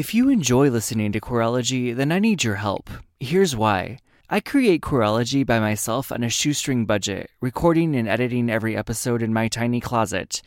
If 0.00 0.14
you 0.14 0.30
enjoy 0.30 0.70
listening 0.70 1.12
to 1.12 1.20
Queerology, 1.20 1.94
then 1.94 2.10
I 2.10 2.20
need 2.20 2.42
your 2.42 2.54
help. 2.54 2.88
Here's 3.18 3.54
why. 3.54 3.98
I 4.30 4.40
create 4.40 4.80
Queerology 4.80 5.44
by 5.44 5.60
myself 5.60 6.10
on 6.10 6.24
a 6.24 6.30
shoestring 6.30 6.86
budget, 6.86 7.28
recording 7.42 7.94
and 7.94 8.08
editing 8.08 8.48
every 8.48 8.74
episode 8.74 9.20
in 9.20 9.34
my 9.34 9.48
tiny 9.48 9.78
closet. 9.78 10.40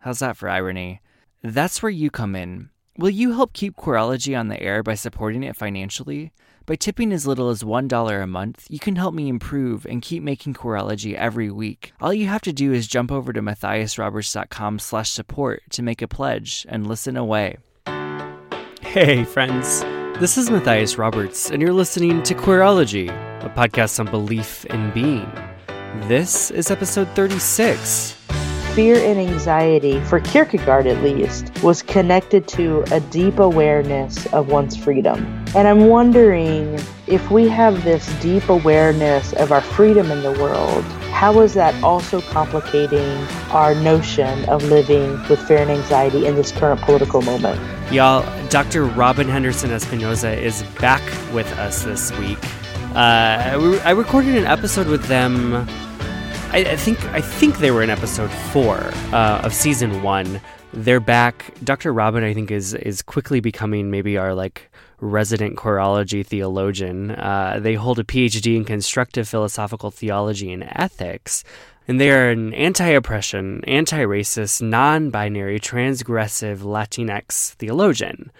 How's 0.00 0.18
that 0.18 0.36
for 0.36 0.50
irony? 0.50 1.00
That's 1.42 1.82
where 1.82 1.88
you 1.88 2.10
come 2.10 2.36
in. 2.36 2.68
Will 2.98 3.08
you 3.08 3.32
help 3.32 3.54
keep 3.54 3.74
Queerology 3.74 4.38
on 4.38 4.48
the 4.48 4.62
air 4.62 4.82
by 4.82 4.96
supporting 4.96 5.44
it 5.44 5.56
financially? 5.56 6.30
By 6.66 6.76
tipping 6.76 7.10
as 7.10 7.26
little 7.26 7.48
as 7.48 7.62
$1 7.62 8.22
a 8.22 8.26
month, 8.26 8.66
you 8.68 8.78
can 8.78 8.96
help 8.96 9.14
me 9.14 9.30
improve 9.30 9.86
and 9.86 10.02
keep 10.02 10.22
making 10.22 10.52
Queerology 10.52 11.14
every 11.14 11.50
week. 11.50 11.94
All 12.02 12.12
you 12.12 12.26
have 12.26 12.42
to 12.42 12.52
do 12.52 12.74
is 12.74 12.86
jump 12.86 13.10
over 13.10 13.32
to 13.32 13.40
matthiasroberts.com 13.40 14.78
slash 14.78 15.08
support 15.08 15.62
to 15.70 15.82
make 15.82 16.02
a 16.02 16.06
pledge 16.06 16.66
and 16.68 16.86
listen 16.86 17.16
away. 17.16 17.56
Hey, 18.92 19.22
friends. 19.22 19.82
This 20.18 20.36
is 20.36 20.50
Matthias 20.50 20.98
Roberts, 20.98 21.52
and 21.52 21.62
you're 21.62 21.72
listening 21.72 22.24
to 22.24 22.34
Queerology, 22.34 23.08
a 23.40 23.48
podcast 23.48 24.00
on 24.00 24.10
belief 24.10 24.64
in 24.64 24.90
being. 24.90 25.30
This 26.08 26.50
is 26.50 26.72
episode 26.72 27.06
36 27.14 28.16
fear 28.74 28.96
and 28.96 29.18
anxiety, 29.18 30.00
for 30.02 30.20
Kierkegaard 30.20 30.86
at 30.86 31.02
least, 31.02 31.50
was 31.62 31.82
connected 31.82 32.46
to 32.48 32.84
a 32.92 33.00
deep 33.00 33.40
awareness 33.40 34.26
of 34.32 34.48
one's 34.48 34.76
freedom. 34.76 35.44
And 35.56 35.66
I'm 35.66 35.88
wondering 35.88 36.78
if 37.08 37.30
we 37.32 37.48
have 37.48 37.82
this 37.82 38.06
deep 38.20 38.48
awareness 38.48 39.32
of 39.32 39.50
our 39.50 39.60
freedom 39.60 40.12
in 40.12 40.22
the 40.22 40.32
world, 40.32 40.84
how 41.10 41.40
is 41.40 41.54
that 41.54 41.74
also 41.82 42.20
complicating 42.20 43.18
our 43.50 43.74
notion 43.74 44.48
of 44.48 44.62
living 44.64 45.10
with 45.28 45.40
fear 45.48 45.58
and 45.58 45.70
anxiety 45.70 46.26
in 46.26 46.36
this 46.36 46.52
current 46.52 46.80
political 46.82 47.22
moment? 47.22 47.60
Y'all, 47.92 48.24
Dr. 48.50 48.84
Robyn 48.84 49.28
Henderson 49.28 49.70
Espinoza 49.70 50.36
is 50.36 50.62
back 50.80 51.02
with 51.34 51.50
us 51.58 51.82
this 51.82 52.16
week. 52.18 52.38
Uh, 52.94 53.80
I 53.84 53.90
recorded 53.90 54.36
an 54.36 54.46
episode 54.46 54.86
with 54.86 55.04
them 55.04 55.66
I, 56.52 56.58
I, 56.72 56.76
think 56.76 57.04
I 57.06 57.20
think 57.20 57.58
they 57.58 57.70
were 57.70 57.80
in 57.80 57.90
episode 57.90 58.30
four 58.52 58.76
uh, 59.12 59.40
of 59.44 59.54
season 59.54 60.02
one. 60.02 60.40
They're 60.72 60.98
back. 60.98 61.54
Dr. 61.62 61.92
Robyn, 61.92 62.24
I 62.24 62.34
think, 62.34 62.50
is 62.50 62.74
is 62.74 63.02
quickly 63.02 63.38
becoming 63.38 63.90
maybe 63.90 64.18
our 64.18 64.34
like 64.34 64.68
resident 64.98 65.56
Queerology 65.56 66.26
theologian. 66.26 67.12
Uh, 67.12 67.60
they 67.62 67.74
hold 67.74 68.00
a 68.00 68.04
PhD 68.04 68.56
in 68.56 68.64
constructive 68.64 69.28
philosophical 69.28 69.92
theology 69.92 70.52
and 70.52 70.64
ethics. 70.74 71.44
And 71.86 72.00
they 72.00 72.10
are 72.10 72.30
an 72.30 72.52
anti 72.54 72.88
oppression, 72.88 73.62
anti 73.68 74.00
racist, 74.00 74.60
non 74.60 75.10
binary, 75.10 75.60
transgressive 75.60 76.58
Latinx 76.58 77.54
theologian. 77.54 78.32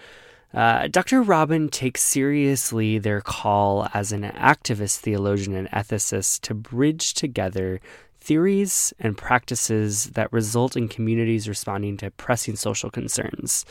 Uh, 0.53 0.87
Dr. 0.87 1.21
Robyn 1.21 1.69
takes 1.69 2.03
seriously 2.03 2.97
their 2.97 3.21
call 3.21 3.87
as 3.93 4.11
an 4.11 4.23
activist 4.23 4.97
theologian 4.97 5.55
and 5.55 5.69
ethicist 5.71 6.41
to 6.41 6.53
bridge 6.53 7.13
together 7.13 7.79
theories 8.19 8.93
and 8.99 9.17
practices 9.17 10.05
that 10.11 10.31
result 10.31 10.75
in 10.75 10.87
communities 10.87 11.47
responding 11.47 11.97
to 11.97 12.11
pressing 12.11 12.55
social 12.55 12.91
concerns. 12.91 13.65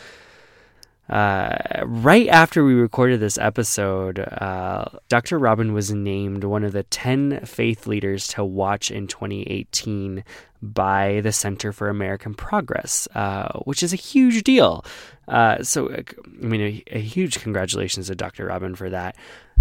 Uh, 1.10 1.58
right 1.86 2.28
after 2.28 2.64
we 2.64 2.72
recorded 2.72 3.18
this 3.18 3.36
episode, 3.36 4.20
uh, 4.20 4.84
Dr. 5.08 5.40
Robyn 5.40 5.72
was 5.72 5.90
named 5.90 6.44
one 6.44 6.62
of 6.62 6.72
the 6.72 6.84
10 6.84 7.44
faith 7.44 7.88
leaders 7.88 8.28
to 8.28 8.44
watch 8.44 8.92
in 8.92 9.08
2018 9.08 10.22
by 10.62 11.20
the 11.22 11.32
Center 11.32 11.72
for 11.72 11.88
American 11.88 12.34
Progress, 12.34 13.08
uh, 13.14 13.58
which 13.60 13.82
is 13.82 13.92
a 13.92 13.96
huge 13.96 14.44
deal. 14.44 14.84
Uh, 15.26 15.62
so, 15.64 15.92
I 15.92 16.04
mean, 16.44 16.60
a, 16.60 16.82
a, 16.96 17.00
huge 17.00 17.40
congratulations 17.40 18.08
to 18.08 18.14
Dr. 18.14 18.46
Robyn 18.46 18.76
for 18.76 18.90
that. 18.90 19.16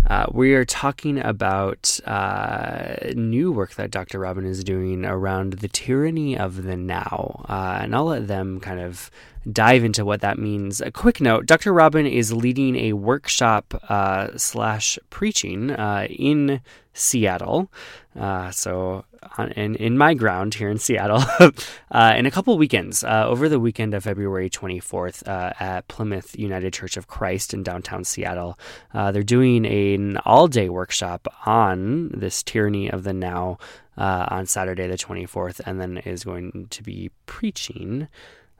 Uh, 0.07 0.25
we 0.31 0.53
are 0.53 0.65
talking 0.65 1.19
about 1.19 1.99
uh, 2.05 2.95
new 3.15 3.51
work 3.51 3.75
that 3.75 3.91
Dr. 3.91 4.19
Robyn 4.19 4.45
is 4.45 4.63
doing 4.63 5.05
around 5.05 5.53
the 5.53 5.67
tyranny 5.67 6.37
of 6.37 6.63
the 6.63 6.75
now. 6.75 7.45
Uh, 7.47 7.79
and 7.81 7.95
I'll 7.95 8.05
let 8.05 8.27
them 8.27 8.59
kind 8.59 8.79
of 8.79 9.11
dive 9.51 9.83
into 9.83 10.05
what 10.05 10.21
that 10.21 10.39
means. 10.39 10.81
A 10.81 10.91
quick 10.91 11.21
note 11.21 11.45
Dr. 11.45 11.73
Robyn 11.73 12.05
is 12.05 12.33
leading 12.33 12.75
a 12.75 12.93
workshop 12.93 13.73
uh, 13.89 14.29
slash 14.37 14.97
preaching 15.09 15.71
uh, 15.71 16.07
in 16.09 16.61
Seattle. 16.93 17.71
Uh, 18.19 18.51
so, 18.51 19.05
on, 19.37 19.51
in, 19.53 19.75
in 19.75 19.97
my 19.97 20.13
ground 20.13 20.53
here 20.53 20.69
in 20.69 20.77
Seattle, 20.77 21.23
uh, 21.91 22.13
in 22.17 22.25
a 22.25 22.31
couple 22.31 22.57
weekends, 22.57 23.03
uh, 23.03 23.25
over 23.25 23.47
the 23.47 23.59
weekend 23.59 23.93
of 23.93 24.03
February 24.03 24.49
24th 24.49 25.25
uh, 25.25 25.53
at 25.59 25.87
Plymouth 25.87 26.37
United 26.37 26.73
Church 26.73 26.97
of 26.97 27.07
Christ 27.07 27.53
in 27.53 27.63
downtown 27.63 28.03
Seattle. 28.03 28.59
Uh, 28.93 29.11
they're 29.13 29.23
doing 29.23 29.65
an 29.65 30.17
all 30.25 30.49
day 30.49 30.67
workshop 30.67 31.27
on 31.45 32.09
this 32.09 32.43
tyranny 32.43 32.91
of 32.91 33.03
the 33.03 33.13
now 33.13 33.57
uh, 33.97 34.25
on 34.29 34.45
Saturday, 34.45 34.87
the 34.87 34.97
24th, 34.97 35.61
and 35.65 35.79
then 35.79 35.97
is 35.99 36.25
going 36.25 36.67
to 36.69 36.83
be 36.83 37.11
preaching. 37.25 38.09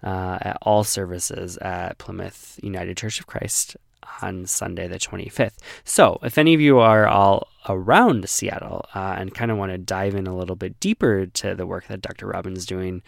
at 0.02 0.58
all 0.62 0.86
services 0.86 1.58
at 1.58 1.98
Plymouth 1.98 2.58
United 2.64 2.96
Church 2.96 3.20
of 3.20 3.28
Christ 3.28 3.76
on 4.22 4.46
Sunday, 4.46 4.88
the 4.88 5.00
25th. 5.00 5.58
So, 5.84 6.20
if 6.24 6.38
any 6.38 6.54
of 6.54 6.62
you 6.62 6.80
are 6.80 7.08
all 7.08 7.48
around 7.68 8.28
Seattle 8.30 8.86
uh, 8.96 9.16
and 9.18 9.34
kind 9.34 9.52
of 9.52 9.58
want 9.58 9.72
to 9.72 9.78
dive 9.78 10.16
in 10.16 10.28
a 10.28 10.36
little 10.36 10.56
bit 10.56 10.80
deeper 10.80 11.26
to 11.26 11.56
the 11.56 11.68
work 11.68 11.88
that 11.88 12.02
Dr. 12.02 12.28
Robyn's 12.28 12.66
doing, 12.66 13.02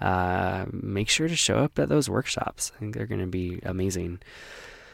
uh, 0.00 0.66
make 0.72 1.08
sure 1.08 1.28
to 1.28 1.36
show 1.36 1.58
up 1.58 1.78
at 1.78 1.88
those 1.88 2.08
workshops. 2.08 2.72
I 2.74 2.78
think 2.78 2.94
they're 2.94 3.06
going 3.06 3.20
to 3.20 3.26
be 3.26 3.60
amazing. 3.62 4.20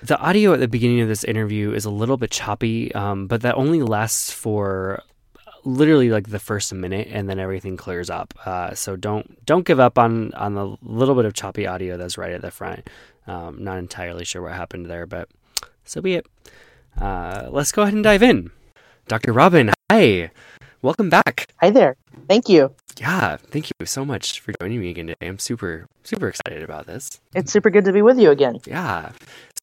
The 0.02 0.18
audio 0.18 0.52
at 0.52 0.60
the 0.60 0.68
beginning 0.68 1.00
of 1.00 1.08
this 1.08 1.24
interview 1.24 1.72
is 1.72 1.84
a 1.84 1.90
little 1.90 2.16
bit 2.16 2.30
choppy, 2.30 2.94
um, 2.94 3.26
but 3.26 3.40
that 3.42 3.54
only 3.54 3.82
lasts 3.82 4.30
for 4.30 5.02
literally 5.64 6.10
like 6.10 6.28
the 6.28 6.38
first 6.38 6.74
minute 6.74 7.08
and 7.10 7.28
then 7.28 7.38
everything 7.38 7.76
clears 7.76 8.10
up. 8.10 8.34
Uh, 8.44 8.74
so 8.74 8.96
don't 8.96 9.44
don't 9.46 9.64
give 9.64 9.80
up 9.80 9.98
on 9.98 10.32
on 10.34 10.54
the 10.54 10.76
little 10.82 11.14
bit 11.14 11.24
of 11.24 11.32
choppy 11.32 11.66
audio 11.66 11.96
that's 11.96 12.18
right 12.18 12.32
at 12.32 12.42
the 12.42 12.50
front. 12.50 12.88
Um, 13.26 13.64
not 13.64 13.78
entirely 13.78 14.24
sure 14.26 14.42
what 14.42 14.52
happened 14.52 14.86
there, 14.86 15.06
but 15.06 15.28
so 15.84 16.00
be 16.00 16.14
it. 16.14 16.26
Uh, 17.00 17.48
let's 17.50 17.72
go 17.72 17.82
ahead 17.82 17.94
and 17.94 18.04
dive 18.04 18.22
in. 18.22 18.50
Dr. 19.08 19.32
Robyn, 19.32 19.72
hi. 19.90 20.30
Welcome 20.82 21.10
back. 21.10 21.48
Hi 21.60 21.70
there. 21.70 21.96
Thank 22.28 22.48
you. 22.48 22.74
Yeah, 22.98 23.36
thank 23.36 23.70
you 23.70 23.86
so 23.86 24.04
much 24.04 24.40
for 24.40 24.52
joining 24.60 24.80
me 24.80 24.90
again 24.90 25.08
today. 25.08 25.26
I'm 25.26 25.38
super, 25.38 25.88
super 26.04 26.28
excited 26.28 26.62
about 26.62 26.86
this. 26.86 27.20
It's 27.34 27.50
super 27.52 27.70
good 27.70 27.84
to 27.86 27.92
be 27.92 28.02
with 28.02 28.18
you 28.18 28.30
again. 28.30 28.60
Yeah. 28.66 29.10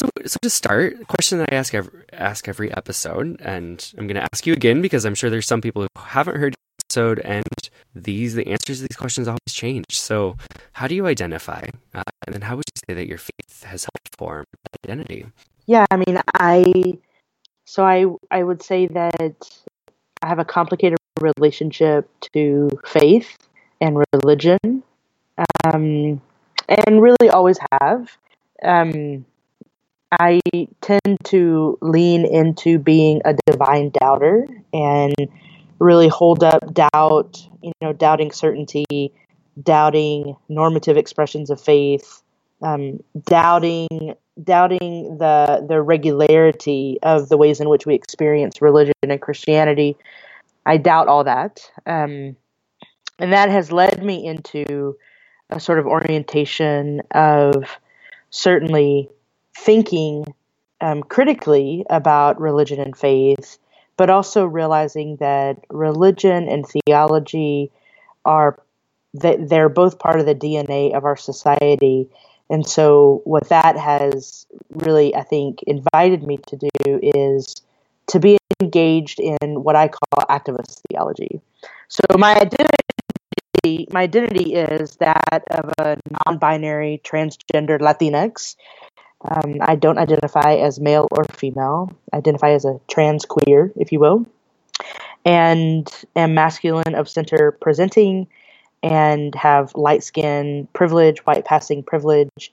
So, 0.02 0.10
so 0.26 0.38
to 0.42 0.50
start, 0.50 1.08
question 1.08 1.38
that 1.38 1.54
I 1.54 1.56
ask 1.56 1.74
every, 1.74 2.02
ask 2.12 2.48
every 2.50 2.76
episode, 2.76 3.40
and 3.42 3.94
I'm 3.98 4.08
going 4.08 4.16
to 4.16 4.28
ask 4.34 4.46
you 4.46 4.54
again 4.54 4.82
because 4.82 5.06
I'm 5.06 5.16
sure 5.16 5.30
there's 5.30 5.48
some 5.48 5.62
people 5.62 5.84
who 5.84 5.88
haven't 6.02 6.38
heard 6.38 6.54
the 6.54 6.86
episode, 6.86 7.20
and 7.20 7.46
these 7.94 8.36
the 8.36 8.48
answers 8.48 8.78
to 8.78 8.88
these 8.88 8.98
questions 8.98 9.28
always 9.28 9.40
change. 9.50 9.86
So, 10.00 10.38
how 10.74 10.88
do 10.88 10.96
you 10.96 11.08
identify, 11.08 11.68
uh, 11.94 12.04
and 12.26 12.34
then 12.34 12.42
how 12.42 12.56
would 12.56 12.66
you 12.74 12.82
say 12.88 12.94
that 12.94 13.08
your 13.08 13.18
faith 13.18 13.64
has 13.64 13.84
helped 13.86 14.16
form 14.18 14.46
identity? 14.84 15.26
Yeah, 15.66 15.86
I 15.92 15.98
mean, 15.98 16.20
I 16.34 17.00
so 17.66 17.84
I 17.84 18.06
I 18.30 18.44
would 18.44 18.62
say 18.62 18.88
that 18.88 19.50
I 20.22 20.28
have 20.28 20.40
a 20.40 20.46
complicated 20.46 20.98
relationship 21.20 22.10
to 22.34 22.70
faith 22.86 23.38
and 23.80 24.04
religion, 24.14 24.84
um, 25.66 26.22
and 26.68 27.02
really 27.02 27.30
always 27.30 27.58
have. 27.82 28.10
Um, 28.64 29.26
I 30.20 30.42
tend 30.82 31.18
to 31.26 31.78
lean 31.82 32.26
into 32.26 32.78
being 32.78 33.22
a 33.24 33.34
divine 33.46 33.92
doubter 33.92 34.46
and 34.74 35.16
really 35.82 36.08
hold 36.08 36.44
up 36.44 36.74
doubt, 36.74 37.44
you 37.64 37.72
know, 37.82 37.92
doubting 37.92 38.32
certainty, 38.32 39.12
doubting 39.62 40.36
normative 40.48 40.96
expressions 40.96 41.50
of 41.50 41.60
faith, 41.60 42.22
um, 42.62 43.00
doubting 43.26 44.14
doubting 44.42 45.18
the 45.18 45.66
the 45.68 45.82
regularity 45.82 47.00
of 47.02 47.30
the 47.30 47.38
ways 47.38 47.60
in 47.60 47.68
which 47.68 47.86
we 47.86 47.96
experience 47.96 48.62
religion 48.62 48.94
and 49.02 49.22
Christianity. 49.22 49.98
I 50.66 50.78
doubt 50.78 51.08
all 51.08 51.24
that, 51.24 51.60
um, 51.88 52.36
and 53.18 53.34
that 53.34 53.50
has 53.50 53.72
led 53.72 54.04
me 54.04 54.24
into 54.24 54.96
a 55.50 55.60
sort 55.60 55.80
of 55.80 55.88
orientation 55.88 57.02
of 57.10 57.80
certainly 58.30 59.10
thinking 59.58 60.26
um, 60.80 61.02
critically 61.02 61.84
about 61.90 62.40
religion 62.40 62.80
and 62.80 62.96
faith, 62.96 63.58
but 64.02 64.10
also 64.10 64.46
realizing 64.46 65.18
that 65.18 65.64
religion 65.70 66.50
and 66.50 66.66
theology 66.66 67.70
are 68.26 68.60
that 69.14 69.48
they're 69.48 69.70
both 69.70 70.00
part 70.00 70.20
of 70.20 70.26
the 70.26 70.34
DNA 70.34 70.96
of 70.98 71.06
our 71.06 71.16
society 71.16 72.10
and 72.52 72.68
so, 72.68 73.22
what 73.24 73.48
that 73.48 73.78
has 73.78 74.46
really, 74.72 75.16
I 75.16 75.24
think, 75.24 75.64
invited 75.64 76.24
me 76.24 76.38
to 76.48 76.58
do 76.58 77.00
is 77.02 77.56
to 78.08 78.20
be 78.20 78.38
engaged 78.60 79.22
in 79.22 79.64
what 79.64 79.78
I 79.78 79.88
call 79.88 80.26
activist 80.30 80.82
theology. 80.90 81.40
So, 81.88 82.02
my 82.18 82.36
identity, 82.36 83.88
my 83.92 84.02
identity 84.02 84.56
is 84.56 84.98
that 84.98 85.46
of 85.50 85.72
a 85.78 85.98
non-binary 86.28 87.00
transgender 87.06 87.80
Latinx, 87.80 88.58
Um, 89.30 89.58
I 89.62 89.76
don't 89.76 89.98
identify 89.98 90.56
as 90.56 90.80
male 90.80 91.08
or 91.12 91.26
female. 91.26 91.92
I 92.12 92.18
identify 92.18 92.52
as 92.52 92.66
a 92.66 92.80
trans 92.90 93.26
queer, 93.26 93.72
if 93.76 93.92
you 93.92 94.00
will, 94.00 94.26
and 95.26 95.90
am 96.16 96.34
masculine 96.34 96.96
of 96.96 97.08
center 97.08 97.52
presenting 97.52 98.28
and 98.84 99.36
have 99.36 99.76
light 99.76 100.04
skin 100.04 100.68
privilege, 100.74 101.20
white 101.20 101.46
passing 101.46 101.84
privilege. 101.84 102.52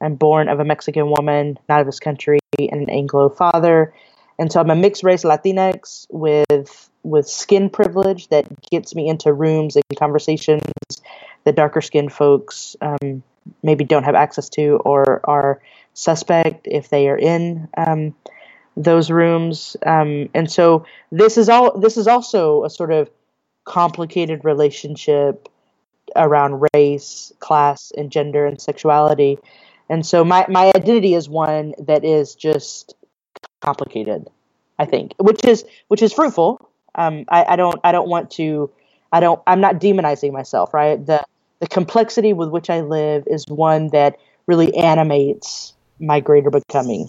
I'm 0.00 0.14
born 0.14 0.48
of 0.48 0.60
a 0.60 0.64
Mexican 0.64 1.10
woman, 1.10 1.58
not 1.68 1.80
of 1.80 1.86
this 1.86 2.00
country, 2.00 2.38
and 2.58 2.82
an 2.82 2.90
Anglo 2.90 3.30
father. 3.30 3.94
And 4.38 4.50
so 4.50 4.60
I'm 4.60 4.70
a 4.70 4.76
mixed 4.76 5.02
race 5.02 5.24
Latinx 5.24 6.06
with 6.10 6.90
with 7.02 7.26
skin 7.26 7.70
privilege 7.70 8.28
that 8.28 8.46
gets 8.70 8.94
me 8.94 9.08
into 9.08 9.32
rooms 9.32 9.76
and 9.76 9.84
conversations 9.98 10.62
that 11.44 11.56
darker 11.56 11.80
skinned 11.80 12.12
folks 12.12 12.76
um, 12.82 13.22
maybe 13.62 13.84
don't 13.84 14.04
have 14.04 14.14
access 14.14 14.50
to 14.50 14.76
or 14.84 15.20
are 15.24 15.62
suspect 15.94 16.66
if 16.66 16.88
they 16.88 17.08
are 17.08 17.18
in 17.18 17.68
um, 17.76 18.14
those 18.76 19.10
rooms. 19.10 19.76
Um, 19.84 20.28
and 20.34 20.50
so 20.50 20.84
this 21.12 21.36
is 21.36 21.48
all. 21.48 21.78
This 21.78 21.96
is 21.96 22.06
also 22.06 22.64
a 22.64 22.70
sort 22.70 22.92
of 22.92 23.10
complicated 23.64 24.44
relationship 24.44 25.48
around 26.16 26.66
race, 26.74 27.32
class, 27.38 27.92
and 27.96 28.10
gender 28.10 28.46
and 28.46 28.60
sexuality. 28.60 29.38
And 29.88 30.06
so 30.06 30.24
my 30.24 30.46
my 30.48 30.72
identity 30.74 31.14
is 31.14 31.28
one 31.28 31.74
that 31.78 32.04
is 32.04 32.34
just 32.34 32.94
complicated. 33.60 34.28
I 34.78 34.86
think, 34.86 35.12
which 35.18 35.44
is 35.44 35.64
which 35.88 36.00
is 36.00 36.12
fruitful. 36.12 36.70
Um, 36.94 37.24
I, 37.28 37.44
I 37.50 37.56
don't 37.56 37.78
I 37.84 37.92
don't 37.92 38.08
want 38.08 38.30
to. 38.32 38.70
I 39.12 39.20
don't. 39.20 39.40
I'm 39.46 39.60
not 39.60 39.80
demonizing 39.80 40.32
myself. 40.32 40.72
Right. 40.72 41.04
The 41.04 41.22
the 41.60 41.66
complexity 41.66 42.32
with 42.32 42.48
which 42.48 42.70
I 42.70 42.80
live 42.80 43.24
is 43.26 43.46
one 43.46 43.88
that 43.88 44.18
really 44.46 44.74
animates 44.74 45.74
my 46.00 46.20
greater 46.20 46.50
becoming. 46.50 47.08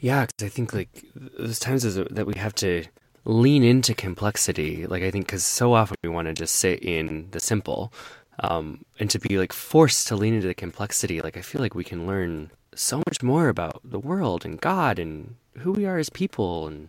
Yeah, 0.00 0.26
because 0.26 0.46
I 0.46 0.48
think 0.48 0.72
like 0.72 1.04
there's 1.14 1.58
times 1.58 1.84
is 1.84 1.96
that 1.96 2.26
we 2.26 2.34
have 2.36 2.54
to 2.56 2.84
lean 3.24 3.62
into 3.62 3.94
complexity. 3.94 4.86
Like 4.86 5.02
I 5.02 5.10
think 5.10 5.26
because 5.26 5.44
so 5.44 5.74
often 5.74 5.96
we 6.02 6.08
want 6.08 6.28
to 6.28 6.34
just 6.34 6.56
sit 6.56 6.82
in 6.82 7.28
the 7.30 7.40
simple, 7.40 7.92
um, 8.40 8.84
and 8.98 9.10
to 9.10 9.18
be 9.18 9.38
like 9.38 9.52
forced 9.52 10.08
to 10.08 10.16
lean 10.16 10.34
into 10.34 10.46
the 10.46 10.54
complexity. 10.54 11.20
Like 11.20 11.36
I 11.36 11.42
feel 11.42 11.60
like 11.60 11.74
we 11.74 11.84
can 11.84 12.06
learn 12.06 12.50
so 12.74 12.98
much 12.98 13.22
more 13.22 13.48
about 13.48 13.80
the 13.84 13.98
world 13.98 14.44
and 14.44 14.60
God 14.60 14.98
and 14.98 15.34
who 15.58 15.72
we 15.72 15.84
are 15.84 15.98
as 15.98 16.08
people, 16.08 16.66
and 16.66 16.88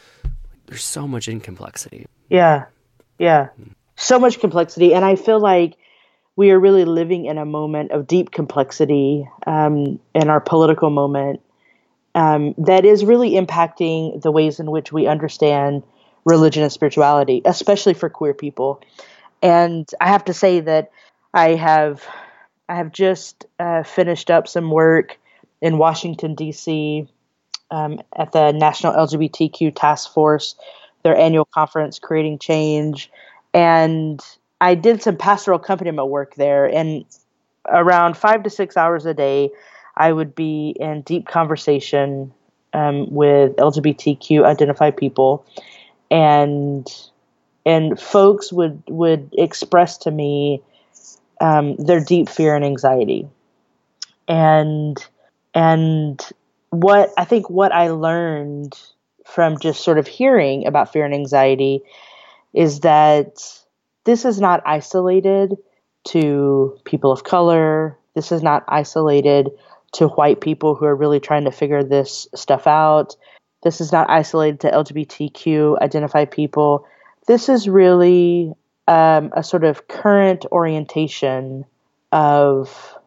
there's 0.67 0.83
so 0.83 1.07
much 1.07 1.27
in 1.27 1.41
complexity. 1.41 2.05
Yeah, 2.29 2.65
yeah, 3.19 3.49
so 3.97 4.19
much 4.19 4.39
complexity, 4.39 4.93
and 4.93 5.03
I 5.03 5.15
feel 5.15 5.39
like 5.39 5.75
we 6.41 6.49
are 6.49 6.59
really 6.59 6.85
living 6.85 7.25
in 7.25 7.37
a 7.37 7.45
moment 7.45 7.91
of 7.91 8.07
deep 8.07 8.31
complexity 8.31 9.29
um, 9.45 9.99
in 10.15 10.27
our 10.27 10.39
political 10.41 10.89
moment 10.89 11.39
um, 12.15 12.55
that 12.57 12.83
is 12.83 13.05
really 13.05 13.33
impacting 13.33 14.19
the 14.23 14.31
ways 14.31 14.59
in 14.59 14.71
which 14.71 14.91
we 14.91 15.05
understand 15.05 15.83
religion 16.25 16.63
and 16.63 16.71
spirituality, 16.71 17.43
especially 17.45 17.93
for 17.93 18.09
queer 18.09 18.33
people. 18.33 18.81
And 19.43 19.87
I 20.01 20.07
have 20.07 20.25
to 20.25 20.33
say 20.33 20.61
that 20.61 20.89
I 21.31 21.49
have 21.49 22.03
I 22.67 22.73
have 22.73 22.91
just 22.91 23.45
uh, 23.59 23.83
finished 23.83 24.31
up 24.31 24.47
some 24.47 24.71
work 24.71 25.19
in 25.61 25.77
Washington 25.77 26.33
D.C. 26.33 27.07
Um, 27.69 28.01
at 28.17 28.31
the 28.31 28.51
National 28.51 28.93
LGBTQ 28.93 29.73
Task 29.75 30.11
Force, 30.11 30.55
their 31.03 31.15
annual 31.15 31.45
conference, 31.45 31.99
Creating 31.99 32.39
Change, 32.39 33.11
and 33.53 34.19
I 34.61 34.75
did 34.75 35.01
some 35.01 35.17
pastoral 35.17 35.59
accompaniment 35.59 36.07
work 36.07 36.35
there. 36.35 36.65
And 36.67 37.03
around 37.67 38.15
five 38.15 38.43
to 38.43 38.49
six 38.49 38.77
hours 38.77 39.05
a 39.05 39.13
day, 39.13 39.49
I 39.97 40.13
would 40.13 40.35
be 40.35 40.75
in 40.79 41.01
deep 41.01 41.27
conversation 41.27 42.31
um, 42.73 43.11
with 43.11 43.55
LGBTQ 43.57 44.45
identified 44.45 44.95
people, 44.95 45.45
and 46.09 46.87
and 47.65 47.99
folks 47.99 48.53
would 48.53 48.81
would 48.87 49.33
express 49.37 49.97
to 49.97 50.11
me 50.11 50.61
um, 51.41 51.75
their 51.75 51.99
deep 51.99 52.29
fear 52.29 52.55
and 52.55 52.63
anxiety, 52.63 53.27
and 54.29 55.05
and 55.53 56.25
what 56.69 57.11
I 57.17 57.25
think 57.25 57.49
what 57.49 57.73
I 57.73 57.89
learned 57.89 58.79
from 59.25 59.59
just 59.59 59.83
sort 59.83 59.97
of 59.97 60.07
hearing 60.07 60.65
about 60.65 60.93
fear 60.93 61.03
and 61.03 61.13
anxiety 61.13 61.81
is 62.53 62.81
that 62.81 63.60
this 64.03 64.25
is 64.25 64.39
not 64.39 64.61
isolated 64.65 65.57
to 66.09 66.77
people 66.85 67.11
of 67.11 67.23
color. 67.23 67.97
This 68.15 68.31
is 68.31 68.41
not 68.41 68.63
isolated 68.67 69.49
to 69.93 70.07
white 70.07 70.41
people 70.41 70.75
who 70.75 70.85
are 70.85 70.95
really 70.95 71.19
trying 71.19 71.45
to 71.45 71.51
figure 71.51 71.83
this 71.83 72.27
stuff 72.33 72.65
out. 72.65 73.15
This 73.63 73.81
is 73.81 73.91
not 73.91 74.09
isolated 74.09 74.61
to 74.61 74.71
LGBTQ 74.71 75.79
identified 75.81 76.31
people. 76.31 76.87
This 77.27 77.49
is 77.49 77.69
really 77.69 78.53
um, 78.87 79.31
a 79.33 79.43
sort 79.43 79.63
of 79.63 79.87
current 79.87 80.45
orientation 80.51 81.65
of 82.11 82.97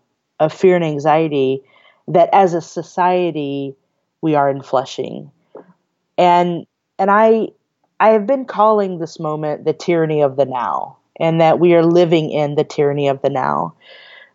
of 0.41 0.53
fear 0.53 0.77
and 0.77 0.85
anxiety 0.85 1.63
that 2.09 2.29
as 2.33 2.55
a 2.55 2.61
society 2.61 3.75
we 4.21 4.35
are 4.35 4.53
infleshing. 4.53 5.31
And 6.17 6.67
and 6.99 7.11
I 7.11 7.49
I 8.05 8.11
have 8.11 8.27
been 8.27 8.45
calling 8.45 8.99
this 8.99 9.19
moment 9.19 9.65
the 9.65 9.73
tyranny 9.73 10.21
of 10.21 10.37
the 10.37 10.45
now, 10.45 10.99
and 11.19 11.41
that 11.41 11.59
we 11.59 11.73
are 11.73 11.83
living 11.83 12.31
in 12.31 12.55
the 12.55 12.63
tyranny 12.63 13.09
of 13.09 13.23
the 13.23 13.31
now. 13.31 13.77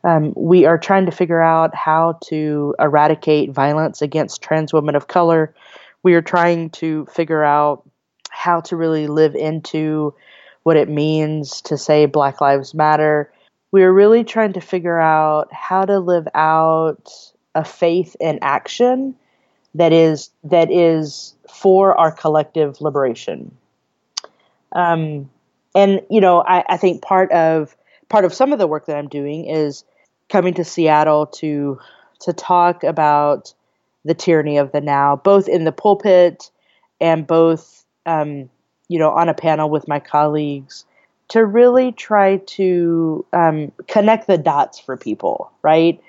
Um, 0.04 0.34
we 0.36 0.66
are 0.66 0.80
trying 0.80 1.06
to 1.06 1.12
figure 1.12 1.40
out 1.40 1.76
how 1.76 2.18
to 2.30 2.74
eradicate 2.80 3.52
violence 3.52 4.02
against 4.02 4.42
trans 4.42 4.74
women 4.74 4.96
of 4.96 5.08
color. 5.08 5.54
We 6.02 6.16
are 6.16 6.22
trying 6.24 6.72
to 6.82 7.06
figure 7.14 7.44
out 7.44 7.88
how 8.32 8.62
to 8.62 8.76
really 8.76 9.06
live 9.06 9.36
into 9.36 10.16
what 10.64 10.76
it 10.76 10.90
means 10.90 11.62
to 11.62 11.78
say 11.78 12.08
Black 12.08 12.42
Lives 12.42 12.74
Matter. 12.74 13.32
We 13.72 13.84
are 13.84 13.94
really 13.94 14.24
trying 14.24 14.54
to 14.54 14.62
figure 14.62 15.00
out 15.00 15.54
how 15.54 15.86
to 15.86 16.00
live 16.00 16.28
out 16.34 17.08
a 17.54 17.64
faith 17.64 18.16
in 18.20 18.40
action 18.42 19.14
that 19.76 19.94
is 19.94 20.32
that 20.44 20.72
is 20.72 21.36
for 21.48 21.96
our 21.96 22.12
collective 22.12 22.82
liberation. 22.82 23.56
Um, 24.72 25.30
and 25.76 26.02
you 26.10 26.22
know, 26.22 26.42
I, 26.42 26.64
I 26.68 26.78
think 26.78 27.02
part 27.02 27.32
of 27.32 27.76
part 28.10 28.26
of 28.26 28.34
some 28.34 28.54
of 28.54 28.60
the 28.60 28.68
work 28.68 28.86
that 28.88 28.98
I'm 28.98 29.08
doing 29.08 29.46
is 29.46 29.84
coming 30.30 30.54
to 30.56 30.64
Seattle 30.64 31.28
to 31.28 31.80
to 32.22 32.34
talk 32.34 32.84
about 32.84 33.54
the 34.06 34.14
tyranny 34.14 34.58
of 34.58 34.72
the 34.72 34.82
now, 34.82 35.16
both 35.16 35.48
in 35.48 35.64
the 35.66 35.72
pulpit 35.72 36.52
and 37.02 37.28
both, 37.28 37.86
um, 38.06 38.50
you 38.88 39.00
know, 39.00 39.12
on 39.12 39.30
a 39.30 39.34
panel 39.34 39.70
with 39.70 39.88
my 39.88 40.00
colleagues, 40.00 40.86
to 41.30 41.46
really 41.46 41.92
try 41.92 42.38
to 42.38 43.26
um, 43.34 43.72
connect 43.88 44.28
the 44.28 44.38
dots 44.38 44.80
for 44.80 44.98
people, 44.98 45.52
right? 45.62 46.02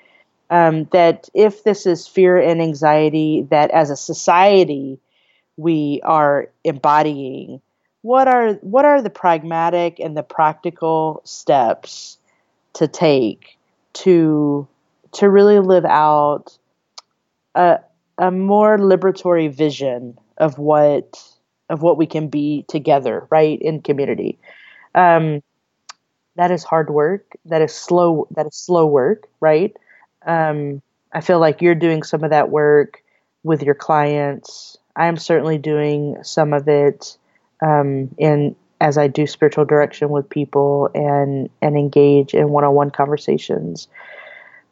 Um, 0.49 0.85
that 0.91 1.29
if 1.33 1.63
this 1.63 1.85
is 1.85 2.07
fear 2.07 2.37
and 2.37 2.61
anxiety 2.61 3.47
that 3.51 3.71
as 3.71 3.89
a 3.89 3.95
society 3.95 4.99
we 5.55 6.01
are 6.03 6.49
embodying, 6.63 7.61
what 8.01 8.27
are 8.27 8.53
what 8.55 8.85
are 8.85 9.01
the 9.01 9.09
pragmatic 9.09 9.99
and 9.99 10.15
the 10.17 10.23
practical 10.23 11.21
steps 11.23 12.17
to 12.73 12.87
take 12.87 13.57
to 13.93 14.67
to 15.13 15.29
really 15.29 15.59
live 15.59 15.85
out 15.85 16.57
a 17.55 17.79
a 18.17 18.31
more 18.31 18.77
liberatory 18.77 19.51
vision 19.51 20.17
of 20.37 20.57
what 20.57 21.21
of 21.69 21.81
what 21.81 21.97
we 21.97 22.05
can 22.05 22.27
be 22.27 22.65
together, 22.67 23.27
right, 23.29 23.59
in 23.61 23.81
community. 23.81 24.37
Um, 24.93 25.41
that 26.35 26.51
is 26.51 26.63
hard 26.63 26.89
work. 26.89 27.25
That 27.45 27.61
is 27.61 27.73
slow. 27.73 28.27
That 28.31 28.45
is 28.47 28.55
slow 28.55 28.85
work, 28.85 29.27
right? 29.39 29.75
Um, 30.25 30.81
I 31.13 31.21
feel 31.21 31.39
like 31.39 31.61
you're 31.61 31.75
doing 31.75 32.03
some 32.03 32.23
of 32.23 32.29
that 32.29 32.49
work 32.49 33.03
with 33.43 33.63
your 33.63 33.75
clients. 33.75 34.77
I 34.95 35.07
am 35.07 35.17
certainly 35.17 35.57
doing 35.57 36.17
some 36.23 36.53
of 36.53 36.67
it 36.67 37.17
um, 37.61 38.13
in 38.17 38.55
as 38.79 38.97
I 38.97 39.07
do 39.07 39.27
spiritual 39.27 39.65
direction 39.65 40.09
with 40.09 40.27
people 40.29 40.89
and 40.95 41.49
and 41.61 41.77
engage 41.77 42.33
in 42.33 42.49
one-on-one 42.49 42.91
conversations. 42.91 43.87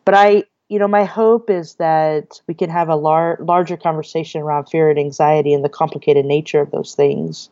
But 0.04 0.16
I, 0.16 0.44
you 0.70 0.80
know, 0.80 0.88
my 0.88 1.06
hope 1.06 1.50
is 1.50 1.76
that 1.76 2.42
we 2.48 2.54
can 2.54 2.70
have 2.70 2.90
a 2.90 2.96
lar- 2.96 3.38
larger 3.40 3.78
conversation 3.78 4.42
around 4.42 4.66
fear 4.66 4.90
and 4.90 5.00
anxiety 5.00 5.54
and 5.54 5.64
the 5.64 5.70
complicated 5.70 6.26
nature 6.26 6.60
of 6.60 6.72
those 6.72 6.96
things, 6.96 7.50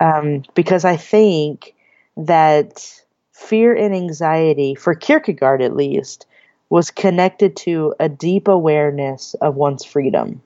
um, 0.00 0.42
because 0.54 0.84
I 0.84 0.96
think 0.96 1.74
that 2.16 3.02
fear 3.32 3.74
and 3.74 3.94
anxiety, 3.94 4.74
for 4.74 4.94
Kierkegaard 4.94 5.62
at 5.62 5.74
least, 5.74 6.26
was 6.68 6.90
connected 6.90 7.56
to 7.56 7.94
a 7.98 8.08
deep 8.08 8.48
awareness 8.48 9.34
of 9.40 9.56
one's 9.56 9.84
freedom. 9.84 10.42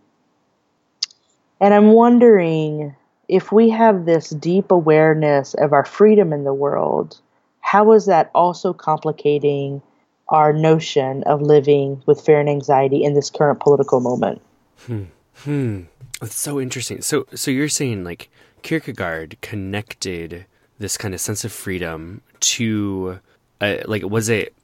And 1.61 1.75
I'm 1.75 1.93
wondering 1.93 2.95
if 3.29 3.53
we 3.53 3.71
have 3.71 4.05
this 4.05 4.31
deep 4.31 4.71
awareness 4.71 5.55
of 5.55 5.73
our 5.73 5.85
freedom 5.85 6.33
in 6.33 6.45
the 6.45 6.55
world, 6.55 7.21
how 7.61 7.93
is 7.93 8.07
that 8.07 8.31
also 8.35 8.73
complicating 8.73 9.83
our 10.29 10.53
notion 10.53 11.23
of 11.25 11.43
living 11.43 12.03
with 12.07 12.21
fear 12.21 12.41
and 12.41 12.49
anxiety 12.49 13.05
in 13.05 13.15
this 13.15 13.31
current 13.31 13.61
political 13.61 14.01
moment? 14.01 14.41
Hmm. 14.87 15.05
Hmm. 15.37 15.83
It's 16.23 16.37
so 16.37 16.61
interesting. 16.61 17.03
So, 17.03 17.27
so 17.35 17.51
you're 17.51 17.69
saying 17.69 18.05
like 18.05 18.31
Kierkegaard 18.63 19.37
connected 19.41 20.47
this 20.79 20.97
kind 20.97 21.15
of 21.15 21.21
sense 21.21 21.45
of 21.45 21.53
freedom 21.53 22.23
to, 22.41 23.21
uh, 23.61 23.77
like, 23.87 24.03
was 24.03 24.29
it 24.29 24.55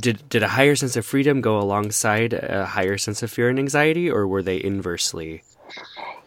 did 0.00 0.26
did 0.28 0.42
a 0.42 0.48
higher 0.48 0.74
sense 0.74 0.96
of 0.96 1.04
freedom 1.04 1.40
go 1.40 1.58
alongside 1.58 2.32
a 2.32 2.64
higher 2.64 2.96
sense 2.96 3.22
of 3.22 3.30
fear 3.30 3.48
and 3.48 3.58
anxiety, 3.58 4.10
or 4.10 4.26
were 4.26 4.42
they 4.42 4.62
inversely? 4.62 5.42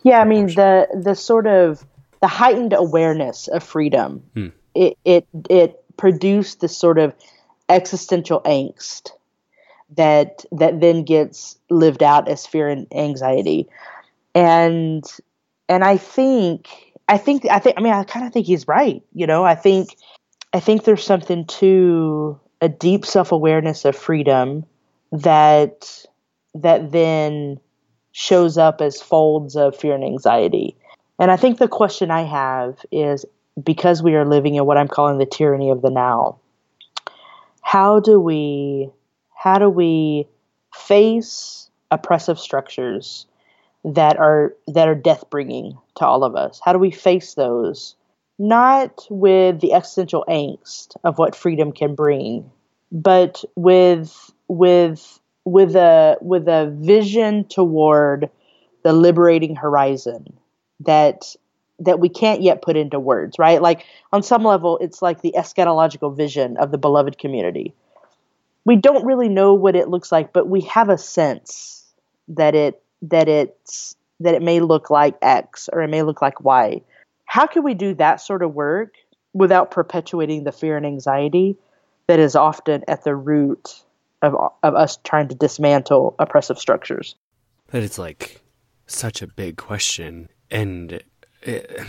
Yeah, 0.04 0.20
I 0.20 0.25
mean 0.25 0.48
the 0.48 0.88
the 0.94 1.16
sort 1.16 1.48
of 1.48 1.86
the 2.22 2.28
heightened 2.28 2.74
awareness 2.74 3.48
of 3.48 3.64
freedom. 3.64 4.24
Hmm. 4.34 4.48
It 4.74 4.98
it 5.06 5.28
it 5.50 5.84
produced 5.98 6.62
this 6.62 6.78
sort 6.78 7.00
of 7.00 7.14
existential 7.70 8.42
angst 8.42 9.12
that 9.96 10.46
that 10.52 10.82
then 10.82 11.04
gets 11.04 11.58
lived 11.70 12.04
out 12.04 12.28
as 12.28 12.46
fear 12.46 12.68
and 12.68 12.88
anxiety 12.94 13.68
and 14.34 15.04
and 15.70 15.84
i 15.84 15.98
think 15.98 16.68
i 17.08 17.18
think 17.18 17.46
i 17.50 17.60
think 17.60 17.78
i 17.78 17.82
mean 17.82 17.94
i 17.94 18.04
kind 18.04 18.25
of 18.25 18.34
think 18.34 18.46
he's 18.46 18.68
right 18.68 19.04
you 19.14 19.28
know 19.28 19.44
i 19.44 19.56
think 19.56 19.96
i 20.54 20.60
think 20.60 20.84
there's 20.84 21.04
something 21.04 21.46
to 21.46 22.40
a 22.62 22.70
deep 22.70 23.06
self-awareness 23.06 23.86
of 23.86 23.96
freedom 23.96 24.66
that 25.12 26.06
that 26.56 26.92
then 26.92 27.60
shows 28.18 28.58
up 28.58 28.80
as 28.80 29.02
folds 29.02 29.58
of 29.58 29.76
fear 29.76 29.94
and 29.94 30.04
anxiety. 30.04 30.74
And 31.20 31.32
i 31.32 31.38
think 31.38 31.58
the 31.58 31.68
question 31.68 32.12
i 32.12 32.24
have 32.24 32.78
is 32.92 33.26
because 33.62 34.02
we 34.02 34.16
are 34.16 34.26
living 34.26 34.56
in 34.56 34.66
what 34.66 34.78
i'm 34.78 34.88
calling 34.88 35.18
the 35.18 35.26
tyranny 35.26 35.70
of 35.70 35.82
the 35.82 35.90
now 35.90 36.40
how 37.62 38.00
do 38.00 38.20
we 38.20 38.90
how 39.34 39.58
do 39.58 39.70
we 39.70 40.28
face 40.74 41.70
oppressive 41.92 42.40
structures 42.40 43.26
that 43.84 44.18
are 44.18 44.56
that 44.68 44.88
are 44.88 44.96
death 44.96 45.30
bringing 45.30 45.78
to 45.96 46.06
all 46.06 46.24
of 46.24 46.36
us? 46.36 46.62
How 46.64 46.74
do 46.74 46.80
we 46.80 46.92
face 46.92 47.34
those? 47.34 47.96
Not 48.40 49.06
with 49.10 49.60
the 49.60 49.74
existential 49.74 50.24
angst 50.30 50.96
of 51.04 51.18
what 51.18 51.36
freedom 51.36 51.72
can 51.72 51.96
bring 51.96 52.50
but 52.92 53.44
with 53.56 54.32
with 54.48 55.20
with 55.46 55.75
a 55.75 56.18
with 56.22 56.48
a 56.48 56.75
vision 56.80 57.46
toward 57.46 58.30
the 58.84 58.94
liberating 58.94 59.56
horizon 59.56 60.34
that 60.82 61.36
that 61.80 62.00
we 62.00 62.10
can't 62.10 62.42
yet 62.42 62.62
put 62.62 62.75
into 62.75 63.00
words 63.00 63.38
right 63.40 63.62
like 63.62 63.86
on 64.12 64.24
some 64.24 64.44
level 64.44 64.78
it's 64.80 65.02
like 65.02 65.22
the 65.22 65.34
eschatological 65.38 66.16
vision 66.16 66.58
of 66.58 66.72
the 66.72 66.78
beloved 66.78 67.18
community 67.18 67.74
we 68.66 68.75
don't 68.75 69.06
really 69.06 69.30
know 69.30 69.54
what 69.54 69.75
it 69.75 69.88
looks 69.88 70.12
like, 70.12 70.34
but 70.34 70.50
we 70.50 70.62
have 70.62 70.90
a 70.90 70.98
sense 70.98 71.86
that 72.30 72.56
it 72.56 72.82
that 73.04 73.30
it's 73.30 73.96
that 74.20 74.34
it 74.34 74.42
may 74.42 74.60
look 74.60 74.90
like 74.90 75.16
X 75.22 75.70
or 75.72 75.84
it 75.84 75.90
may 75.90 76.02
look 76.02 76.22
like 76.22 76.44
Y. 76.44 76.82
How 77.25 77.46
can 77.46 77.64
we 77.64 77.75
do 77.75 77.94
that 77.96 78.22
sort 78.22 78.42
of 78.42 78.56
work 78.56 78.96
without 79.34 79.72
perpetuating 79.72 80.44
the 80.44 80.52
fear 80.52 80.78
and 80.78 80.86
anxiety 80.86 81.56
that 82.08 82.20
is 82.20 82.36
often 82.36 82.84
at 82.88 83.04
the 83.04 83.16
root 83.16 83.84
of 84.22 84.36
of 84.64 84.76
us 84.76 84.98
trying 85.04 85.28
to 85.30 85.36
dismantle 85.36 86.16
oppressive 86.20 86.60
structures? 86.60 87.16
But 87.72 87.84
it's 87.84 87.98
like 87.98 88.42
such 88.88 89.22
a 89.22 89.28
big 89.28 89.58
question, 89.58 90.30
and 90.52 91.02
it, 91.42 91.80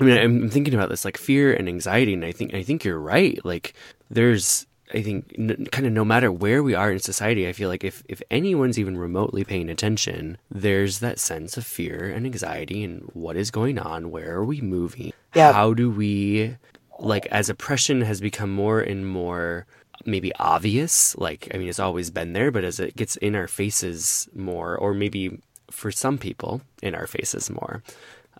I 0.00 0.04
mean, 0.04 0.18
I'm 0.18 0.50
thinking 0.50 0.74
about 0.74 0.88
this 0.88 1.04
like 1.04 1.16
fear 1.16 1.52
and 1.52 1.68
anxiety, 1.68 2.14
and 2.14 2.24
I 2.24 2.32
think 2.32 2.54
I 2.54 2.62
think 2.62 2.84
you're 2.84 2.98
right. 2.98 3.42
Like, 3.44 3.74
there's 4.10 4.66
I 4.94 5.02
think 5.02 5.34
n- 5.38 5.66
kind 5.72 5.86
of 5.86 5.92
no 5.92 6.04
matter 6.04 6.30
where 6.30 6.62
we 6.62 6.74
are 6.74 6.92
in 6.92 6.98
society, 6.98 7.48
I 7.48 7.52
feel 7.52 7.68
like 7.68 7.84
if, 7.84 8.02
if 8.08 8.22
anyone's 8.30 8.78
even 8.78 8.96
remotely 8.96 9.44
paying 9.44 9.68
attention, 9.68 10.38
there's 10.50 11.00
that 11.00 11.18
sense 11.18 11.56
of 11.56 11.66
fear 11.66 12.12
and 12.14 12.24
anxiety 12.24 12.84
and 12.84 13.10
what 13.12 13.36
is 13.36 13.50
going 13.50 13.78
on? 13.78 14.10
Where 14.10 14.34
are 14.36 14.44
we 14.44 14.60
moving? 14.60 15.12
Yeah. 15.34 15.52
How 15.52 15.74
do 15.74 15.90
we, 15.90 16.56
like, 17.00 17.26
as 17.26 17.48
oppression 17.48 18.02
has 18.02 18.20
become 18.20 18.50
more 18.52 18.80
and 18.80 19.06
more 19.08 19.66
maybe 20.06 20.34
obvious, 20.36 21.16
like, 21.16 21.48
I 21.52 21.58
mean, 21.58 21.68
it's 21.68 21.80
always 21.80 22.10
been 22.10 22.32
there, 22.32 22.50
but 22.50 22.64
as 22.64 22.80
it 22.80 22.96
gets 22.96 23.16
in 23.16 23.34
our 23.34 23.48
faces 23.48 24.28
more, 24.34 24.76
or 24.76 24.94
maybe 24.94 25.40
for 25.70 25.90
some 25.90 26.18
people 26.18 26.62
in 26.82 26.94
our 26.94 27.06
faces 27.06 27.50
more, 27.50 27.82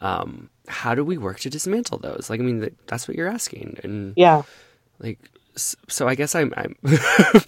um, 0.01 0.51
how 0.69 0.95
do 0.95 1.05
we 1.05 1.19
work 1.19 1.41
to 1.41 1.51
dismantle 1.51 1.99
those? 1.99 2.29
Like, 2.31 2.41
I 2.41 2.43
mean, 2.43 2.75
that's 2.87 3.09
what 3.09 3.17
you're 3.17 3.29
asking. 3.29 3.79
And 3.83 4.15
yeah, 4.17 4.43
like, 4.99 5.19
so 5.57 6.07
I 6.07 6.15
guess 6.15 6.35
I'm. 6.35 6.53
I'm 6.57 6.77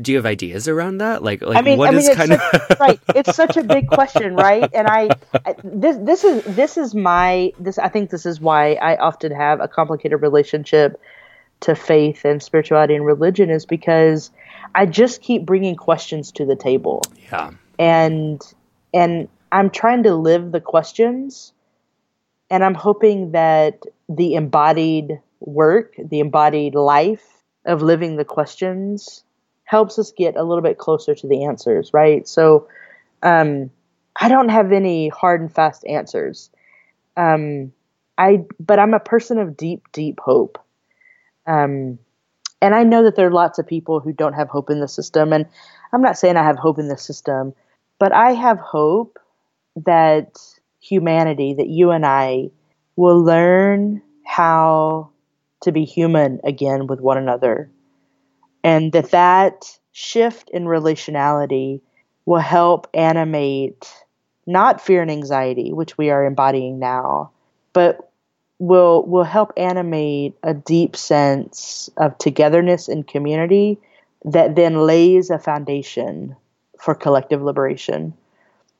do 0.00 0.10
you 0.10 0.18
have 0.18 0.26
ideas 0.26 0.66
around 0.66 0.98
that? 0.98 1.22
Like, 1.22 1.42
like 1.42 1.56
I 1.56 1.62
mean, 1.62 1.78
what 1.78 1.88
I 1.88 1.92
mean, 1.92 2.00
is 2.00 2.16
kind 2.16 2.32
such, 2.32 2.70
of 2.70 2.80
right? 2.80 3.00
It's 3.14 3.36
such 3.36 3.56
a 3.56 3.62
big 3.62 3.88
question, 3.88 4.34
right? 4.34 4.68
And 4.74 4.88
I, 4.88 5.10
I, 5.46 5.54
this 5.62 5.96
this 6.00 6.24
is 6.24 6.42
this 6.56 6.76
is 6.76 6.94
my 6.94 7.52
this. 7.60 7.78
I 7.78 7.88
think 7.88 8.10
this 8.10 8.26
is 8.26 8.40
why 8.40 8.74
I 8.74 8.96
often 8.96 9.30
have 9.32 9.60
a 9.60 9.68
complicated 9.68 10.20
relationship 10.20 11.00
to 11.60 11.74
faith 11.74 12.24
and 12.24 12.42
spirituality 12.42 12.94
and 12.94 13.06
religion 13.06 13.50
is 13.50 13.66
because 13.66 14.30
I 14.74 14.86
just 14.86 15.22
keep 15.22 15.46
bringing 15.46 15.76
questions 15.76 16.32
to 16.32 16.44
the 16.44 16.56
table. 16.56 17.02
Yeah, 17.30 17.50
and 17.78 18.40
and 18.92 19.28
I'm 19.50 19.70
trying 19.70 20.02
to 20.04 20.14
live 20.14 20.52
the 20.52 20.60
questions, 20.60 21.52
and 22.50 22.64
I'm 22.64 22.74
hoping 22.74 23.32
that 23.32 23.82
the 24.08 24.34
embodied 24.34 25.20
work, 25.40 25.94
the 25.98 26.20
embodied 26.20 26.74
life 26.74 27.24
of 27.64 27.82
living 27.82 28.16
the 28.16 28.24
questions 28.24 29.24
helps 29.64 29.98
us 29.98 30.12
get 30.12 30.36
a 30.36 30.42
little 30.42 30.62
bit 30.62 30.78
closer 30.78 31.14
to 31.14 31.26
the 31.26 31.44
answers, 31.44 31.92
right? 31.92 32.28
So 32.28 32.68
um, 33.22 33.70
I 34.14 34.28
don't 34.28 34.50
have 34.50 34.72
any 34.72 35.08
hard 35.08 35.40
and 35.40 35.52
fast 35.52 35.86
answers. 35.86 36.50
Um, 37.16 37.72
I 38.16 38.44
but 38.60 38.78
I'm 38.78 38.94
a 38.94 39.00
person 39.00 39.38
of 39.38 39.56
deep, 39.56 39.90
deep 39.92 40.20
hope. 40.20 40.58
Um, 41.46 41.98
and 42.62 42.74
I 42.74 42.82
know 42.82 43.02
that 43.04 43.16
there 43.16 43.26
are 43.26 43.32
lots 43.32 43.58
of 43.58 43.66
people 43.66 44.00
who 44.00 44.12
don't 44.12 44.32
have 44.32 44.48
hope 44.48 44.70
in 44.70 44.80
the 44.80 44.88
system, 44.88 45.32
and 45.32 45.46
I'm 45.92 46.02
not 46.02 46.18
saying 46.18 46.36
I 46.36 46.44
have 46.44 46.58
hope 46.58 46.78
in 46.78 46.88
the 46.88 46.96
system, 46.96 47.52
but 47.98 48.12
I 48.12 48.32
have 48.32 48.58
hope 48.58 49.18
that 49.76 50.38
humanity, 50.80 51.54
that 51.54 51.68
you 51.68 51.90
and 51.90 52.06
I, 52.06 52.50
will 52.96 53.22
learn 53.22 54.02
how 54.24 55.10
to 55.62 55.72
be 55.72 55.84
human 55.84 56.40
again 56.44 56.86
with 56.86 57.00
one 57.00 57.18
another. 57.18 57.70
And 58.62 58.92
that 58.92 59.10
that 59.10 59.78
shift 59.92 60.50
in 60.50 60.64
relationality 60.64 61.80
will 62.26 62.40
help 62.40 62.88
animate 62.94 63.92
not 64.46 64.80
fear 64.80 65.02
and 65.02 65.10
anxiety, 65.10 65.72
which 65.72 65.96
we 65.96 66.10
are 66.10 66.24
embodying 66.24 66.78
now, 66.78 67.30
but 67.72 68.10
will 68.58 69.04
will 69.04 69.24
help 69.24 69.52
animate 69.56 70.34
a 70.42 70.54
deep 70.54 70.96
sense 70.96 71.90
of 71.96 72.16
togetherness 72.18 72.88
and 72.88 73.06
community 73.06 73.78
that 74.24 74.56
then 74.56 74.86
lays 74.86 75.30
a 75.30 75.38
foundation 75.38 76.36
for 76.78 76.94
collective 76.94 77.42
liberation. 77.42 78.14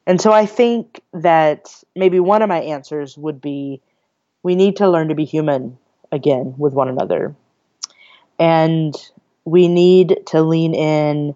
And 0.06 0.20
so 0.20 0.32
I 0.32 0.46
think 0.46 1.00
that 1.12 1.74
maybe 1.96 2.20
one 2.20 2.42
of 2.42 2.48
my 2.48 2.60
answers 2.60 3.16
would 3.16 3.40
be 3.40 3.80
we 4.42 4.54
need 4.54 4.76
to 4.76 4.88
learn 4.88 5.08
to 5.08 5.14
be 5.14 5.24
human 5.24 5.78
again 6.12 6.54
with 6.58 6.74
one 6.74 6.88
another. 6.88 7.34
And 8.38 8.94
we 9.44 9.68
need 9.68 10.18
to 10.26 10.42
lean 10.42 10.74
in 10.74 11.34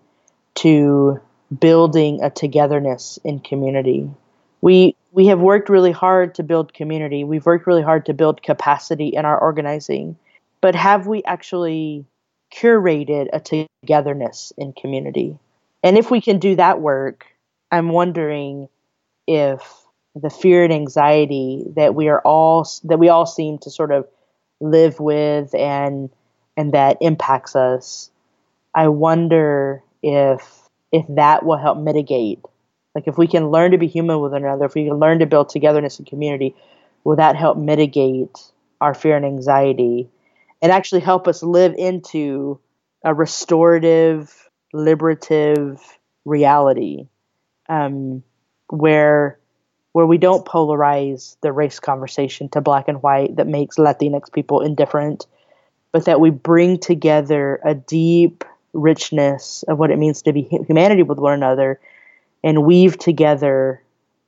to 0.56 1.20
building 1.58 2.22
a 2.22 2.30
togetherness 2.30 3.18
in 3.24 3.40
community. 3.40 4.10
We 4.60 4.96
we 5.12 5.26
have 5.26 5.40
worked 5.40 5.68
really 5.68 5.92
hard 5.92 6.34
to 6.36 6.42
build 6.42 6.74
community. 6.74 7.24
We've 7.24 7.46
worked 7.46 7.66
really 7.66 7.82
hard 7.82 8.06
to 8.06 8.14
build 8.14 8.42
capacity 8.42 9.08
in 9.08 9.24
our 9.24 9.38
organizing. 9.38 10.16
But 10.60 10.74
have 10.74 11.06
we 11.06 11.22
actually 11.24 12.04
curated 12.52 13.28
a 13.32 13.40
togetherness 13.40 14.52
in 14.56 14.72
community? 14.72 15.38
And 15.82 15.96
if 15.96 16.10
we 16.10 16.20
can 16.20 16.38
do 16.38 16.56
that 16.56 16.80
work, 16.80 17.26
I'm 17.70 17.90
wondering 17.90 18.68
if 19.26 19.60
the 20.14 20.30
fear 20.30 20.64
and 20.64 20.72
anxiety 20.72 21.64
that 21.76 21.94
we 21.94 22.08
are 22.08 22.20
all 22.20 22.68
that 22.84 22.98
we 22.98 23.08
all 23.08 23.26
seem 23.26 23.58
to 23.58 23.70
sort 23.70 23.92
of 23.92 24.08
live 24.60 24.98
with 24.98 25.54
and 25.54 26.10
and 26.56 26.72
that 26.72 26.96
impacts 27.00 27.54
us 27.54 28.10
i 28.74 28.88
wonder 28.88 29.82
if 30.02 30.68
if 30.90 31.04
that 31.08 31.44
will 31.44 31.58
help 31.58 31.78
mitigate 31.78 32.40
like 32.98 33.06
if 33.06 33.16
we 33.16 33.28
can 33.28 33.50
learn 33.50 33.70
to 33.70 33.78
be 33.78 33.86
human 33.86 34.18
with 34.18 34.32
one 34.32 34.42
another 34.42 34.64
if 34.64 34.74
we 34.74 34.86
can 34.86 34.98
learn 34.98 35.20
to 35.20 35.26
build 35.26 35.48
togetherness 35.48 35.98
and 35.98 36.08
community 36.08 36.56
will 37.04 37.14
that 37.14 37.36
help 37.36 37.56
mitigate 37.56 38.36
our 38.80 38.92
fear 38.92 39.16
and 39.16 39.24
anxiety 39.24 40.08
and 40.60 40.72
actually 40.72 41.00
help 41.00 41.28
us 41.28 41.44
live 41.44 41.74
into 41.78 42.58
a 43.04 43.14
restorative 43.14 44.50
liberative 44.72 45.80
reality 46.24 47.06
um, 47.68 48.24
where 48.68 49.38
where 49.92 50.06
we 50.06 50.18
don't 50.18 50.44
polarize 50.44 51.36
the 51.40 51.52
race 51.52 51.80
conversation 51.80 52.48
to 52.48 52.60
black 52.60 52.88
and 52.88 53.02
white 53.02 53.36
that 53.36 53.46
makes 53.46 53.76
Latinx 53.76 54.32
people 54.32 54.60
indifferent, 54.60 55.26
but 55.92 56.04
that 56.04 56.20
we 56.20 56.30
bring 56.30 56.78
together 56.78 57.60
a 57.64 57.74
deep 57.74 58.44
richness 58.72 59.64
of 59.66 59.78
what 59.78 59.90
it 59.90 59.98
means 59.98 60.22
to 60.22 60.32
be 60.32 60.42
humanity 60.42 61.02
with 61.02 61.18
one 61.18 61.32
another 61.32 61.80
and 62.42 62.64
weave 62.64 62.98
together 62.98 63.82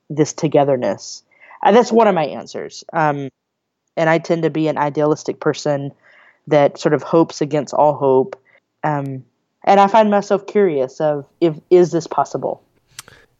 this 0.09 0.33
togetherness? 0.33 1.23
Uh, 1.63 1.71
that's 1.71 1.91
one 1.91 2.07
of 2.07 2.15
my 2.15 2.25
answers. 2.25 2.83
Um, 2.93 3.29
and 3.97 4.09
I 4.09 4.17
tend 4.17 4.43
to 4.43 4.49
be 4.49 4.67
an 4.67 4.77
idealistic 4.77 5.39
person 5.39 5.91
that 6.47 6.79
sort 6.79 6.93
of 6.93 7.03
hopes 7.03 7.41
against 7.41 7.73
all 7.73 7.93
hope. 7.93 8.41
Um, 8.83 9.23
and 9.63 9.79
I 9.79 9.87
find 9.87 10.09
myself 10.09 10.47
curious 10.47 10.99
of 10.99 11.25
if 11.39 11.55
is 11.69 11.91
this 11.91 12.07
possible? 12.07 12.63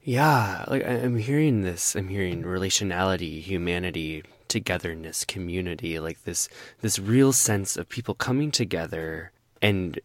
Yeah, 0.03 0.65
like 0.67 0.85
I'm 0.85 1.17
hearing 1.17 1.61
this. 1.61 1.95
I'm 1.95 2.07
hearing 2.07 2.43
relationality, 2.43 3.41
humanity, 3.41 4.23
togetherness, 4.47 5.25
community, 5.25 5.99
like 5.99 6.23
this 6.23 6.49
this 6.81 6.99
real 6.99 7.33
sense 7.33 7.77
of 7.77 7.87
people 7.87 8.15
coming 8.15 8.51
together 8.51 9.31
and 9.61 9.99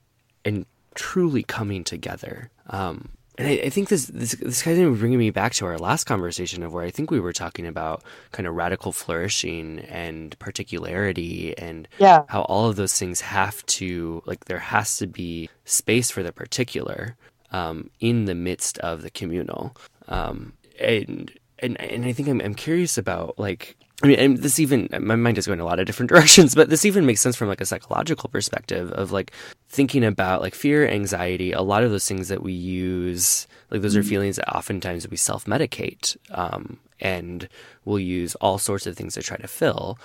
and 0.44 0.66
truly 0.94 1.42
coming 1.42 1.82
together. 1.84 2.50
Um, 2.68 3.08
and 3.38 3.48
I, 3.48 3.52
I, 3.64 3.70
think 3.70 3.88
this 3.88 4.06
this 4.06 4.32
this 4.32 4.62
kind 4.62 4.80
of 4.80 4.98
bringing 4.98 5.18
me 5.18 5.30
back 5.30 5.52
to 5.54 5.66
our 5.66 5.78
last 5.78 6.04
conversation 6.04 6.62
of 6.62 6.72
where 6.72 6.84
I 6.84 6.90
think 6.90 7.10
we 7.10 7.20
were 7.20 7.32
talking 7.32 7.66
about 7.66 8.02
kind 8.32 8.46
of 8.46 8.54
radical 8.54 8.92
flourishing 8.92 9.80
and 9.80 10.38
particularity 10.38 11.56
and 11.58 11.86
yeah. 11.98 12.22
how 12.28 12.42
all 12.42 12.68
of 12.68 12.76
those 12.76 12.98
things 12.98 13.20
have 13.20 13.64
to 13.66 14.22
like 14.26 14.46
there 14.46 14.58
has 14.58 14.96
to 14.98 15.06
be 15.06 15.50
space 15.64 16.10
for 16.10 16.22
the 16.22 16.32
particular 16.32 17.16
um, 17.52 17.90
in 18.00 18.24
the 18.24 18.34
midst 18.34 18.78
of 18.78 19.02
the 19.02 19.10
communal. 19.10 19.76
Um, 20.08 20.54
and 20.80 21.32
and 21.58 21.80
and 21.80 22.04
I 22.04 22.12
think 22.12 22.28
I'm 22.28 22.40
I'm 22.40 22.54
curious 22.54 22.98
about 22.98 23.38
like 23.38 23.76
I 24.02 24.08
mean, 24.08 24.18
and 24.18 24.38
this 24.38 24.58
even 24.58 24.88
my 25.00 25.16
mind 25.16 25.38
is 25.38 25.46
going 25.46 25.60
a 25.60 25.64
lot 25.64 25.80
of 25.80 25.86
different 25.86 26.08
directions, 26.12 26.54
but 26.54 26.68
this 26.68 26.84
even 26.84 27.06
makes 27.06 27.20
sense 27.20 27.36
from 27.36 27.48
like 27.48 27.60
a 27.60 27.66
psychological 27.66 28.28
perspective 28.28 28.92
of 28.92 29.10
like 29.10 29.32
thinking 29.68 30.04
about 30.04 30.42
like 30.42 30.54
fear, 30.54 30.86
anxiety, 30.86 31.52
a 31.52 31.62
lot 31.62 31.82
of 31.82 31.90
those 31.90 32.06
things 32.06 32.28
that 32.28 32.42
we 32.42 32.52
use, 32.52 33.46
like 33.70 33.80
those 33.80 33.96
are 33.96 34.00
mm-hmm. 34.00 34.08
feelings 34.08 34.36
that 34.36 34.54
oftentimes 34.54 35.08
we 35.08 35.16
self 35.16 35.46
medicate, 35.46 36.16
um, 36.30 36.78
and 37.00 37.48
we'll 37.84 37.98
use 37.98 38.34
all 38.36 38.58
sorts 38.58 38.86
of 38.86 38.96
things 38.96 39.14
to 39.14 39.22
try 39.22 39.36
to 39.38 39.48
fill. 39.48 39.98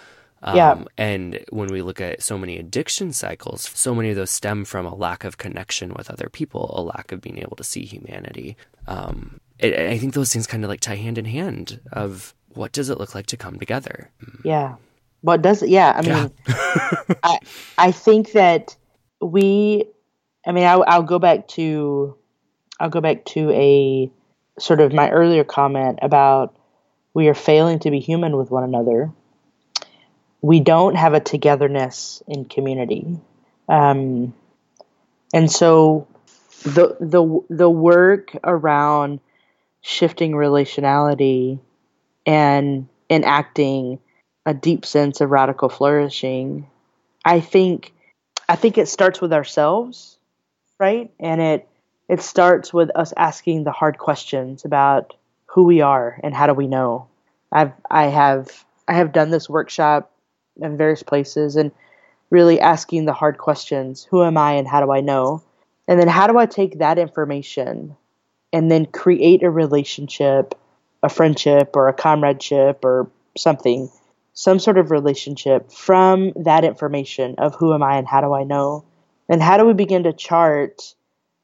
Um, 0.44 0.56
yeah. 0.56 0.84
And 0.98 1.46
when 1.50 1.70
we 1.70 1.82
look 1.82 2.02
at 2.02 2.24
so 2.24 2.38
many 2.38 2.58
addiction 2.58 3.14
cycles, 3.14 3.70
so 3.76 3.94
many 3.94 4.10
of 4.10 4.16
those 4.16 4.32
stem 4.32 4.66
from 4.66 4.86
a 4.86 4.96
lack 4.96 5.24
of 5.24 5.38
connection 5.38 5.94
with 5.94 6.10
other 6.10 6.30
people, 6.30 6.74
a 6.76 6.82
lack 6.82 7.12
of 7.12 7.22
being 7.22 7.38
able 7.40 7.56
to 7.58 7.64
see 7.64 7.86
humanity. 7.86 8.58
Um, 8.88 9.40
it, 9.60 9.78
I 9.78 9.98
think 10.00 10.14
those 10.14 10.34
things 10.34 10.48
kind 10.48 10.64
of 10.64 10.70
like 10.70 10.80
tie 10.80 10.96
hand 10.96 11.18
in 11.18 11.26
hand 11.26 11.80
of 11.92 12.34
what 12.56 12.72
does 12.72 12.90
it 12.90 12.98
look 12.98 13.16
like 13.16 13.28
to 13.28 13.38
come 13.38 13.60
together? 13.60 14.10
Yeah. 14.44 14.76
What 15.22 15.42
does 15.42 15.62
it? 15.62 15.70
Yeah. 15.70 15.94
I 15.96 16.02
mean, 16.02 16.32
yeah. 16.48 17.16
I, 17.24 17.40
I 17.78 17.92
think 17.92 18.34
that 18.34 18.76
we, 19.22 19.86
I 20.46 20.52
mean, 20.52 20.66
I'll, 20.66 20.84
I'll 20.88 21.04
go 21.04 21.20
back 21.20 21.48
to, 21.50 22.16
I'll 22.80 22.90
go 22.90 23.02
back 23.02 23.26
to 23.26 23.52
a 23.52 24.12
sort 24.60 24.82
of 24.82 24.94
my 24.94 25.10
earlier 25.10 25.44
comment 25.44 26.00
about 26.02 26.56
we 27.14 27.28
are 27.28 27.34
failing 27.34 27.80
to 27.80 27.92
be 27.92 28.00
human 28.00 28.38
with 28.38 28.50
one 28.50 28.64
another. 28.64 29.12
We 30.42 30.60
don't 30.60 30.96
have 30.96 31.14
a 31.14 31.20
togetherness 31.20 32.24
in 32.28 32.46
community. 32.46 33.20
Um, 33.70 34.34
and 35.34 35.52
so 35.52 36.08
the, 36.64 36.98
the, 37.00 37.42
the 37.50 37.70
work 37.70 38.36
around 38.44 39.20
shifting 39.82 40.32
relationality 40.32 41.60
and 42.26 42.88
enacting 43.10 44.00
a 44.46 44.54
deep 44.54 44.86
sense 44.86 45.22
of 45.22 45.30
radical 45.30 45.70
flourishing 45.70 46.68
i 47.26 47.40
think 47.40 47.94
i 48.50 48.56
think 48.56 48.78
it 48.78 48.88
starts 48.88 49.22
with 49.22 49.34
ourselves 49.34 50.18
right? 50.82 51.12
And 51.20 51.40
it 51.40 51.70
it 52.10 52.22
starts 52.22 52.74
with 52.74 52.90
us 52.96 53.14
asking 53.16 53.64
the 53.64 53.72
hard 53.72 54.00
questions 54.00 54.66
about 54.66 55.14
who 55.46 55.64
we 55.64 55.80
are 55.80 56.20
and 56.24 56.34
how 56.34 56.48
do 56.48 56.54
we 56.54 56.68
know. 56.68 57.08
I've 57.52 57.72
i 57.90 58.08
have 58.08 58.66
i 58.88 58.94
have 58.94 59.14
done 59.14 59.30
this 59.30 59.48
workshop 59.48 60.12
in 60.60 60.76
various 60.76 61.04
places 61.04 61.56
and 61.56 61.72
really 62.32 62.60
asking 62.60 63.06
the 63.06 63.14
hard 63.14 63.38
questions 63.38 64.08
who 64.10 64.24
am 64.24 64.38
i 64.38 64.54
and 64.54 64.68
how 64.68 64.84
do 64.84 64.92
i 64.92 65.02
know? 65.02 65.44
And 65.88 66.00
then 66.00 66.08
how 66.08 66.26
do 66.26 66.38
i 66.38 66.48
take 66.48 66.80
that 66.80 66.98
information 66.98 67.96
and 68.52 68.72
then 68.72 68.88
create 68.88 69.44
a 69.44 69.52
relationship 69.52 70.56
a 71.04 71.10
friendship 71.10 71.76
or 71.76 71.88
a 71.88 71.94
comradeship 71.94 72.84
or 72.84 73.10
something, 73.38 73.90
some 74.34 74.60
sort 74.60 74.78
of 74.78 74.92
relationship 74.92 75.72
from 75.72 76.32
that 76.36 76.64
information 76.64 77.36
of 77.38 77.56
who 77.56 77.74
am 77.74 77.84
I 77.84 77.98
and 77.98 78.08
how 78.08 78.22
do 78.22 78.34
I 78.34 78.44
know? 78.44 78.86
And 79.30 79.42
how 79.42 79.58
do 79.58 79.66
we 79.66 79.74
begin 79.74 80.04
to 80.04 80.14
chart 80.14 80.94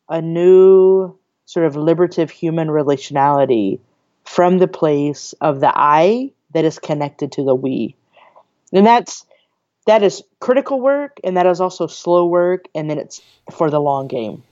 a 0.10 0.22
new 0.22 1.18
sort 1.46 1.66
of 1.66 1.76
liberative 1.76 2.30
human 2.30 2.68
relationality 2.68 3.80
from 4.26 4.58
the 4.58 4.68
place 4.68 5.34
of 5.42 5.60
the 5.62 5.72
I 5.74 6.32
that 6.54 6.66
is 6.66 6.80
connected 6.80 7.32
to 7.34 7.44
the 7.44 7.56
we? 7.56 7.96
And 8.74 8.86
that's 8.86 9.26
that 9.86 10.04
is 10.04 10.22
critical 10.40 10.82
work 10.82 11.20
and 11.24 11.38
that 11.38 11.46
is 11.46 11.62
also 11.62 11.88
slow 11.88 12.28
work 12.28 12.66
and 12.76 12.90
then 12.90 12.98
it's 12.98 13.22
for 13.52 13.70
the 13.70 13.80
long 13.80 14.08
game. 14.08 14.44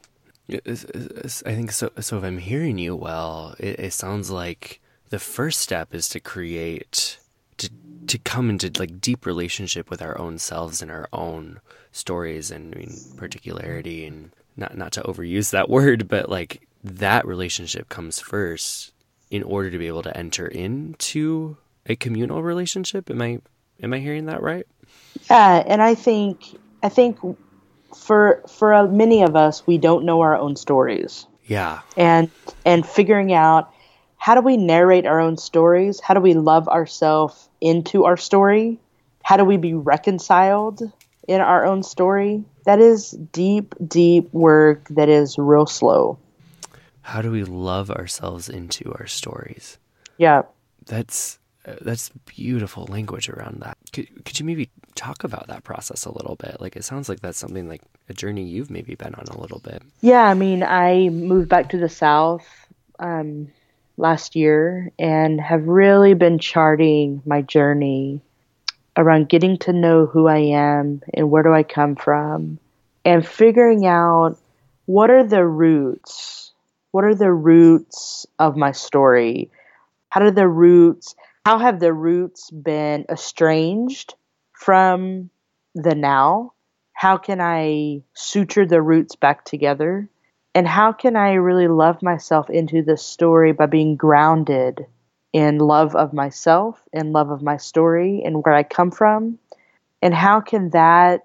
I 0.49 0.59
think 0.61 1.71
so. 1.71 1.91
So 1.99 2.17
if 2.17 2.23
I'm 2.23 2.37
hearing 2.37 2.77
you 2.77 2.95
well, 2.95 3.55
it, 3.59 3.79
it 3.79 3.93
sounds 3.93 4.31
like 4.31 4.79
the 5.09 5.19
first 5.19 5.61
step 5.61 5.93
is 5.93 6.09
to 6.09 6.19
create 6.19 7.19
to 7.57 7.69
to 8.07 8.17
come 8.19 8.49
into 8.49 8.71
like 8.77 9.01
deep 9.01 9.25
relationship 9.25 9.89
with 9.89 10.01
our 10.01 10.17
own 10.17 10.37
selves 10.37 10.81
and 10.81 10.91
our 10.91 11.07
own 11.11 11.59
stories 11.91 12.51
and 12.51 12.75
I 12.75 12.79
mean, 12.79 12.95
particularity 13.17 14.05
and 14.05 14.31
not 14.57 14.77
not 14.77 14.91
to 14.93 15.01
overuse 15.01 15.51
that 15.51 15.69
word, 15.69 16.07
but 16.07 16.29
like 16.29 16.67
that 16.83 17.25
relationship 17.25 17.89
comes 17.89 18.19
first 18.19 18.93
in 19.31 19.43
order 19.43 19.71
to 19.71 19.77
be 19.77 19.87
able 19.87 20.03
to 20.03 20.15
enter 20.15 20.47
into 20.47 21.57
a 21.85 21.95
communal 21.95 22.43
relationship. 22.43 23.09
Am 23.09 23.21
I 23.21 23.39
am 23.81 23.93
I 23.93 23.99
hearing 23.99 24.25
that 24.27 24.41
right? 24.41 24.67
Yeah, 25.29 25.63
and 25.65 25.81
I 25.81 25.95
think 25.95 26.57
I 26.83 26.89
think 26.89 27.19
for 27.95 28.43
for 28.47 28.87
many 28.87 29.23
of 29.23 29.35
us, 29.35 29.65
we 29.65 29.77
don't 29.77 30.05
know 30.05 30.21
our 30.21 30.35
own 30.35 30.55
stories. 30.55 31.25
Yeah, 31.45 31.81
and 31.97 32.29
and 32.65 32.85
figuring 32.85 33.33
out 33.33 33.71
how 34.25 34.33
do 34.33 34.41
we 34.41 34.57
narrate 34.57 35.05
our 35.05 35.19
own 35.19 35.37
stories? 35.37 35.99
How 35.99 36.15
do 36.15 36.19
we 36.19 36.33
love 36.33 36.67
ourselves 36.67 37.47
into 37.61 38.05
our 38.05 38.17
story? 38.17 38.79
How 39.21 39.37
do 39.37 39.45
we 39.45 39.57
be 39.57 39.75
reconciled 39.75 40.81
in 41.27 41.41
our 41.41 41.63
own 41.63 41.83
story? 41.83 42.43
That 42.65 42.79
is 42.79 43.11
deep, 43.11 43.75
deep 43.87 44.33
work 44.33 44.87
that 44.89 45.09
is 45.09 45.37
real 45.37 45.67
slow. 45.67 46.17
How 47.03 47.21
do 47.21 47.29
we 47.29 47.43
love 47.43 47.91
ourselves 47.91 48.49
into 48.49 48.91
our 48.97 49.05
stories? 49.05 49.77
Yeah. 50.17 50.41
That's 50.87 51.37
uh, 51.67 51.75
that's 51.81 52.09
beautiful 52.25 52.85
language 52.85 53.29
around 53.29 53.61
that. 53.61 53.77
Could, 53.93 54.25
could 54.25 54.39
you 54.39 54.45
maybe 54.47 54.71
talk 54.95 55.23
about 55.23 55.49
that 55.49 55.63
process 55.63 56.03
a 56.03 56.11
little 56.11 56.35
bit? 56.35 56.59
Like 56.59 56.75
it 56.75 56.83
sounds 56.83 57.09
like 57.09 57.19
that's 57.19 57.37
something 57.37 57.69
like 57.69 57.83
a 58.09 58.13
journey 58.15 58.43
you've 58.43 58.71
maybe 58.71 58.95
been 58.95 59.13
on 59.13 59.25
a 59.27 59.39
little 59.39 59.59
bit. 59.59 59.83
Yeah, 60.01 60.23
I 60.23 60.33
mean, 60.33 60.63
I 60.63 61.09
moved 61.09 61.47
back 61.47 61.69
to 61.69 61.77
the 61.77 61.89
south 61.89 62.43
um, 62.97 63.49
last 63.97 64.35
year 64.35 64.91
and 64.99 65.39
have 65.39 65.67
really 65.67 66.13
been 66.13 66.39
charting 66.39 67.21
my 67.25 67.41
journey 67.41 68.21
around 68.97 69.29
getting 69.29 69.57
to 69.57 69.73
know 69.73 70.05
who 70.05 70.27
I 70.27 70.37
am 70.37 71.01
and 71.13 71.29
where 71.29 71.43
do 71.43 71.53
I 71.53 71.63
come 71.63 71.95
from 71.95 72.59
and 73.03 73.25
figuring 73.25 73.85
out 73.85 74.37
what 74.85 75.09
are 75.09 75.23
the 75.23 75.45
roots 75.45 76.45
what 76.95 77.03
are 77.03 77.13
the 77.13 77.33
roots 77.33 78.25
of 78.39 78.55
my 78.55 78.71
story? 78.71 79.51
How 80.07 80.21
do 80.21 80.31
the 80.31 80.47
roots 80.47 81.13
how 81.45 81.59
have 81.59 81.81
the 81.81 81.91
roots 81.91 82.49
been 82.49 83.05
estranged 83.11 84.15
from 84.53 85.29
the 85.73 85.93
now? 85.93 86.53
How 86.93 87.17
can 87.17 87.41
i 87.41 88.01
suture 88.13 88.65
the 88.65 88.81
roots 88.81 89.17
back 89.17 89.43
together 89.43 90.07
and 90.55 90.65
how 90.65 90.93
can 90.93 91.17
I 91.17 91.33
really 91.33 91.67
love 91.67 92.01
myself 92.01 92.49
into 92.49 92.81
this 92.81 93.03
story 93.03 93.51
by 93.51 93.65
being 93.65 93.97
grounded 93.97 94.85
in 95.33 95.57
love 95.57 95.97
of 95.97 96.13
myself 96.13 96.81
and 96.93 97.11
love 97.11 97.29
of 97.29 97.41
my 97.41 97.57
story 97.57 98.23
and 98.23 98.41
where 98.41 98.55
I 98.55 98.63
come 98.63 98.89
from? 98.89 99.37
And 100.01 100.13
how 100.13 100.39
can 100.39 100.69
that 100.69 101.23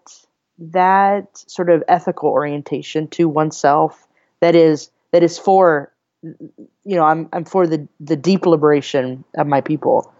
that 0.58 1.38
sort 1.48 1.70
of 1.70 1.84
ethical 1.88 2.28
orientation 2.28 3.06
to 3.08 3.28
oneself 3.28 4.06
that 4.40 4.54
is 4.56 4.90
that 5.12 5.22
is 5.22 5.38
for 5.38 5.92
you 6.22 6.96
know 6.96 7.04
I'm 7.04 7.28
I'm 7.32 7.44
for 7.44 7.68
the 7.68 7.86
the 8.00 8.16
deep 8.16 8.46
liberation 8.46 9.24
of 9.36 9.46
my 9.46 9.60
people. 9.60 10.12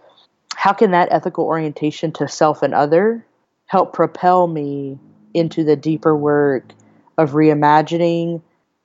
How 0.55 0.71
can 0.71 0.91
that 0.91 1.09
ethical 1.11 1.45
orientation 1.45 2.13
to 2.13 2.29
self 2.29 2.63
and 2.63 2.73
other 2.73 3.25
help 3.65 3.91
propel 3.91 4.47
me 4.47 4.97
into 5.33 5.65
the 5.65 5.75
deeper 5.75 6.15
work 6.15 6.73
of 7.17 7.31
reimagining 7.31 8.41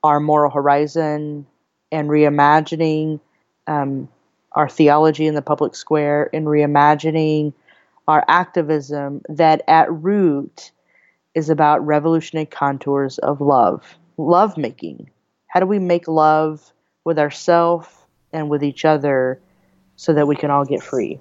our 0.06 0.20
moral 0.20 0.50
horizon 0.50 1.46
and 1.92 2.08
reimagining 2.08 3.20
um, 3.66 4.08
our 4.52 4.68
theology 4.68 5.26
in 5.26 5.34
the 5.34 5.42
public 5.42 5.74
square 5.74 6.30
and 6.32 6.46
reimagining 6.46 7.52
our 8.08 8.24
activism 8.28 9.20
that 9.28 9.62
at 9.68 9.92
root 9.92 10.72
is 11.34 11.50
about 11.50 11.84
revolutionary 11.84 12.46
contours 12.46 13.18
of 13.18 13.40
love, 13.40 13.98
love 14.16 14.56
making. 14.56 15.10
How 15.48 15.60
do 15.60 15.66
we 15.66 15.78
make 15.78 16.08
love 16.08 16.72
with 17.04 17.18
ourselves 17.18 17.88
and 18.32 18.50
with 18.50 18.62
each 18.62 18.84
other 18.84 19.40
so 19.96 20.12
that 20.12 20.26
we 20.26 20.36
can 20.36 20.50
all 20.50 20.64
get 20.64 20.82
free. 20.82 21.18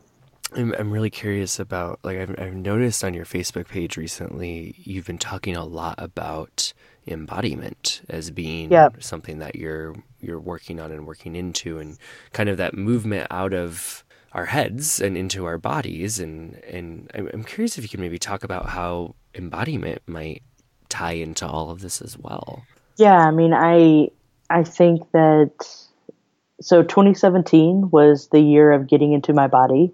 I'm, 0.54 0.74
I'm 0.78 0.92
really 0.92 1.10
curious 1.10 1.60
about 1.60 2.00
like 2.04 2.18
I've, 2.18 2.36
I've 2.40 2.56
noticed 2.56 3.04
on 3.04 3.14
your 3.14 3.26
Facebook 3.26 3.68
page 3.68 3.98
recently 3.98 4.76
you've 4.78 5.06
been 5.06 5.18
talking 5.18 5.56
a 5.56 5.66
lot 5.66 5.96
about 5.98 6.74
embodiment 7.08 8.02
as 8.10 8.32
being 8.32 8.72
yep. 8.72 9.02
something 9.02 9.40
that 9.40 9.56
you're 9.56 9.96
you're 10.20 10.40
working 10.40 10.80
on 10.80 10.92
and 10.92 11.06
working 11.06 11.36
into 11.36 11.78
and 11.78 11.98
kind 12.34 12.50
of 12.50 12.58
that 12.58 12.74
movement 12.74 13.28
out 13.30 13.54
of 13.54 14.04
our 14.34 14.46
heads 14.46 15.00
and 15.00 15.16
into 15.16 15.46
our 15.46 15.58
bodies 15.58 16.20
and 16.20 16.56
and 16.66 17.10
I'm 17.14 17.44
curious 17.44 17.78
if 17.78 17.84
you 17.84 17.90
can 17.90 18.02
maybe 18.02 18.18
talk 18.18 18.44
about 18.44 18.68
how 18.68 19.16
embodiment 19.34 20.02
might 20.08 20.42
tie 20.90 21.14
into 21.14 21.48
all 21.48 21.70
of 21.70 21.82
this 21.82 22.02
as 22.02 22.18
well. 22.18 22.64
Yeah, 22.98 23.18
I 23.18 23.32
mean 23.32 23.54
I 23.54 24.10
I 24.50 24.64
think 24.64 25.12
that 25.12 25.52
so 26.62 26.84
2017 26.84 27.92
was 27.92 28.30
the 28.30 28.40
year 28.40 28.72
of 28.72 28.88
getting 28.88 29.14
into 29.14 29.34
my 29.34 29.48
body 29.48 29.94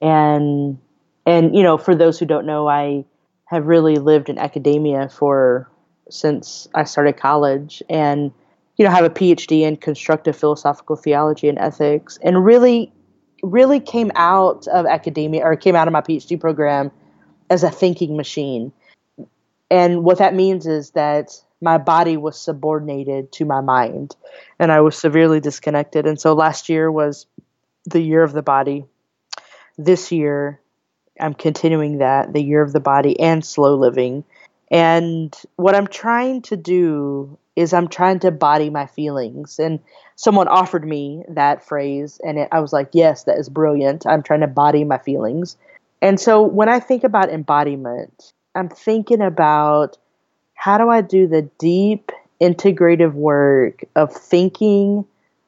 and 0.00 0.78
and 1.24 1.54
you 1.54 1.62
know 1.62 1.78
for 1.78 1.94
those 1.94 2.18
who 2.18 2.26
don't 2.26 2.46
know 2.46 2.68
I 2.68 3.04
have 3.46 3.66
really 3.66 3.96
lived 3.96 4.28
in 4.28 4.38
academia 4.38 5.08
for 5.08 5.70
since 6.12 6.68
I 6.74 6.84
started 6.84 7.16
college 7.16 7.82
and 7.88 8.32
you 8.76 8.84
know 8.84 8.90
have 8.90 9.04
a 9.04 9.10
PhD 9.10 9.62
in 9.62 9.76
constructive 9.76 10.36
philosophical 10.36 10.96
theology 10.96 11.48
and 11.48 11.58
ethics 11.58 12.18
and 12.22 12.44
really 12.44 12.92
really 13.42 13.80
came 13.80 14.12
out 14.14 14.68
of 14.68 14.86
academia 14.86 15.42
or 15.42 15.56
came 15.56 15.74
out 15.74 15.88
of 15.88 15.92
my 15.92 16.00
PhD 16.00 16.38
program 16.38 16.90
as 17.50 17.64
a 17.64 17.70
thinking 17.70 18.16
machine. 18.16 18.72
And 19.70 20.04
what 20.04 20.18
that 20.18 20.34
means 20.34 20.66
is 20.66 20.90
that 20.90 21.32
my 21.60 21.78
body 21.78 22.16
was 22.16 22.38
subordinated 22.38 23.32
to 23.32 23.44
my 23.44 23.60
mind 23.60 24.14
and 24.58 24.70
I 24.70 24.80
was 24.80 24.96
severely 24.96 25.40
disconnected. 25.40 26.06
And 26.06 26.20
so 26.20 26.34
last 26.34 26.68
year 26.68 26.90
was 26.90 27.26
the 27.84 28.00
year 28.00 28.22
of 28.22 28.32
the 28.32 28.42
body. 28.42 28.84
This 29.76 30.12
year, 30.12 30.60
I'm 31.18 31.34
continuing 31.34 31.98
that, 31.98 32.32
the 32.32 32.42
year 32.42 32.62
of 32.62 32.72
the 32.72 32.80
body 32.80 33.18
and 33.18 33.44
slow 33.44 33.76
living. 33.76 34.24
And 34.72 35.36
what 35.56 35.74
I'm 35.74 35.86
trying 35.86 36.40
to 36.42 36.56
do 36.56 37.38
is 37.54 37.74
I'm 37.74 37.88
trying 37.88 38.20
to 38.20 38.30
body 38.30 38.70
my 38.70 38.86
feelings. 38.86 39.58
And 39.58 39.78
someone 40.16 40.48
offered 40.48 40.86
me 40.86 41.22
that 41.28 41.62
phrase, 41.62 42.18
and 42.24 42.38
it, 42.38 42.48
I 42.50 42.60
was 42.60 42.72
like, 42.72 42.88
yes, 42.92 43.24
that 43.24 43.38
is 43.38 43.50
brilliant. 43.50 44.06
I'm 44.06 44.22
trying 44.22 44.40
to 44.40 44.46
body 44.46 44.84
my 44.84 44.96
feelings. 44.96 45.58
And 46.00 46.18
so 46.18 46.42
when 46.42 46.70
I 46.70 46.80
think 46.80 47.04
about 47.04 47.28
embodiment, 47.28 48.32
I'm 48.54 48.70
thinking 48.70 49.20
about 49.20 49.98
how 50.54 50.78
do 50.78 50.88
I 50.88 51.02
do 51.02 51.26
the 51.26 51.42
deep 51.58 52.10
integrative 52.40 53.12
work 53.12 53.84
of 53.94 54.12
thinking, 54.12 55.04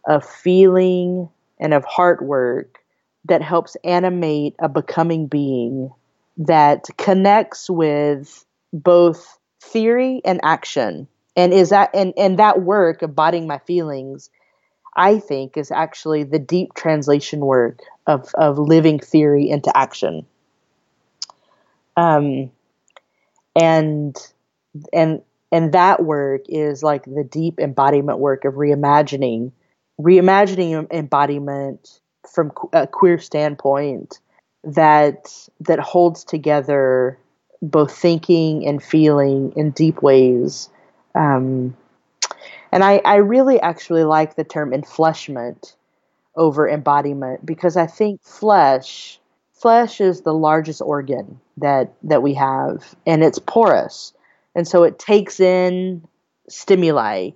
of 0.07 0.25
feeling, 0.29 1.31
and 1.59 1.73
of 1.73 1.85
heart 1.85 2.23
work 2.23 2.81
that 3.25 3.41
helps 3.41 3.75
animate 3.85 4.55
a 4.59 4.69
becoming 4.69 5.27
being 5.29 5.91
that 6.37 6.85
connects 6.99 7.71
with 7.71 8.45
both 8.75 9.39
theory 9.63 10.21
and 10.25 10.41
action. 10.43 11.09
And 11.37 11.53
is 11.53 11.71
that 11.71 11.91
and 11.95 12.13
and 12.17 12.39
that 12.39 12.63
work 12.63 13.03
of 13.03 13.15
bodying 13.17 13.47
my 13.47 13.59
feelings 13.59 14.31
i 14.97 15.19
think 15.19 15.57
is 15.57 15.71
actually 15.73 16.23
the 16.23 16.39
deep 16.39 16.75
translation 16.75 17.41
work 17.41 17.81
of 18.07 18.33
of 18.35 18.59
living 18.59 18.99
theory 18.99 19.49
into 19.49 19.77
action. 19.77 20.27
Um 21.97 22.51
and 23.57 24.17
and 24.93 25.23
and 25.53 25.73
that 25.73 26.05
work 26.05 26.43
is 26.49 26.83
like 26.83 27.05
the 27.05 27.25
deep 27.25 27.61
embodiment 27.61 28.19
work 28.19 28.45
of 28.45 28.55
reimagining 28.55 29.53
reimagining 30.01 30.91
embodiment 30.93 32.01
from 32.29 32.51
a 32.73 32.87
queer 32.87 33.19
standpoint 33.19 34.19
that 34.65 35.33
that 35.61 35.79
holds 35.79 36.25
together 36.25 37.19
both 37.71 37.97
thinking 37.97 38.67
and 38.67 38.83
feeling 38.83 39.53
in 39.57 39.71
deep 39.71 40.03
ways. 40.03 40.69
Um, 41.15 41.77
and 42.73 42.83
I, 42.83 43.01
I 43.05 43.17
really 43.17 43.61
actually 43.61 44.05
like 44.05 44.37
the 44.37 44.45
term 44.45 44.73
enfleshment 44.73 45.75
over 46.37 46.69
embodiment 46.69 47.47
because 47.47 47.77
I 47.77 47.87
think 47.87 48.23
flesh 48.23 49.21
flesh 49.53 50.01
is 50.01 50.23
the 50.23 50.35
largest 50.35 50.83
organ 50.83 51.41
that 51.57 51.95
that 52.03 52.23
we 52.23 52.35
have 52.35 52.95
and 53.07 53.23
it's 53.23 53.39
porous. 53.39 54.13
And 54.57 54.67
so 54.67 54.83
it 54.83 54.99
takes 54.99 55.39
in 55.41 56.07
stimuli 56.49 57.31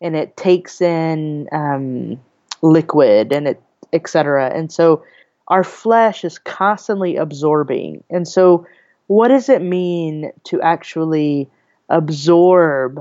and 0.00 0.14
it 0.14 0.36
takes 0.36 0.80
in 0.80 1.48
um, 1.52 2.20
liquid 2.60 3.32
and 3.32 3.48
it 3.48 3.62
etc 3.94 4.50
and 4.54 4.70
so 4.70 5.02
our 5.48 5.64
flesh 5.64 6.24
is 6.24 6.38
constantly 6.38 7.16
absorbing. 7.16 8.04
And 8.08 8.26
so 8.26 8.66
what 9.06 9.28
does 9.28 9.48
it 9.48 9.62
mean 9.62 10.32
to 10.44 10.60
actually 10.60 11.50
absorb 11.88 13.00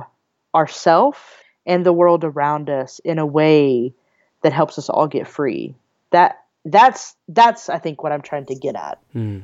ourself 0.54 1.42
and 1.66 1.86
the 1.86 1.94
world 1.94 2.24
around 2.24 2.70
us 2.70 3.00
in 3.00 3.20
a 3.20 3.26
way 3.26 3.94
that 4.42 4.54
helps 4.54 4.78
us 4.78 4.90
all 4.90 5.08
get 5.08 5.28
free. 5.28 5.76
That 6.12 6.44
that's 6.66 7.16
that's 7.28 7.70
I 7.70 7.80
think 7.80 8.04
what 8.04 8.12
I'm 8.12 8.22
trying 8.22 8.46
to 8.48 8.56
get 8.56 8.76
at. 8.76 9.00
Mm, 9.16 9.44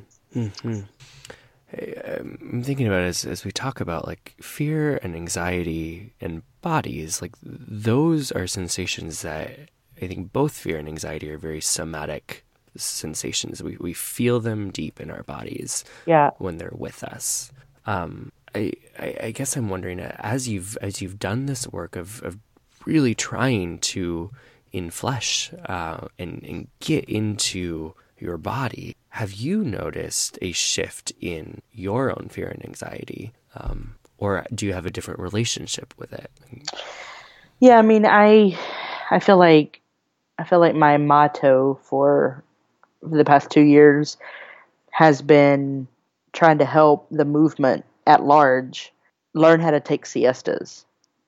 Hey, 1.69 2.01
I'm 2.19 2.63
thinking 2.63 2.87
about 2.87 3.03
as 3.03 3.25
as 3.25 3.43
we 3.43 3.51
talk 3.51 3.81
about 3.81 4.07
like 4.07 4.35
fear 4.41 4.99
and 5.03 5.15
anxiety 5.15 6.13
and 6.21 6.43
bodies, 6.61 7.21
like 7.21 7.33
those 7.41 8.31
are 8.31 8.47
sensations 8.47 9.21
that 9.21 9.69
I 10.01 10.07
think 10.07 10.31
both 10.31 10.53
fear 10.53 10.77
and 10.77 10.87
anxiety 10.87 11.29
are 11.31 11.37
very 11.37 11.61
somatic 11.61 12.45
sensations. 12.75 13.63
We 13.63 13.77
we 13.79 13.93
feel 13.93 14.39
them 14.39 14.71
deep 14.71 14.99
in 14.99 15.11
our 15.11 15.23
bodies. 15.23 15.83
Yeah. 16.05 16.31
When 16.37 16.57
they're 16.57 16.73
with 16.75 17.03
us. 17.03 17.51
Um, 17.85 18.31
I, 18.53 18.73
I, 18.99 19.31
guess 19.31 19.55
I'm 19.55 19.69
wondering 19.69 19.99
as 19.99 20.47
you've 20.49 20.77
as 20.77 21.01
you've 21.01 21.19
done 21.19 21.45
this 21.45 21.67
work 21.67 21.95
of, 21.95 22.21
of 22.23 22.37
really 22.85 23.15
trying 23.15 23.79
to 23.79 24.31
inflesh 24.73 25.53
uh, 25.69 26.07
and, 26.17 26.43
and 26.43 26.67
get 26.79 27.05
into 27.05 27.93
your 28.17 28.37
body, 28.37 28.95
have 29.09 29.33
you 29.33 29.63
noticed 29.63 30.37
a 30.41 30.51
shift 30.51 31.11
in 31.21 31.61
your 31.71 32.09
own 32.09 32.29
fear 32.29 32.47
and 32.47 32.65
anxiety, 32.65 33.31
um, 33.55 33.95
or 34.17 34.45
do 34.53 34.65
you 34.65 34.73
have 34.73 34.85
a 34.85 34.91
different 34.91 35.19
relationship 35.19 35.93
with 35.97 36.13
it? 36.13 36.31
Yeah, 37.59 37.77
I 37.77 37.81
mean, 37.81 38.05
I 38.05 38.57
I 39.11 39.19
feel 39.19 39.37
like 39.37 39.81
I 40.37 40.43
feel 40.43 40.59
like 40.59 40.75
my 40.75 40.97
motto 40.97 41.79
for 41.83 42.43
the 43.11 43.25
past 43.25 43.49
two 43.49 43.61
years 43.61 44.17
has 44.91 45.21
been 45.21 45.87
trying 46.33 46.57
to 46.59 46.65
help 46.65 47.07
the 47.11 47.25
movement 47.25 47.85
at 48.05 48.23
large 48.23 48.93
learn 49.33 49.59
how 49.59 49.71
to 49.71 49.79
take 49.79 50.05
siestas. 50.05 50.85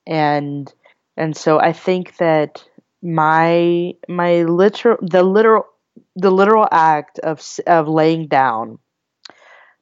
And 0.08 0.72
and 1.18 1.36
so 1.36 1.60
i 1.60 1.74
think 1.74 2.18
that 2.18 2.63
my 3.04 3.94
my 4.08 4.44
literal 4.44 4.98
the 5.02 5.22
literal 5.22 5.68
the 6.15 6.32
literal 6.32 6.68
act 6.72 7.20
of 7.20 7.46
of 7.68 7.88
laying 7.88 8.28
down 8.28 8.80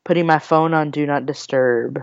putting 0.03 0.25
my 0.25 0.39
phone 0.39 0.73
on 0.73 0.89
do 0.89 1.05
not 1.05 1.25
disturb 1.25 2.01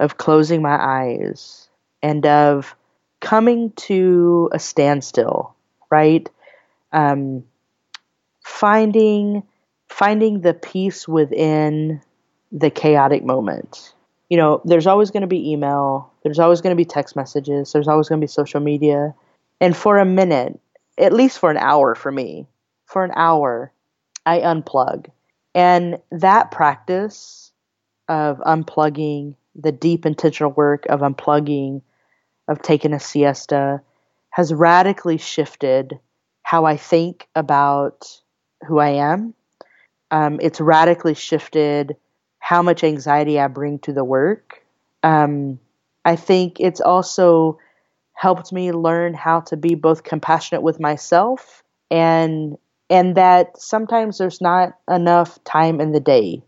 of 0.00 0.18
closing 0.18 0.60
my 0.60 0.76
eyes 0.76 1.68
and 2.02 2.26
of 2.26 2.76
coming 3.20 3.72
to 3.72 4.50
a 4.52 4.58
standstill 4.58 5.54
right? 5.94 6.28
Um, 6.92 7.44
finding 8.44 9.42
finding 9.88 10.40
the 10.40 10.54
peace 10.54 11.06
within 11.08 12.00
the 12.52 12.70
chaotic 12.70 13.24
moment 13.24 13.94
you 14.28 14.36
know, 14.36 14.60
there's 14.64 14.86
always 14.86 15.10
going 15.10 15.20
to 15.20 15.26
be 15.26 15.52
email, 15.52 16.10
there's 16.22 16.38
always 16.38 16.60
going 16.60 16.72
to 16.74 16.80
be 16.80 16.84
text 16.84 17.14
messages, 17.16 17.72
there's 17.72 17.88
always 17.88 18.08
going 18.08 18.20
to 18.20 18.24
be 18.24 18.28
social 18.28 18.60
media. 18.60 19.14
And 19.60 19.76
for 19.76 19.98
a 19.98 20.04
minute, 20.04 20.58
at 20.98 21.12
least 21.12 21.38
for 21.38 21.50
an 21.50 21.56
hour 21.56 21.94
for 21.94 22.10
me, 22.10 22.46
for 22.86 23.04
an 23.04 23.12
hour, 23.14 23.72
I 24.26 24.40
unplug. 24.40 25.06
And 25.54 25.98
that 26.10 26.50
practice 26.50 27.52
of 28.08 28.38
unplugging, 28.38 29.36
the 29.54 29.72
deep 29.72 30.04
intentional 30.06 30.50
work 30.50 30.86
of 30.86 31.00
unplugging, 31.00 31.82
of 32.48 32.60
taking 32.60 32.92
a 32.92 33.00
siesta, 33.00 33.82
has 34.30 34.52
radically 34.52 35.18
shifted 35.18 35.98
how 36.42 36.64
I 36.64 36.76
think 36.76 37.28
about 37.34 38.20
who 38.64 38.78
I 38.78 38.90
am. 38.90 39.34
Um, 40.10 40.38
it's 40.42 40.60
radically 40.60 41.14
shifted 41.14 41.96
how 42.38 42.62
much 42.62 42.84
anxiety 42.84 43.40
I 43.40 43.46
bring 43.48 43.78
to 43.80 43.92
the 43.92 44.04
work. 44.04 44.62
Um, 45.02 45.58
I 46.04 46.16
think 46.16 46.60
it's 46.60 46.80
also 46.80 47.58
helped 48.12 48.52
me 48.52 48.72
learn 48.72 49.14
how 49.14 49.40
to 49.40 49.56
be 49.56 49.74
both 49.74 50.02
compassionate 50.04 50.62
with 50.62 50.80
myself 50.80 51.62
and 51.90 52.56
and 52.90 53.16
that 53.16 53.60
sometimes 53.60 54.18
there's 54.18 54.40
not 54.40 54.74
enough 54.88 55.42
time 55.44 55.80
in 55.80 55.92
the 55.92 56.00
day 56.00 56.42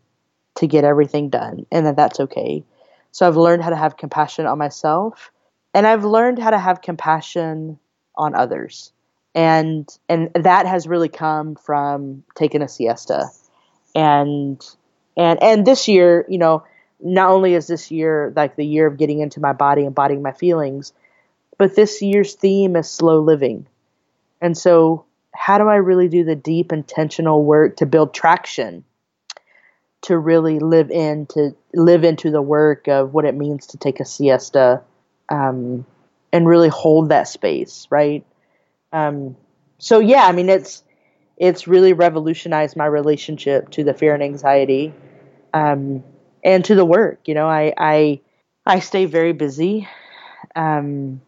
to 0.56 0.66
get 0.66 0.84
everything 0.84 1.30
done 1.30 1.66
and 1.72 1.86
that 1.86 1.96
that's 1.96 2.20
okay. 2.20 2.62
So 3.10 3.26
I've 3.26 3.36
learned 3.36 3.62
how 3.62 3.70
to 3.70 3.76
have 3.76 3.96
compassion 3.96 4.46
on 4.46 4.58
myself 4.58 5.30
and 5.74 5.86
I've 5.86 6.04
learned 6.04 6.38
how 6.38 6.50
to 6.50 6.58
have 6.58 6.82
compassion 6.82 7.78
on 8.14 8.34
others. 8.34 8.92
And 9.36 9.88
and 10.08 10.30
that 10.34 10.66
has 10.66 10.88
really 10.88 11.10
come 11.10 11.54
from 11.54 12.24
taking 12.34 12.62
a 12.62 12.68
siesta. 12.68 13.26
And 13.94 14.60
and 15.16 15.40
and 15.42 15.66
this 15.66 15.86
year 15.86 16.26
you 16.28 16.38
know 16.38 16.64
not 16.98 17.30
only 17.30 17.54
is 17.54 17.66
this 17.66 17.90
year 17.90 18.32
like 18.34 18.56
the 18.56 18.66
year 18.66 18.86
of 18.86 18.96
getting 18.96 19.20
into 19.20 19.38
my 19.38 19.52
body 19.52 19.82
and 19.82 19.88
embodying 19.88 20.22
my 20.22 20.32
feelings 20.32 20.92
but 21.58 21.76
this 21.76 22.02
year's 22.02 22.34
theme 22.34 22.76
is 22.76 22.90
slow 22.90 23.20
living. 23.20 23.66
And 24.40 24.56
so 24.56 25.06
how 25.36 25.58
do 25.58 25.64
i 25.68 25.76
really 25.76 26.08
do 26.08 26.24
the 26.24 26.34
deep 26.34 26.72
intentional 26.72 27.44
work 27.44 27.76
to 27.76 27.86
build 27.86 28.14
traction 28.14 28.84
to 30.00 30.16
really 30.16 30.58
live 30.58 30.90
in 30.90 31.26
to 31.26 31.54
live 31.74 32.04
into 32.04 32.30
the 32.30 32.40
work 32.40 32.88
of 32.88 33.12
what 33.12 33.24
it 33.24 33.34
means 33.34 33.66
to 33.66 33.76
take 33.76 34.00
a 34.00 34.04
siesta 34.04 34.80
um, 35.28 35.84
and 36.32 36.46
really 36.46 36.68
hold 36.68 37.10
that 37.10 37.28
space 37.28 37.86
right 37.90 38.24
um, 38.96 39.36
so 39.78 39.98
yeah, 40.00 40.24
I 40.26 40.32
mean 40.32 40.48
it's 40.48 40.82
it's 41.36 41.68
really 41.68 41.92
revolutionized 41.92 42.76
my 42.76 42.86
relationship 42.86 43.70
to 43.72 43.84
the 43.84 43.94
fear 43.94 44.14
and 44.14 44.22
anxiety, 44.22 44.94
um, 45.54 46.02
and 46.44 46.64
to 46.66 46.74
the 46.74 46.84
work. 46.84 47.20
You 47.26 47.34
know, 47.34 47.48
I 47.48 47.74
I 47.76 48.20
I 48.66 48.80
stay 48.80 49.06
very 49.06 49.32
busy, 49.32 49.88
um, 50.56 51.20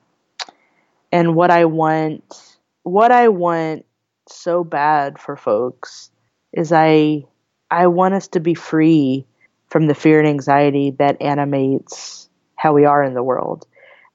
and 1.12 1.34
what 1.34 1.50
I 1.50 1.64
want 1.64 2.58
what 2.82 3.12
I 3.12 3.28
want 3.28 3.84
so 4.28 4.64
bad 4.64 5.18
for 5.18 5.36
folks 5.36 6.10
is 6.52 6.72
I 6.72 7.24
I 7.70 7.86
want 7.88 8.14
us 8.14 8.28
to 8.28 8.40
be 8.40 8.54
free 8.54 9.26
from 9.68 9.86
the 9.86 9.94
fear 9.94 10.18
and 10.18 10.28
anxiety 10.28 10.92
that 10.98 11.20
animates 11.20 12.28
how 12.56 12.72
we 12.72 12.84
are 12.84 13.02
in 13.04 13.14
the 13.14 13.22
world 13.22 13.66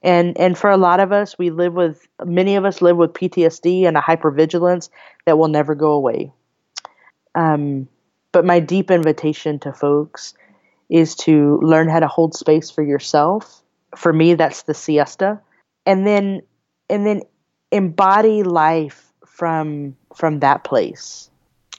and 0.04 0.38
and 0.38 0.58
for 0.58 0.70
a 0.70 0.78
lot 0.78 1.00
of 1.00 1.12
us 1.12 1.38
we 1.38 1.50
live 1.50 1.74
with 1.74 2.08
many 2.26 2.56
of 2.56 2.66
us 2.66 2.82
live 2.82 2.98
with 2.98 3.14
ptsd 3.14 3.88
and 3.88 3.98
a 3.98 4.02
hypervigilance 4.02 4.90
that 5.26 5.38
will 5.38 5.48
never 5.48 5.74
go 5.74 5.92
away. 5.92 6.32
Um, 7.36 7.88
but 8.32 8.46
my 8.46 8.60
deep 8.60 8.92
invitation 8.92 9.60
to 9.60 9.74
folks 9.74 10.34
is 10.90 11.16
to 11.16 11.60
learn 11.62 11.90
how 11.90 12.00
to 12.00 12.08
hold 12.08 12.36
space 12.36 12.70
for 12.70 12.84
yourself. 12.84 13.64
For 13.96 14.12
me 14.12 14.36
that's 14.36 14.64
the 14.64 14.74
siesta. 14.74 15.40
And 15.86 16.06
then 16.06 16.42
and 16.90 17.06
then 17.06 17.22
embody 17.72 18.44
life 18.44 19.12
from 19.26 19.96
from 20.14 20.42
that 20.42 20.64
place 20.64 21.30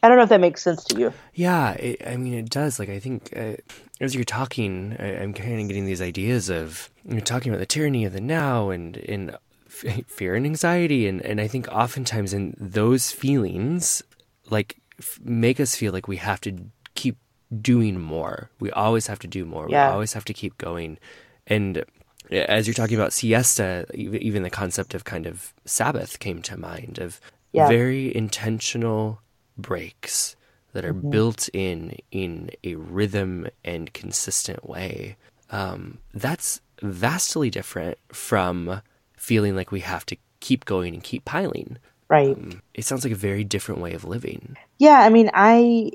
I 0.05 0.09
don't 0.09 0.19
know 0.19 0.25
if 0.25 0.29
that 0.29 0.40
makes 0.40 0.62
sense 0.62 0.85
to 0.85 0.99
you. 0.99 1.14
Yeah, 1.33 1.71
it, 1.73 2.07
I 2.07 2.19
mean, 2.19 2.35
it 2.35 2.51
does. 2.51 2.79
Like, 2.79 2.90
I 2.90 2.99
think 2.99 3.33
uh, 3.35 3.55
as 4.03 4.14
you're 4.14 4.23
talking, 4.23 4.95
I, 4.99 5.12
am 5.12 5.33
kind 5.33 5.59
of 5.59 5.67
getting 5.67 5.87
these 5.87 6.03
ideas 6.03 6.51
of 6.51 6.90
you're 7.09 7.23
talking 7.23 7.51
about 7.51 7.61
the 7.61 7.64
tyranny 7.64 8.05
of 8.05 8.12
the 8.12 8.21
now 8.21 8.69
and 8.69 8.99
in 8.99 9.35
fear 9.67 10.35
and 10.35 10.45
anxiety, 10.45 11.09
and 11.09 11.23
and 11.23 11.40
I 11.40 11.49
think 11.49 11.69
oftentimes 11.69 12.35
in 12.35 12.55
those 12.61 13.12
feelings, 13.12 14.03
like 14.51 14.77
f- 14.99 15.21
make 15.25 15.59
us 15.59 15.75
feel 15.75 15.95
like 15.95 16.07
we 16.07 16.19
have 16.19 16.43
to 16.43 16.55
keep 16.95 17.17
doing 17.62 17.99
more. 17.99 18.51
We 18.61 18.71
always 18.73 19.07
have 19.07 19.21
to 19.21 19.27
do 19.27 19.47
more. 19.47 19.71
Yeah. 19.71 19.88
We 19.88 19.95
always 19.95 20.12
have 20.12 20.27
to 20.27 20.35
keep 20.35 20.59
going, 20.59 20.99
and 21.47 21.83
as 22.31 22.67
you're 22.67 22.75
talking 22.75 22.99
about 22.99 23.14
siesta, 23.14 23.87
even 23.95 24.43
the 24.43 24.51
concept 24.51 24.93
of 24.93 25.05
kind 25.05 25.25
of 25.25 25.55
Sabbath 25.64 26.19
came 26.19 26.43
to 26.43 26.59
mind 26.59 26.99
of 26.99 27.23
yeah. 27.53 27.69
very 27.69 28.14
intentional 28.14 29.23
breaks 29.57 30.37
that 30.73 30.85
are 30.85 30.93
mm-hmm. 30.93 31.11
built 31.11 31.49
in 31.53 31.97
in 32.11 32.51
a 32.62 32.75
rhythm 32.75 33.49
and 33.64 33.93
consistent 33.93 34.69
way. 34.69 35.17
Um, 35.51 35.99
that's 36.12 36.61
vastly 36.83 37.51
different 37.51 37.99
from 38.12 38.83
feeling 39.17 39.57
like 39.57 39.73
we 39.73 39.81
have 39.81 40.05
to 40.07 40.17
keep 40.40 40.64
going 40.64 40.95
and 40.95 41.03
keep 41.03 41.25
piling. 41.25 41.79
Right. 42.09 42.37
Um, 42.37 42.62
it 42.75 42.85
sounds 42.85 43.05
like 43.05 43.12
a 43.12 43.17
very 43.17 43.45
different 43.45 43.81
way 43.81 43.95
of 43.95 44.05
living. 44.05 44.57
Yeah, 44.79 44.99
I 45.01 45.09
mean, 45.09 45.31
I, 45.33 45.93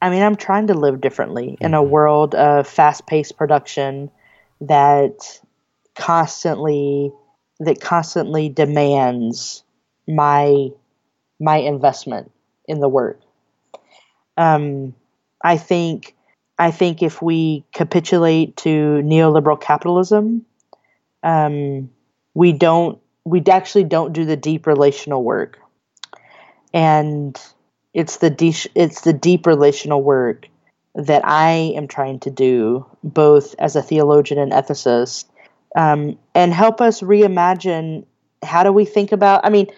I 0.00 0.10
mean, 0.10 0.22
I'm 0.22 0.36
trying 0.36 0.66
to 0.68 0.74
live 0.74 1.00
differently 1.00 1.48
mm-hmm. 1.48 1.64
in 1.64 1.74
a 1.74 1.80
mm-hmm. 1.80 1.90
world 1.90 2.34
of 2.34 2.66
fast-paced 2.66 3.36
production 3.36 4.10
that 4.62 5.40
constantly 5.94 7.12
that 7.60 7.80
constantly 7.80 8.48
demands 8.48 9.62
my 10.08 10.68
my 11.38 11.56
investment 11.58 12.32
in 12.66 12.80
the 12.80 12.88
word. 12.88 13.18
Um, 14.36 14.94
I 15.42 15.56
think 15.56 16.14
I 16.58 16.70
think 16.70 17.02
if 17.02 17.20
we 17.20 17.64
capitulate 17.72 18.56
to 18.58 18.68
neoliberal 19.04 19.60
capitalism, 19.60 20.44
um, 21.22 21.90
we 22.34 22.52
don't 22.52 22.98
we 23.24 23.42
actually 23.50 23.84
don't 23.84 24.12
do 24.12 24.24
the 24.24 24.36
deep 24.36 24.66
relational 24.66 25.22
work, 25.22 25.58
and 26.72 27.40
it's 27.94 28.18
the 28.18 28.30
de- 28.30 28.70
it's 28.74 29.02
the 29.02 29.12
deep 29.12 29.46
relational 29.46 30.02
work 30.02 30.48
that 30.94 31.22
I 31.24 31.72
am 31.76 31.88
trying 31.88 32.20
to 32.20 32.30
do, 32.30 32.86
both 33.02 33.54
as 33.58 33.76
a 33.76 33.82
theologian 33.82 34.38
and 34.38 34.52
ethicist, 34.52 35.24
um, 35.74 36.18
and 36.34 36.52
help 36.52 36.80
us 36.80 37.00
reimagine 37.00 38.04
how 38.42 38.62
do 38.62 38.72
we 38.72 38.84
think 38.84 39.12
about. 39.12 39.44
I 39.44 39.50
mean, 39.50 39.68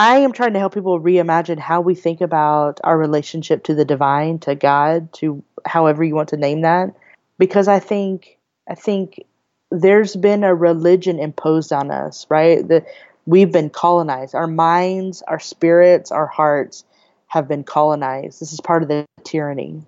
I 0.00 0.20
am 0.20 0.32
trying 0.32 0.54
to 0.54 0.58
help 0.58 0.72
people 0.72 0.98
reimagine 0.98 1.58
how 1.58 1.82
we 1.82 1.94
think 1.94 2.22
about 2.22 2.80
our 2.82 2.96
relationship 2.96 3.64
to 3.64 3.74
the 3.74 3.84
divine, 3.84 4.38
to 4.38 4.54
God, 4.54 5.12
to 5.14 5.44
however 5.66 6.02
you 6.02 6.14
want 6.14 6.30
to 6.30 6.38
name 6.38 6.62
that, 6.62 6.96
because 7.38 7.68
I 7.68 7.80
think 7.80 8.38
I 8.66 8.76
think 8.76 9.22
there's 9.70 10.16
been 10.16 10.42
a 10.42 10.54
religion 10.54 11.18
imposed 11.18 11.70
on 11.70 11.90
us, 11.90 12.26
right? 12.30 12.66
The, 12.66 12.86
we've 13.26 13.52
been 13.52 13.68
colonized. 13.68 14.34
Our 14.34 14.46
minds, 14.46 15.20
our 15.28 15.38
spirits, 15.38 16.10
our 16.10 16.26
hearts 16.26 16.82
have 17.26 17.46
been 17.46 17.62
colonized. 17.62 18.40
This 18.40 18.54
is 18.54 18.60
part 18.62 18.82
of 18.82 18.88
the 18.88 19.04
tyranny. 19.22 19.82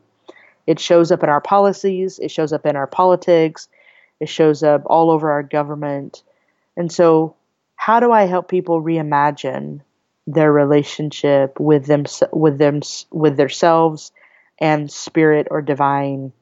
It 0.67 0.79
shows 0.79 1.11
up 1.11 1.23
in 1.23 1.31
our 1.31 1.41
policies, 1.41 2.19
it 2.19 2.31
shows 2.31 2.53
up 2.53 2.67
in 2.67 2.77
our 2.77 2.87
politics, 2.87 3.67
it 4.21 4.29
shows 4.29 4.63
up 4.63 4.83
all 4.85 5.11
over 5.11 5.33
our 5.33 5.43
government. 5.43 6.23
And 6.77 6.93
so, 6.93 7.35
how 7.77 7.99
do 7.99 8.13
I 8.13 8.25
help 8.25 8.51
people 8.51 8.83
reimagine 8.83 9.81
their 10.27 10.53
relationship 10.53 11.59
with 11.59 11.87
them 11.87 12.05
with 12.33 12.59
them 12.59 12.81
with 13.11 13.37
themselves 13.37 14.13
and 14.61 14.91
spirit 14.91 15.49
or 15.51 15.63
divine. 15.63 16.33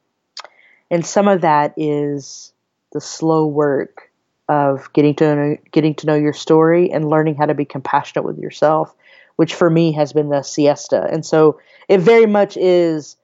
And 0.90 1.06
some 1.06 1.28
of 1.28 1.42
that 1.42 1.74
is 1.76 2.52
the 2.92 3.00
slow 3.00 3.46
work 3.46 4.10
of 4.48 4.92
getting 4.92 5.14
to 5.14 5.36
know, 5.36 5.56
getting 5.70 5.94
to 5.94 6.06
know 6.06 6.16
your 6.16 6.32
story 6.32 6.90
and 6.90 7.08
learning 7.08 7.36
how 7.36 7.46
to 7.46 7.54
be 7.54 7.64
compassionate 7.64 8.24
with 8.24 8.38
yourself 8.38 8.94
which 9.40 9.54
for 9.54 9.70
me 9.70 9.90
has 9.92 10.12
been 10.12 10.28
the 10.28 10.42
siesta. 10.42 11.08
And 11.10 11.24
so 11.24 11.58
it 11.88 12.00
very 12.00 12.26
much 12.26 12.58
is 12.58 13.16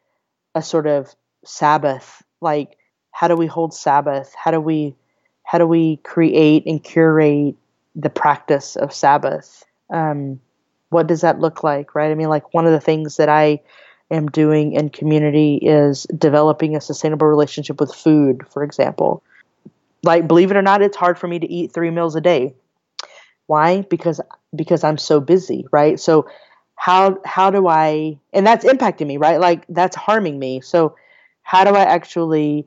a 0.54 0.62
sort 0.62 0.86
of 0.86 1.14
sabbath. 1.44 2.22
Like 2.40 2.78
how 3.10 3.28
do 3.28 3.36
we 3.36 3.46
hold 3.46 3.74
sabbath? 3.74 4.34
How 4.34 4.50
do 4.50 4.58
we 4.58 4.96
how 5.42 5.58
do 5.58 5.66
we 5.66 5.98
create 5.98 6.64
and 6.64 6.82
curate 6.82 7.56
the 7.94 8.08
practice 8.08 8.76
of 8.76 8.94
sabbath? 8.94 9.62
Um, 9.90 10.40
what 10.90 11.06
does 11.06 11.22
that 11.22 11.40
look 11.40 11.62
like, 11.62 11.94
right? 11.94 12.10
I 12.10 12.14
mean, 12.14 12.28
like 12.28 12.54
one 12.54 12.66
of 12.66 12.72
the 12.72 12.80
things 12.80 13.16
that 13.16 13.28
I 13.28 13.60
am 14.10 14.28
doing 14.28 14.72
in 14.72 14.90
community 14.90 15.56
is 15.56 16.04
developing 16.16 16.76
a 16.76 16.80
sustainable 16.80 17.26
relationship 17.26 17.80
with 17.80 17.94
food, 17.94 18.46
for 18.50 18.62
example. 18.62 19.22
Like, 20.02 20.28
believe 20.28 20.50
it 20.50 20.56
or 20.56 20.62
not, 20.62 20.82
it's 20.82 20.96
hard 20.96 21.18
for 21.18 21.26
me 21.26 21.38
to 21.38 21.50
eat 21.50 21.72
three 21.72 21.90
meals 21.90 22.14
a 22.14 22.20
day. 22.20 22.54
Why? 23.46 23.82
Because 23.82 24.20
because 24.54 24.84
I'm 24.84 24.98
so 24.98 25.20
busy, 25.20 25.66
right? 25.70 25.98
So 25.98 26.28
how 26.76 27.18
how 27.24 27.50
do 27.50 27.66
I 27.66 28.18
and 28.32 28.46
that's 28.46 28.64
impacting 28.64 29.06
me, 29.06 29.16
right? 29.16 29.40
Like 29.40 29.64
that's 29.68 29.96
harming 29.96 30.38
me. 30.38 30.60
So 30.60 30.96
how 31.42 31.64
do 31.64 31.70
I 31.70 31.82
actually 31.82 32.66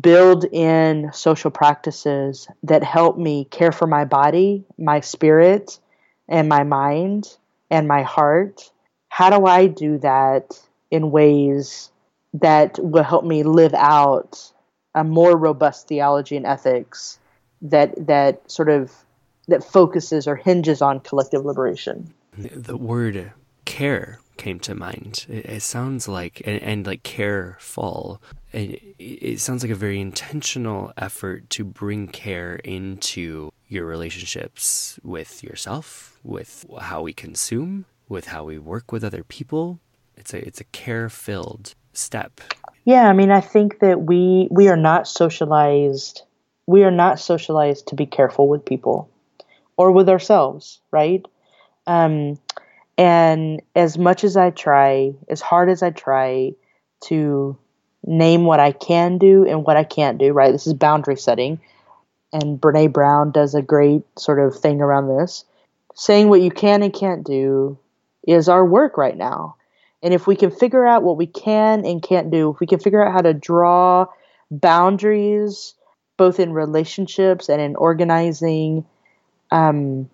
build 0.00 0.46
in 0.50 1.10
social 1.12 1.50
practices 1.50 2.48
that 2.62 2.82
help 2.82 3.18
me 3.18 3.44
care 3.50 3.72
for 3.72 3.86
my 3.86 4.04
body, 4.04 4.64
my 4.78 5.00
spirit, 5.00 5.78
and 6.28 6.48
my 6.48 6.62
mind 6.62 7.36
and 7.74 7.88
my 7.88 8.02
heart. 8.02 8.70
How 9.08 9.30
do 9.30 9.46
I 9.46 9.66
do 9.66 9.98
that 9.98 10.60
in 10.90 11.10
ways 11.10 11.90
that 12.34 12.78
will 12.78 13.02
help 13.02 13.24
me 13.24 13.42
live 13.42 13.74
out 13.74 14.52
a 14.94 15.04
more 15.04 15.36
robust 15.36 15.88
theology 15.88 16.36
and 16.36 16.46
ethics 16.46 17.18
that 17.62 18.06
that 18.06 18.48
sort 18.50 18.68
of 18.68 18.92
that 19.48 19.64
focuses 19.64 20.26
or 20.26 20.36
hinges 20.36 20.80
on 20.82 21.00
collective 21.00 21.44
liberation? 21.44 22.12
The 22.36 22.76
word 22.76 23.32
care 23.64 24.20
came 24.36 24.58
to 24.60 24.74
mind. 24.74 25.26
It, 25.28 25.46
it 25.46 25.62
sounds 25.62 26.08
like 26.08 26.42
and, 26.44 26.62
and, 26.62 26.86
like 26.86 27.02
careful. 27.02 28.20
It, 28.52 28.82
it 28.98 29.40
sounds 29.40 29.62
like 29.62 29.72
a 29.72 29.76
very 29.76 30.00
intentional 30.00 30.92
effort 30.96 31.50
to 31.50 31.64
bring 31.64 32.08
care 32.08 32.56
into 32.56 33.50
your 33.68 33.86
relationships 33.86 34.98
with 35.02 35.42
yourself, 35.42 36.18
with 36.22 36.64
how 36.80 37.02
we 37.02 37.12
consume, 37.12 37.86
with 38.08 38.26
how 38.26 38.44
we 38.44 38.58
work 38.58 38.92
with 38.92 39.04
other 39.04 39.24
people. 39.24 39.80
It's 40.16 40.32
a 40.32 40.46
it's 40.46 40.60
a 40.60 40.64
care 40.64 41.08
filled 41.08 41.74
step. 41.92 42.40
Yeah, 42.84 43.08
I 43.08 43.12
mean, 43.12 43.30
I 43.30 43.40
think 43.40 43.80
that 43.80 44.02
we 44.02 44.48
we 44.50 44.68
are 44.68 44.76
not 44.76 45.08
socialized. 45.08 46.22
We 46.66 46.84
are 46.84 46.90
not 46.90 47.18
socialized 47.18 47.88
to 47.88 47.94
be 47.94 48.06
careful 48.06 48.48
with 48.48 48.64
people, 48.64 49.10
or 49.76 49.92
with 49.92 50.08
ourselves, 50.08 50.80
right? 50.90 51.24
Um, 51.86 52.38
And 52.96 53.60
as 53.74 53.98
much 53.98 54.24
as 54.24 54.36
I 54.36 54.50
try, 54.50 55.14
as 55.28 55.40
hard 55.40 55.68
as 55.68 55.82
I 55.82 55.90
try 55.90 56.52
to 57.04 57.58
name 58.06 58.44
what 58.44 58.60
I 58.60 58.72
can 58.72 59.18
do 59.18 59.46
and 59.46 59.64
what 59.64 59.76
I 59.76 59.84
can't 59.84 60.18
do, 60.18 60.32
right? 60.32 60.52
This 60.52 60.66
is 60.66 60.74
boundary 60.74 61.16
setting. 61.16 61.60
And 62.32 62.60
Brene 62.60 62.92
Brown 62.92 63.30
does 63.30 63.54
a 63.54 63.62
great 63.62 64.02
sort 64.18 64.38
of 64.38 64.58
thing 64.58 64.80
around 64.80 65.08
this. 65.08 65.44
Saying 65.94 66.28
what 66.28 66.42
you 66.42 66.50
can 66.50 66.82
and 66.82 66.92
can't 66.92 67.24
do 67.24 67.78
is 68.26 68.48
our 68.48 68.64
work 68.64 68.96
right 68.96 69.16
now. 69.16 69.56
And 70.02 70.12
if 70.12 70.26
we 70.26 70.36
can 70.36 70.50
figure 70.50 70.86
out 70.86 71.02
what 71.02 71.16
we 71.16 71.26
can 71.26 71.86
and 71.86 72.02
can't 72.02 72.30
do, 72.30 72.50
if 72.50 72.60
we 72.60 72.66
can 72.66 72.78
figure 72.78 73.04
out 73.04 73.12
how 73.12 73.22
to 73.22 73.32
draw 73.32 74.06
boundaries, 74.50 75.74
both 76.16 76.38
in 76.38 76.52
relationships 76.52 77.48
and 77.48 77.60
in 77.60 77.76
organizing, 77.76 78.84
um, 79.50 80.10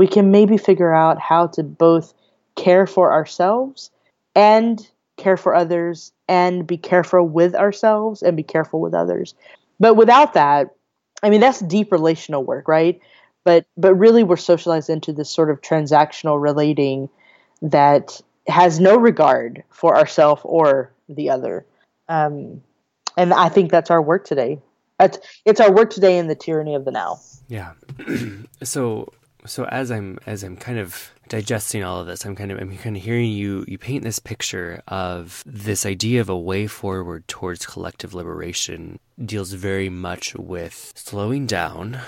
we 0.00 0.08
can 0.08 0.30
maybe 0.30 0.56
figure 0.56 0.94
out 0.94 1.18
how 1.18 1.46
to 1.46 1.62
both 1.62 2.14
care 2.56 2.86
for 2.86 3.12
ourselves 3.12 3.90
and 4.34 4.88
care 5.18 5.36
for 5.36 5.54
others 5.54 6.10
and 6.26 6.66
be 6.66 6.78
careful 6.78 7.28
with 7.28 7.54
ourselves 7.54 8.22
and 8.22 8.34
be 8.34 8.42
careful 8.42 8.80
with 8.80 8.94
others. 8.94 9.34
But 9.78 9.96
without 9.96 10.32
that, 10.32 10.74
I 11.22 11.28
mean 11.28 11.42
that's 11.42 11.60
deep 11.60 11.92
relational 11.92 12.42
work, 12.42 12.66
right? 12.66 12.98
But 13.44 13.66
but 13.76 13.94
really 13.94 14.24
we're 14.24 14.38
socialized 14.38 14.88
into 14.88 15.12
this 15.12 15.28
sort 15.28 15.50
of 15.50 15.60
transactional 15.60 16.40
relating 16.40 17.10
that 17.60 18.22
has 18.46 18.80
no 18.80 18.96
regard 18.96 19.64
for 19.68 19.98
ourself 19.98 20.40
or 20.44 20.90
the 21.10 21.28
other. 21.28 21.66
Um, 22.08 22.62
and 23.18 23.34
I 23.34 23.50
think 23.50 23.70
that's 23.70 23.90
our 23.90 24.00
work 24.00 24.24
today. 24.24 24.60
It's, 24.98 25.18
it's 25.44 25.60
our 25.60 25.70
work 25.70 25.90
today 25.90 26.16
in 26.16 26.26
the 26.26 26.34
tyranny 26.34 26.74
of 26.74 26.86
the 26.86 26.90
now. 26.90 27.20
Yeah. 27.48 27.72
so 28.62 29.12
so 29.46 29.64
as 29.66 29.90
I'm 29.90 30.18
as 30.26 30.42
I'm 30.42 30.56
kind 30.56 30.78
of 30.78 31.10
digesting 31.28 31.82
all 31.82 32.00
of 32.00 32.06
this, 32.06 32.24
I'm 32.24 32.36
kind 32.36 32.52
of 32.52 32.58
I'm 32.58 32.76
kind 32.76 32.96
of 32.96 33.02
hearing 33.02 33.30
you 33.30 33.64
you 33.68 33.78
paint 33.78 34.04
this 34.04 34.18
picture 34.18 34.82
of 34.88 35.42
this 35.46 35.86
idea 35.86 36.20
of 36.20 36.28
a 36.28 36.38
way 36.38 36.66
forward 36.66 37.26
towards 37.28 37.66
collective 37.66 38.14
liberation 38.14 38.98
deals 39.24 39.52
very 39.52 39.88
much 39.88 40.34
with 40.34 40.92
slowing 40.94 41.46
down, 41.46 42.00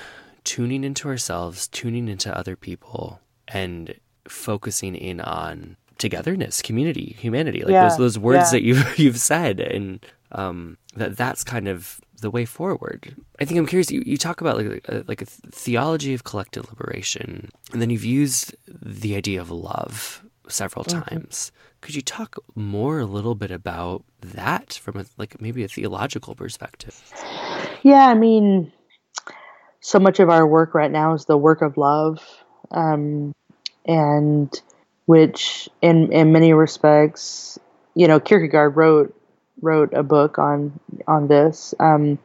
tuning 0.44 0.84
into 0.84 1.08
ourselves, 1.08 1.68
tuning 1.68 2.08
into 2.08 2.36
other 2.36 2.56
people, 2.56 3.20
and 3.48 3.94
focusing 4.28 4.94
in 4.94 5.20
on 5.20 5.76
togetherness, 5.98 6.62
community, 6.62 7.16
humanity, 7.18 7.62
like 7.62 7.72
yeah, 7.72 7.88
those 7.88 7.98
those 7.98 8.18
words 8.18 8.52
yeah. 8.52 8.58
that 8.58 8.62
you 8.62 8.82
you've 8.96 9.20
said, 9.20 9.60
and 9.60 10.04
um, 10.32 10.76
that 10.96 11.16
that's 11.16 11.44
kind 11.44 11.68
of 11.68 12.00
the 12.22 12.30
way 12.30 12.44
forward. 12.44 13.14
I 13.38 13.44
think 13.44 13.58
I'm 13.58 13.66
curious. 13.66 13.90
You, 13.90 14.02
you 14.06 14.16
talk 14.16 14.40
about 14.40 14.56
like 14.56 14.88
a, 14.88 15.04
like 15.06 15.20
a 15.20 15.26
theology 15.26 16.14
of 16.14 16.24
collective 16.24 16.68
liberation, 16.70 17.50
and 17.72 17.82
then 17.82 17.90
you've 17.90 18.04
used 18.04 18.56
the 18.66 19.14
idea 19.14 19.40
of 19.40 19.50
love 19.50 20.24
several 20.48 20.84
mm-hmm. 20.84 21.02
times. 21.02 21.52
Could 21.82 21.94
you 21.94 22.02
talk 22.02 22.36
more 22.54 23.00
a 23.00 23.04
little 23.04 23.34
bit 23.34 23.50
about 23.50 24.04
that 24.20 24.74
from 24.74 24.96
a, 24.98 25.04
like 25.18 25.40
maybe 25.40 25.64
a 25.64 25.68
theological 25.68 26.34
perspective? 26.34 27.02
Yeah, 27.82 28.06
I 28.06 28.14
mean, 28.14 28.72
so 29.80 29.98
much 29.98 30.20
of 30.20 30.30
our 30.30 30.46
work 30.46 30.74
right 30.74 30.90
now 30.90 31.14
is 31.14 31.24
the 31.24 31.36
work 31.36 31.60
of 31.60 31.76
love, 31.76 32.20
um, 32.70 33.34
and 33.84 34.62
which 35.06 35.68
in 35.80 36.12
in 36.12 36.32
many 36.32 36.52
respects, 36.54 37.58
you 37.94 38.06
know, 38.06 38.20
Kierkegaard 38.20 38.76
wrote 38.76 39.14
wrote 39.62 39.94
a 39.94 40.02
book 40.02 40.38
on 40.38 40.78
on 41.06 41.28
this. 41.28 41.74
Um, 41.80 42.18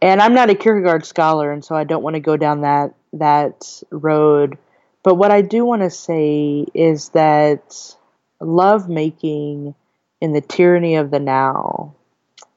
and 0.00 0.20
I'm 0.22 0.34
not 0.34 0.50
a 0.50 0.54
Kierkegaard 0.54 1.04
scholar, 1.04 1.52
and 1.52 1.64
so 1.64 1.74
I 1.74 1.84
don't 1.84 2.02
want 2.02 2.14
to 2.14 2.20
go 2.20 2.36
down 2.36 2.62
that 2.62 2.94
that 3.12 3.82
road. 3.90 4.56
But 5.02 5.16
what 5.16 5.30
I 5.30 5.42
do 5.42 5.66
want 5.66 5.82
to 5.82 5.90
say 5.90 6.66
is 6.72 7.10
that 7.10 7.94
love 8.40 8.88
making 8.88 9.74
in 10.20 10.32
the 10.32 10.40
tyranny 10.40 10.96
of 10.96 11.10
the 11.10 11.20
now, 11.20 11.94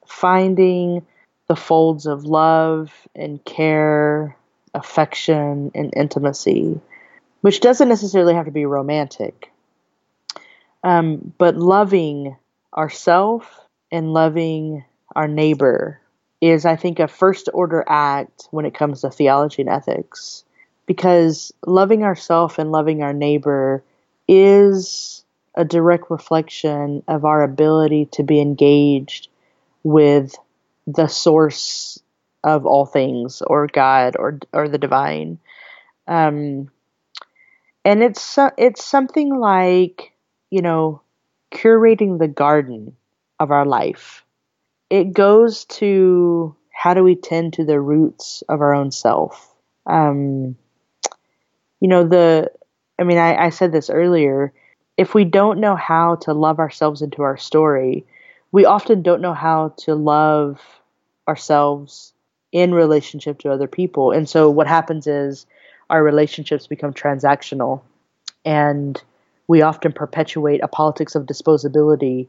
finding 0.06 1.04
the 1.48 1.56
folds 1.56 2.06
of 2.06 2.24
love 2.24 2.92
and 3.14 3.44
care, 3.44 4.36
affection, 4.74 5.70
and 5.74 5.92
intimacy, 5.96 6.80
which 7.40 7.60
doesn't 7.60 7.88
necessarily 7.88 8.34
have 8.34 8.46
to 8.46 8.50
be 8.50 8.66
romantic, 8.66 9.50
um, 10.82 11.32
but 11.38 11.56
loving 11.56 12.36
ourself 12.74 13.67
and 13.90 14.12
loving 14.12 14.84
our 15.16 15.28
neighbor 15.28 16.00
is, 16.40 16.64
I 16.64 16.76
think, 16.76 16.98
a 16.98 17.08
first 17.08 17.48
order 17.52 17.84
act 17.88 18.48
when 18.50 18.64
it 18.64 18.74
comes 18.74 19.00
to 19.00 19.10
theology 19.10 19.62
and 19.62 19.70
ethics. 19.70 20.44
Because 20.86 21.52
loving 21.66 22.02
ourselves 22.02 22.58
and 22.58 22.72
loving 22.72 23.02
our 23.02 23.12
neighbor 23.12 23.82
is 24.26 25.24
a 25.54 25.64
direct 25.64 26.10
reflection 26.10 27.02
of 27.08 27.24
our 27.24 27.42
ability 27.42 28.06
to 28.12 28.22
be 28.22 28.40
engaged 28.40 29.28
with 29.82 30.34
the 30.86 31.08
source 31.08 32.00
of 32.44 32.64
all 32.64 32.86
things, 32.86 33.42
or 33.42 33.66
God, 33.66 34.16
or 34.18 34.38
or 34.52 34.68
the 34.68 34.78
divine. 34.78 35.38
Um, 36.06 36.70
and 37.84 38.02
it's 38.02 38.38
it's 38.56 38.84
something 38.84 39.36
like 39.36 40.12
you 40.50 40.62
know 40.62 41.02
curating 41.52 42.18
the 42.18 42.28
garden 42.28 42.96
of 43.40 43.50
our 43.50 43.64
life. 43.64 44.24
It 44.90 45.12
goes 45.12 45.64
to 45.66 46.56
how 46.72 46.94
do 46.94 47.02
we 47.02 47.16
tend 47.16 47.54
to 47.54 47.64
the 47.64 47.80
roots 47.80 48.42
of 48.48 48.60
our 48.60 48.74
own 48.74 48.90
self. 48.90 49.52
Um, 49.86 50.56
you 51.80 51.88
know, 51.88 52.06
the, 52.06 52.50
I 52.98 53.04
mean, 53.04 53.18
I, 53.18 53.46
I 53.46 53.50
said 53.50 53.72
this 53.72 53.90
earlier. 53.90 54.52
If 54.96 55.14
we 55.14 55.24
don't 55.24 55.60
know 55.60 55.76
how 55.76 56.16
to 56.16 56.32
love 56.32 56.58
ourselves 56.58 57.02
into 57.02 57.22
our 57.22 57.36
story, 57.36 58.06
we 58.50 58.64
often 58.64 59.02
don't 59.02 59.20
know 59.20 59.34
how 59.34 59.74
to 59.78 59.94
love 59.94 60.60
ourselves 61.28 62.12
in 62.50 62.72
relationship 62.72 63.38
to 63.40 63.52
other 63.52 63.68
people. 63.68 64.10
And 64.10 64.28
so 64.28 64.48
what 64.50 64.66
happens 64.66 65.06
is 65.06 65.46
our 65.90 66.02
relationships 66.02 66.66
become 66.66 66.94
transactional 66.94 67.82
and 68.44 69.02
we 69.46 69.62
often 69.62 69.92
perpetuate 69.92 70.60
a 70.62 70.68
politics 70.68 71.14
of 71.14 71.26
disposability 71.26 72.28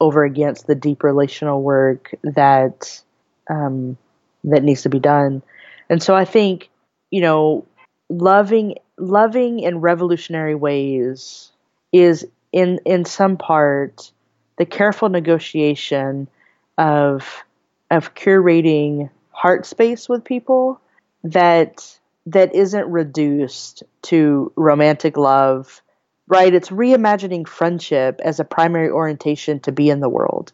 over 0.00 0.24
against 0.24 0.66
the 0.66 0.74
deep 0.74 1.02
relational 1.02 1.62
work 1.62 2.14
that 2.22 3.02
um, 3.50 3.96
that 4.44 4.62
needs 4.62 4.82
to 4.82 4.88
be 4.88 5.00
done. 5.00 5.42
And 5.90 6.02
so 6.02 6.14
I 6.14 6.24
think, 6.24 6.70
you 7.10 7.20
know, 7.20 7.66
loving 8.08 8.76
loving 8.96 9.60
in 9.60 9.80
revolutionary 9.80 10.54
ways 10.54 11.50
is 11.92 12.26
in 12.52 12.80
in 12.84 13.04
some 13.04 13.36
part 13.36 14.10
the 14.56 14.66
careful 14.66 15.08
negotiation 15.08 16.28
of 16.76 17.44
of 17.90 18.14
curating 18.14 19.10
heart 19.30 19.66
space 19.66 20.08
with 20.08 20.24
people 20.24 20.80
that 21.24 21.98
that 22.26 22.54
isn't 22.54 22.90
reduced 22.90 23.82
to 24.02 24.52
romantic 24.56 25.16
love 25.16 25.80
right? 26.28 26.52
It's 26.52 26.68
reimagining 26.68 27.48
friendship 27.48 28.20
as 28.22 28.38
a 28.38 28.44
primary 28.44 28.90
orientation 28.90 29.60
to 29.60 29.72
be 29.72 29.90
in 29.90 30.00
the 30.00 30.08
world. 30.08 30.52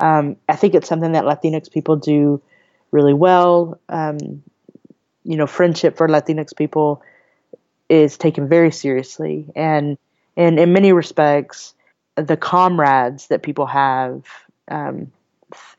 Um, 0.00 0.36
I 0.48 0.56
think 0.56 0.74
it's 0.74 0.88
something 0.88 1.12
that 1.12 1.24
Latinx 1.24 1.70
people 1.70 1.96
do 1.96 2.40
really 2.92 3.14
well. 3.14 3.80
Um, 3.88 4.42
you 5.24 5.36
know, 5.36 5.46
friendship 5.46 5.96
for 5.96 6.08
Latinx 6.08 6.56
people 6.56 7.02
is 7.88 8.16
taken 8.16 8.48
very 8.48 8.70
seriously, 8.70 9.46
and 9.56 9.98
and 10.36 10.58
in 10.60 10.72
many 10.72 10.92
respects, 10.92 11.74
the 12.14 12.36
comrades 12.36 13.26
that 13.26 13.42
people 13.42 13.66
have 13.66 14.24
um, 14.70 15.10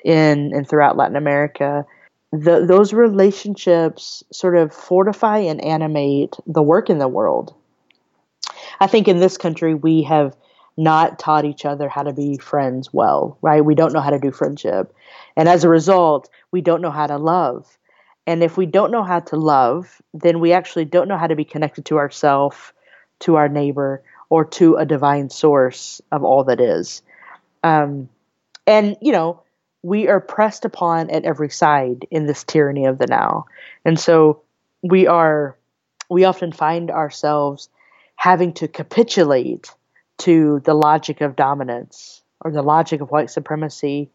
in 0.04 0.52
and 0.54 0.67
throughout 0.67 0.97
Latin 0.97 1.15
America, 1.15 1.86
the, 2.32 2.65
those 2.65 2.93
relationships 2.93 4.23
sort 4.32 4.58
of 4.58 4.73
fortify 4.73 5.38
and 5.38 5.63
animate 5.63 6.36
the 6.45 6.62
work 6.62 6.89
in 6.89 6.97
the 6.97 7.08
world. 7.08 7.56
I 8.80 8.88
think 8.88 9.08
in 9.08 9.19
this 9.19 9.38
country 9.38 9.73
we 9.75 10.04
have 10.04 10.36
not 10.77 11.19
taught 11.19 11.46
each 11.46 11.65
other 11.65 11.90
how 11.90 12.04
to 12.04 12.13
be 12.13 12.38
friends 12.38 12.94
well, 12.94 13.38
right? 13.42 13.63
We 13.63 13.75
don't 13.75 13.92
know 13.92 14.00
how 14.00 14.12
to 14.12 14.19
do 14.19 14.32
friendship. 14.32 14.96
And 15.36 15.50
as 15.50 15.63
a 15.63 15.69
result, 15.69 16.30
we 16.52 16.62
don't 16.62 16.82
know 16.82 16.92
how 16.92 17.08
to 17.08 17.17
love. 17.17 17.77
And 18.25 18.44
if 18.44 18.56
we 18.56 18.65
don't 18.65 18.92
know 18.92 19.04
how 19.04 19.19
to 19.19 19.36
love, 19.36 20.02
then 20.13 20.40
we 20.40 20.54
actually 20.54 20.86
don't 20.86 21.08
know 21.08 21.17
how 21.17 21.27
to 21.27 21.36
be 21.36 21.44
connected 21.44 21.86
to 21.86 21.98
ourself, 21.98 22.73
to 23.21 23.36
our 23.36 23.50
neighbor, 23.50 24.04
or 24.30 24.46
to 24.46 24.75
a 24.75 24.86
divine 24.86 25.30
source 25.30 26.02
of 26.12 26.23
all 26.23 26.46
that 26.46 26.62
is. 26.62 27.02
Um, 27.63 28.08
and, 28.65 28.96
you 29.02 29.12
know, 29.12 29.42
we 29.82 30.08
are 30.08 30.19
pressed 30.19 30.63
upon 30.63 31.10
at 31.10 31.25
every 31.25 31.50
side 31.50 32.08
in 32.12 32.25
this 32.25 32.44
tyranny 32.44 32.86
of 32.86 33.00
the 33.00 33.08
now. 33.08 33.46
And 33.84 34.00
so 34.00 34.44
we 34.82 35.08
are, 35.08 35.58
we 36.10 36.23
often 36.23 36.52
find 36.52 36.92
ourselves 36.92 37.67
having 38.19 38.51
to 38.51 38.67
capitulate 38.67 39.73
to 40.17 40.59
the 40.65 40.73
logic 40.73 41.21
of 41.21 41.37
dominance 41.37 42.21
or 42.41 42.51
the 42.51 42.61
logic 42.61 42.99
of 42.99 43.09
white 43.09 43.31
supremacy 43.31 44.09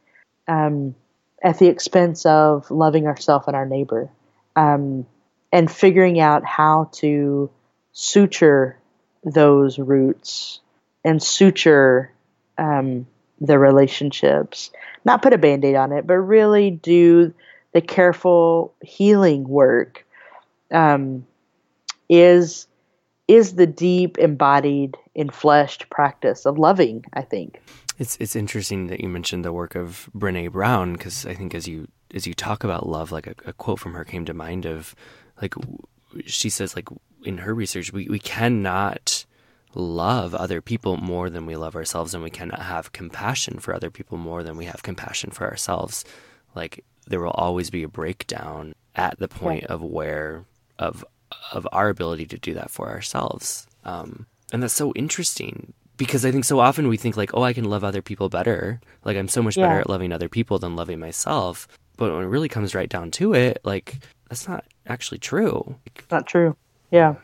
um, 0.46 0.94
at 1.42 1.58
the 1.58 1.68
expense 1.68 2.26
of 2.26 2.70
loving 2.70 3.06
ourselves 3.06 3.46
and 3.46 3.56
our 3.56 3.64
neighbor 3.64 4.10
um, 4.56 5.06
and 5.50 5.72
figuring 5.72 6.20
out 6.20 6.44
how 6.44 6.90
to 6.92 7.50
suture 7.92 8.78
those 9.24 9.78
roots 9.78 10.60
and 11.02 11.22
suture 11.22 12.12
um, 12.58 13.06
the 13.40 13.58
relationships. 13.58 14.70
Not 15.06 15.22
put 15.22 15.32
a 15.32 15.38
band 15.38 15.64
aid 15.64 15.76
on 15.76 15.92
it, 15.92 16.06
but 16.06 16.18
really 16.18 16.70
do 16.70 17.32
the 17.72 17.80
careful 17.80 18.74
healing 18.82 19.48
work. 19.48 20.04
Um, 20.70 21.26
is 22.10 22.66
is 23.28 23.54
the 23.54 23.66
deep 23.66 24.18
embodied 24.18 24.96
enfleshed 25.16 25.88
practice 25.90 26.46
of 26.46 26.58
loving 26.58 27.04
i 27.14 27.22
think. 27.22 27.60
It's 27.96 28.16
it's 28.18 28.34
interesting 28.34 28.88
that 28.88 29.00
you 29.00 29.08
mentioned 29.08 29.44
the 29.44 29.52
work 29.52 29.76
of 29.76 30.10
Brené 30.14 30.50
Brown 30.50 30.94
because 30.94 31.26
i 31.26 31.34
think 31.34 31.54
as 31.54 31.68
you 31.68 31.88
as 32.12 32.26
you 32.26 32.34
talk 32.34 32.64
about 32.64 32.88
love 32.88 33.12
like 33.12 33.26
a, 33.26 33.34
a, 33.46 33.52
quote 33.52 33.78
from 33.78 33.94
her 33.94 34.04
came 34.04 34.24
to 34.24 34.34
mind 34.34 34.66
of 34.66 34.94
like 35.40 35.54
she 36.26 36.50
says 36.50 36.74
like 36.76 36.88
in 37.24 37.38
her 37.38 37.54
research 37.54 37.92
we, 37.92 38.08
we 38.08 38.18
cannot 38.18 39.24
love 39.74 40.34
other 40.34 40.60
people 40.60 40.96
more 40.96 41.28
than 41.30 41.46
we 41.46 41.56
love 41.56 41.76
ourselves 41.76 42.14
and 42.14 42.22
we 42.22 42.30
cannot 42.30 42.60
have 42.60 42.92
compassion 42.92 43.58
for 43.58 43.74
other 43.74 43.90
people 43.90 44.18
more 44.18 44.42
than 44.42 44.56
we 44.56 44.66
have 44.66 44.82
compassion 44.82 45.30
for 45.30 45.48
ourselves. 45.48 46.04
Like 46.54 46.84
there 47.06 47.20
will 47.20 47.30
always 47.30 47.70
be 47.70 47.82
a 47.82 47.88
breakdown 47.88 48.74
at 48.94 49.18
the 49.18 49.28
point 49.28 49.64
of 49.64 49.82
where 49.82 50.44
of 50.78 51.04
of 51.52 51.66
our 51.72 51.88
ability 51.88 52.26
to 52.26 52.38
do 52.38 52.54
that 52.54 52.70
for 52.70 52.88
ourselves. 52.88 53.66
Um, 53.84 54.26
and 54.52 54.62
that's 54.62 54.74
so 54.74 54.92
interesting 54.94 55.72
because 55.96 56.24
I 56.24 56.32
think 56.32 56.44
so 56.44 56.60
often 56.60 56.88
we 56.88 56.96
think 56.96 57.16
like, 57.16 57.34
oh, 57.34 57.42
I 57.42 57.52
can 57.52 57.64
love 57.64 57.84
other 57.84 58.02
people 58.02 58.28
better. 58.28 58.80
Like 59.04 59.16
I'm 59.16 59.28
so 59.28 59.42
much 59.42 59.56
yeah. 59.56 59.66
better 59.68 59.80
at 59.80 59.88
loving 59.88 60.12
other 60.12 60.28
people 60.28 60.58
than 60.58 60.76
loving 60.76 60.98
myself. 60.98 61.68
But 61.96 62.12
when 62.12 62.24
it 62.24 62.28
really 62.28 62.48
comes 62.48 62.74
right 62.74 62.88
down 62.88 63.10
to 63.12 63.34
it, 63.34 63.60
like 63.64 63.98
that's 64.28 64.48
not 64.48 64.64
actually 64.86 65.18
true. 65.18 65.76
Not 66.10 66.26
true. 66.26 66.56
Yeah. 66.90 67.14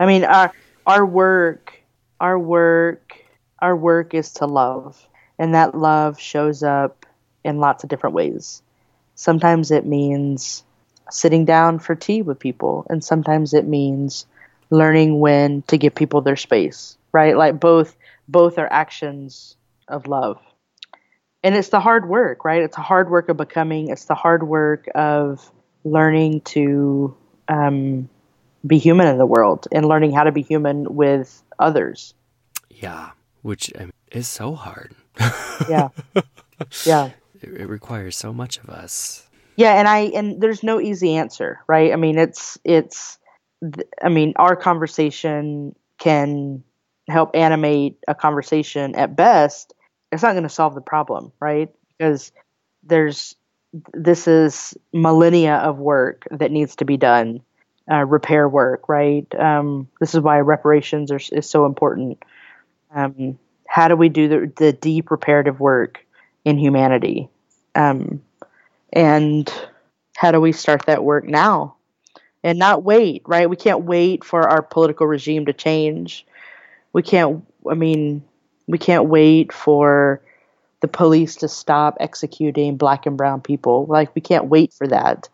I 0.00 0.06
mean, 0.06 0.24
our 0.24 0.52
our 0.86 1.04
work, 1.04 1.82
our 2.20 2.38
work, 2.38 3.24
our 3.58 3.76
work 3.76 4.14
is 4.14 4.32
to 4.34 4.46
love, 4.46 5.06
and 5.38 5.54
that 5.54 5.74
love 5.74 6.18
shows 6.18 6.62
up 6.62 7.04
in 7.44 7.58
lots 7.58 7.84
of 7.84 7.90
different 7.90 8.14
ways. 8.14 8.62
Sometimes 9.14 9.70
it 9.70 9.86
means 9.86 10.64
sitting 11.10 11.44
down 11.44 11.78
for 11.78 11.94
tea 11.94 12.22
with 12.22 12.38
people, 12.38 12.86
and 12.90 13.02
sometimes 13.02 13.54
it 13.54 13.66
means 13.66 14.26
learning 14.70 15.20
when 15.20 15.62
to 15.62 15.78
give 15.78 15.94
people 15.94 16.20
their 16.20 16.36
space, 16.36 16.96
right? 17.12 17.36
Like 17.36 17.60
both 17.60 17.96
both 18.28 18.58
are 18.58 18.70
actions 18.70 19.56
of 19.88 20.06
love. 20.06 20.40
And 21.42 21.54
it's 21.54 21.68
the 21.68 21.80
hard 21.80 22.08
work, 22.08 22.44
right? 22.44 22.62
It's 22.62 22.74
the 22.74 22.82
hard 22.82 23.08
work 23.08 23.28
of 23.28 23.36
becoming. 23.36 23.88
It's 23.88 24.06
the 24.06 24.16
hard 24.16 24.42
work 24.42 24.88
of 24.94 25.52
learning 25.84 26.40
to 26.40 27.16
um, 27.48 28.08
be 28.66 28.78
human 28.78 29.06
in 29.06 29.18
the 29.18 29.26
world 29.26 29.68
and 29.70 29.86
learning 29.86 30.12
how 30.12 30.24
to 30.24 30.32
be 30.32 30.42
human 30.42 30.96
with 30.96 31.42
others. 31.58 32.14
Yeah, 32.70 33.10
which 33.42 33.72
um, 33.78 33.92
is 34.10 34.26
so 34.26 34.54
hard. 34.54 34.94
yeah, 35.68 35.88
yeah. 36.84 37.10
It, 37.40 37.60
it 37.60 37.68
requires 37.68 38.16
so 38.16 38.32
much 38.32 38.58
of 38.58 38.68
us. 38.68 39.25
Yeah, 39.56 39.74
and 39.78 39.88
I 39.88 39.98
and 40.14 40.40
there's 40.40 40.62
no 40.62 40.80
easy 40.80 41.14
answer, 41.16 41.60
right? 41.66 41.92
I 41.92 41.96
mean, 41.96 42.18
it's 42.18 42.58
it's 42.64 43.18
I 44.02 44.08
mean, 44.08 44.34
our 44.36 44.56
conversation 44.56 45.74
can 45.98 46.62
help 47.08 47.30
animate 47.34 47.98
a 48.08 48.14
conversation 48.14 48.94
at 48.96 49.16
best. 49.16 49.72
It's 50.12 50.22
not 50.22 50.32
going 50.32 50.42
to 50.42 50.48
solve 50.48 50.74
the 50.74 50.80
problem, 50.80 51.32
right? 51.40 51.70
Because 51.96 52.32
there's 52.82 53.34
this 53.92 54.28
is 54.28 54.76
millennia 54.92 55.56
of 55.56 55.78
work 55.78 56.26
that 56.30 56.50
needs 56.50 56.76
to 56.76 56.84
be 56.84 56.96
done, 56.96 57.40
uh, 57.90 58.04
repair 58.04 58.48
work, 58.48 58.88
right? 58.88 59.26
Um, 59.38 59.88
this 60.00 60.14
is 60.14 60.20
why 60.20 60.40
reparations 60.40 61.10
are, 61.12 61.20
is 61.32 61.48
so 61.48 61.66
important. 61.66 62.22
Um, 62.94 63.38
how 63.68 63.88
do 63.88 63.96
we 63.96 64.08
do 64.08 64.28
the, 64.28 64.52
the 64.56 64.72
deep 64.72 65.10
reparative 65.10 65.60
work 65.60 66.04
in 66.44 66.58
humanity? 66.58 67.30
Um, 67.74 68.22
and 68.96 69.52
how 70.16 70.32
do 70.32 70.40
we 70.40 70.52
start 70.52 70.86
that 70.86 71.04
work 71.04 71.24
now? 71.26 71.76
And 72.42 72.58
not 72.58 72.82
wait 72.82 73.22
right? 73.26 73.50
We 73.50 73.56
can't 73.56 73.84
wait 73.84 74.24
for 74.24 74.48
our 74.48 74.62
political 74.62 75.06
regime 75.06 75.46
to 75.46 75.52
change. 75.52 76.26
We 76.92 77.02
can't 77.02 77.44
i 77.70 77.74
mean 77.74 78.24
we 78.66 78.78
can't 78.78 79.06
wait 79.06 79.52
for 79.52 80.22
the 80.80 80.88
police 80.88 81.36
to 81.36 81.48
stop 81.48 81.98
executing 82.00 82.76
black 82.76 83.06
and 83.06 83.16
brown 83.16 83.42
people. 83.42 83.86
Like 83.86 84.14
we 84.14 84.22
can't 84.22 84.46
wait 84.46 84.72
for 84.72 84.86
that. 84.88 85.28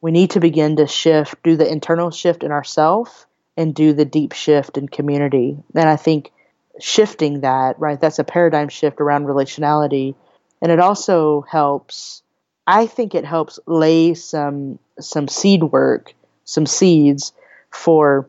We 0.00 0.10
need 0.10 0.30
to 0.30 0.40
begin 0.40 0.76
to 0.76 0.86
shift 0.88 1.40
do 1.44 1.56
the 1.56 1.70
internal 1.70 2.10
shift 2.10 2.42
in 2.42 2.50
ourselves 2.50 3.26
and 3.56 3.74
do 3.74 3.92
the 3.92 4.04
deep 4.04 4.32
shift 4.32 4.76
in 4.76 4.88
community. 4.88 5.56
And 5.76 5.88
i 5.88 5.96
think 5.96 6.32
shifting 6.80 7.42
that 7.42 7.78
right 7.78 8.00
that's 8.00 8.18
a 8.18 8.24
paradigm 8.24 8.70
shift 8.70 9.00
around 9.00 9.26
relationality. 9.26 10.16
And 10.60 10.72
it 10.72 10.80
also 10.80 11.42
helps 11.42 12.22
I 12.66 12.86
think 12.86 13.14
it 13.14 13.24
helps 13.24 13.58
lay 13.66 14.14
some 14.14 14.78
some 15.00 15.28
seed 15.28 15.62
work, 15.64 16.14
some 16.44 16.66
seeds 16.66 17.32
for 17.70 18.28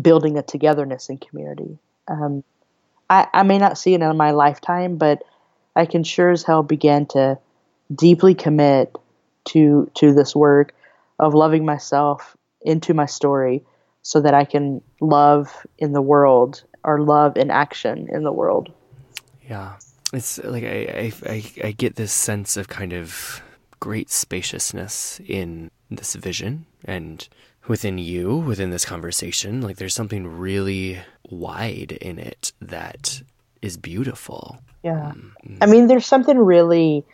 building 0.00 0.38
a 0.38 0.42
togetherness 0.42 1.08
in 1.08 1.18
community. 1.18 1.78
Um, 2.08 2.44
I, 3.10 3.26
I 3.32 3.42
may 3.42 3.58
not 3.58 3.78
see 3.78 3.94
it 3.94 4.02
in 4.02 4.16
my 4.16 4.30
lifetime, 4.30 4.96
but 4.96 5.22
I 5.76 5.86
can 5.86 6.04
sure 6.04 6.30
as 6.30 6.42
hell 6.42 6.62
begin 6.62 7.06
to 7.06 7.38
deeply 7.94 8.34
commit 8.34 8.96
to 9.46 9.90
to 9.94 10.14
this 10.14 10.34
work 10.34 10.74
of 11.18 11.34
loving 11.34 11.64
myself 11.64 12.36
into 12.62 12.94
my 12.94 13.06
story 13.06 13.62
so 14.02 14.20
that 14.20 14.34
I 14.34 14.44
can 14.44 14.82
love 15.00 15.66
in 15.78 15.92
the 15.92 16.02
world 16.02 16.62
or 16.82 17.00
love 17.00 17.36
in 17.36 17.50
action 17.50 18.08
in 18.10 18.22
the 18.22 18.32
world. 18.32 18.72
Yeah. 19.48 19.76
It's 20.12 20.38
like 20.44 20.64
I, 20.64 21.12
I, 21.26 21.32
I, 21.32 21.52
I 21.64 21.72
get 21.72 21.96
this 21.96 22.12
sense 22.12 22.56
of 22.56 22.68
kind 22.68 22.92
of 22.92 23.42
great 23.84 24.10
spaciousness 24.10 25.20
in 25.26 25.70
this 25.90 26.14
vision 26.14 26.64
and 26.86 27.28
within 27.68 27.98
you, 27.98 28.34
within 28.34 28.70
this 28.70 28.86
conversation. 28.86 29.60
Like 29.60 29.76
there's 29.76 29.92
something 29.92 30.26
really 30.26 31.02
wide 31.28 31.92
in 32.00 32.18
it 32.18 32.54
that 32.62 33.20
is 33.60 33.76
beautiful. 33.76 34.56
Yeah. 34.82 35.08
Um, 35.08 35.34
I 35.60 35.66
mean, 35.66 35.86
there's 35.86 36.06
something 36.06 36.38
really 36.38 37.04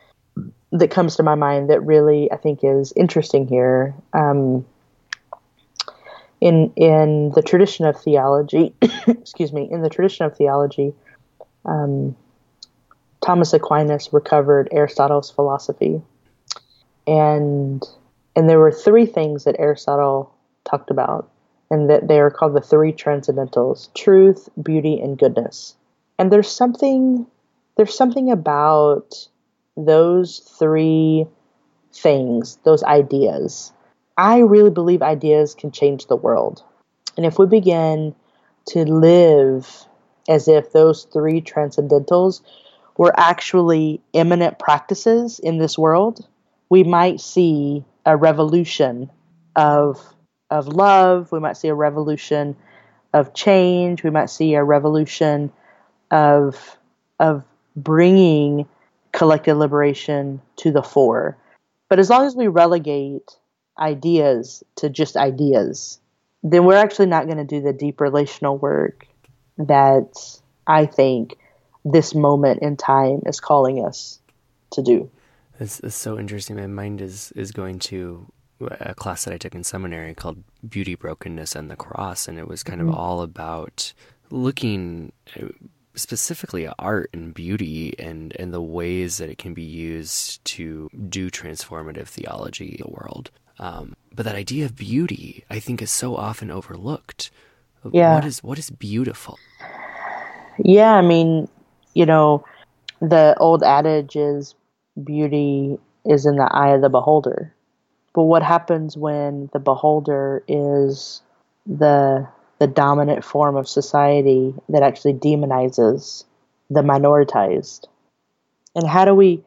that 0.71 0.93
comes 0.93 1.17
to 1.17 1.25
my 1.25 1.35
mind 1.35 1.71
that 1.71 1.81
really 1.81 2.31
I 2.31 2.37
think 2.37 2.61
is 2.63 2.93
interesting 2.95 3.49
here. 3.49 3.93
Um, 4.13 4.65
in 6.41 6.73
in 6.77 7.33
the 7.35 7.43
tradition 7.43 7.85
of 7.85 8.01
theology, 8.01 8.75
excuse 9.09 9.53
me, 9.53 9.69
in 9.69 9.83
the 9.83 9.91
tradition 9.91 10.25
of 10.25 10.37
theology, 10.37 10.95
um, 11.65 12.15
Thomas 13.21 13.53
Aquinas 13.53 14.13
recovered 14.13 14.69
Aristotle's 14.71 15.33
philosophy 15.33 16.01
and 17.11 17.83
and 18.37 18.49
there 18.49 18.61
were 18.61 18.71
three 18.71 19.05
things 19.05 19.45
that 19.45 19.57
Aristotle 19.59 20.33
talked 20.65 20.91
about, 20.91 21.29
and 21.69 21.91
that 21.91 22.07
they 22.07 22.21
are 22.21 22.31
called 22.31 22.55
the 22.55 22.61
three 22.61 22.93
transcendentals: 22.93 23.93
truth, 23.95 24.49
beauty, 24.63 25.01
and 25.01 25.19
goodness. 25.19 25.75
And 26.19 26.33
there's 26.33 26.51
something 26.51 27.27
there's 27.77 27.97
something 27.97 28.31
about 28.31 29.29
those 29.77 30.39
three 30.59 31.27
things, 31.93 32.59
those 32.65 32.85
ideas. 32.85 33.73
I 34.17 34.39
really 34.39 34.71
believe 34.71 35.03
ideas 35.03 35.55
can 35.55 35.73
change 35.73 36.07
the 36.07 36.17
world. 36.17 36.63
And 37.17 37.27
if 37.27 37.39
we 37.39 37.47
begin 37.47 38.15
to 38.69 38.85
live 38.85 39.87
as 40.29 40.47
if 40.47 40.73
those 40.73 41.05
three 41.13 41.41
transcendentals 41.41 42.43
were 42.97 43.19
actually 43.19 44.01
immanent 44.13 44.59
practices 44.59 45.39
in 45.39 45.59
this 45.59 45.79
world, 45.79 46.27
we 46.71 46.85
might 46.85 47.21
see 47.21 47.85
a 48.07 48.17
revolution 48.17 49.11
of 49.57 50.01
of 50.49 50.69
love. 50.69 51.31
We 51.31 51.41
might 51.41 51.57
see 51.57 51.69
a 51.69 51.75
revolution 51.75 52.57
of 53.13 53.35
change. 53.35 54.03
We 54.03 54.11
might 54.11 54.31
see 54.31 54.55
a 54.55 54.65
revolution 54.65 55.53
of 56.11 56.79
of 57.19 57.45
bringing 57.77 58.67
collective 59.13 59.59
liberation 59.59 60.41
to 60.57 60.71
the 60.71 60.83
fore. 60.83 61.37
But 61.89 61.99
as 61.99 62.09
long 62.09 62.25
as 62.25 62.37
we 62.37 62.47
relegate 62.47 63.37
ideas 63.79 64.63
to 64.77 64.89
just 64.89 65.17
ideas, 65.17 65.99
then 66.43 66.65
we're 66.65 66.77
actually 66.77 67.07
not 67.07 67.27
going 67.27 67.39
to 67.39 67.45
do 67.45 67.61
the 67.61 67.73
deep 67.73 68.01
relational 68.01 68.57
work 68.57 69.07
that 69.59 70.41
I 70.67 70.87
think 70.87 71.37
this 71.85 72.15
moment 72.15 72.63
in 72.63 72.77
time 72.77 73.23
is 73.27 73.41
calling 73.41 73.85
us 73.85 74.21
to 74.73 74.83
do. 74.83 75.11
It's, 75.61 75.79
it's 75.81 75.95
so 75.95 76.19
interesting. 76.19 76.57
My 76.57 76.67
mind 76.67 77.01
is 77.01 77.33
is 77.37 77.53
going 77.53 77.79
to 77.81 78.33
a 78.61 78.95
class 78.95 79.25
that 79.25 79.35
I 79.35 79.39
took 79.39 79.55
in 79.55 79.65
seminary 79.65 80.15
called 80.15 80.43
Beauty, 80.69 80.95
Brokenness, 80.95 81.55
and 81.55 81.71
the 81.71 81.77
Cross, 81.77 82.29
and 82.29 82.39
it 82.39 82.49
was 82.49 82.63
kind 82.63 82.81
mm-hmm. 82.81 82.91
of 82.91 82.97
all 82.97 83.21
about 83.21 83.93
looking 84.31 85.13
uh, 85.41 85.49
specifically 85.95 86.67
at 86.67 86.75
art 86.79 87.11
and 87.13 87.35
beauty 87.35 87.95
and 87.99 88.35
and 88.39 88.55
the 88.55 88.63
ways 88.63 89.19
that 89.19 89.29
it 89.29 89.39
can 89.39 89.55
be 89.55 89.63
used 89.63 90.43
to 90.47 90.89
do 91.09 91.31
transformative 91.31 92.09
theology 92.09 92.77
in 92.79 92.87
the 92.87 92.91
world. 92.91 93.31
Um, 93.59 93.97
but 94.15 94.25
that 94.25 94.35
idea 94.35 94.65
of 94.65 94.75
beauty, 94.75 95.45
I 95.51 95.61
think, 95.61 95.83
is 95.83 95.91
so 95.91 96.17
often 96.17 96.51
overlooked. 96.51 97.31
Yeah. 97.93 98.15
What 98.15 98.25
is 98.25 98.43
what 98.43 98.59
is 98.59 98.71
beautiful? 98.71 99.39
Yeah, 100.59 100.95
I 100.95 101.03
mean, 101.03 101.49
you 101.95 102.07
know, 102.07 102.45
the 103.01 103.35
old 103.39 103.63
adage 103.63 104.17
is 104.17 104.55
beauty 105.05 105.79
is 106.05 106.27
in 106.27 106.37
the 106.37 106.49
eye 106.51 106.75
of 106.75 106.81
the 106.81 106.89
beholder. 106.89 107.55
But 108.15 108.25
what 108.25 108.43
happens 108.43 108.97
when 108.97 109.51
the 109.53 109.59
beholder 109.59 110.43
is 110.49 111.23
the 111.67 112.29
the 112.59 112.67
dominant 112.67 113.25
form 113.25 113.57
of 113.57 113.69
society 113.69 114.55
that 114.69 114.83
actually 114.83 115.15
demonizes 115.15 116.25
the 116.69 116.83
minoritized? 116.83 117.87
And 118.75 118.87
how 118.87 119.05
do 119.05 119.15
we 119.15 119.43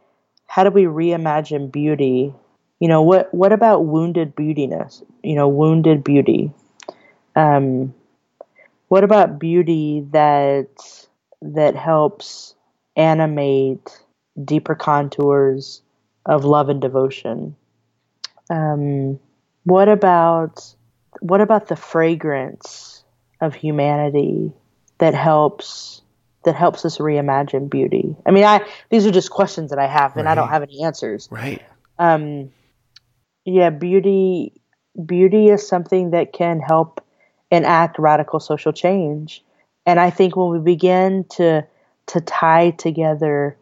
how 0.47 0.63
do 0.63 0.69
we 0.69 0.83
reimagine 0.83 1.71
beauty? 1.71 2.33
You 2.79 2.87
know, 2.87 3.01
what 3.01 3.33
what 3.33 3.51
about 3.51 3.85
wounded 3.85 4.35
beautiness? 4.35 5.03
You 5.23 5.35
know, 5.35 5.47
wounded 5.47 6.03
beauty. 6.03 6.51
Um, 7.35 7.93
what 8.87 9.03
about 9.03 9.39
beauty 9.39 10.05
that 10.11 10.67
that 11.41 11.75
helps 11.75 12.55
animate 12.95 14.02
deeper 14.41 14.75
contours 14.75 15.81
of 16.25 16.45
love 16.45 16.69
and 16.69 16.81
devotion? 16.81 17.55
Um, 18.49 19.19
what 19.63 19.89
about 19.89 20.73
what 21.19 21.41
about 21.41 21.67
the 21.67 21.75
fragrance 21.75 23.03
of 23.39 23.53
humanity 23.53 24.51
that 24.97 25.13
helps 25.13 26.01
that 26.43 26.55
helps 26.55 26.85
us 26.85 26.97
reimagine 26.97 27.69
beauty? 27.69 28.15
I 28.25 28.31
mean, 28.31 28.43
I 28.43 28.65
these 28.89 29.05
are 29.05 29.11
just 29.11 29.29
questions 29.29 29.69
that 29.69 29.79
I 29.79 29.87
have, 29.87 30.17
and 30.17 30.27
I 30.27 30.35
don't 30.35 30.49
have 30.49 30.63
any 30.63 30.83
answers. 30.83 31.27
Right. 31.31 31.61
Um, 31.99 32.51
yeah, 33.45 33.69
beauty 33.69 34.53
beauty 35.05 35.47
is 35.47 35.67
something 35.67 36.11
that 36.11 36.33
can 36.33 36.59
help 36.59 37.03
enact 37.51 37.99
radical 37.99 38.39
social 38.39 38.73
change, 38.73 39.43
and 39.85 39.99
I 39.99 40.09
think 40.09 40.35
when 40.35 40.49
we 40.49 40.59
begin 40.59 41.25
to 41.31 41.65
to 42.07 42.21
tie 42.21 42.71
together 42.71 43.57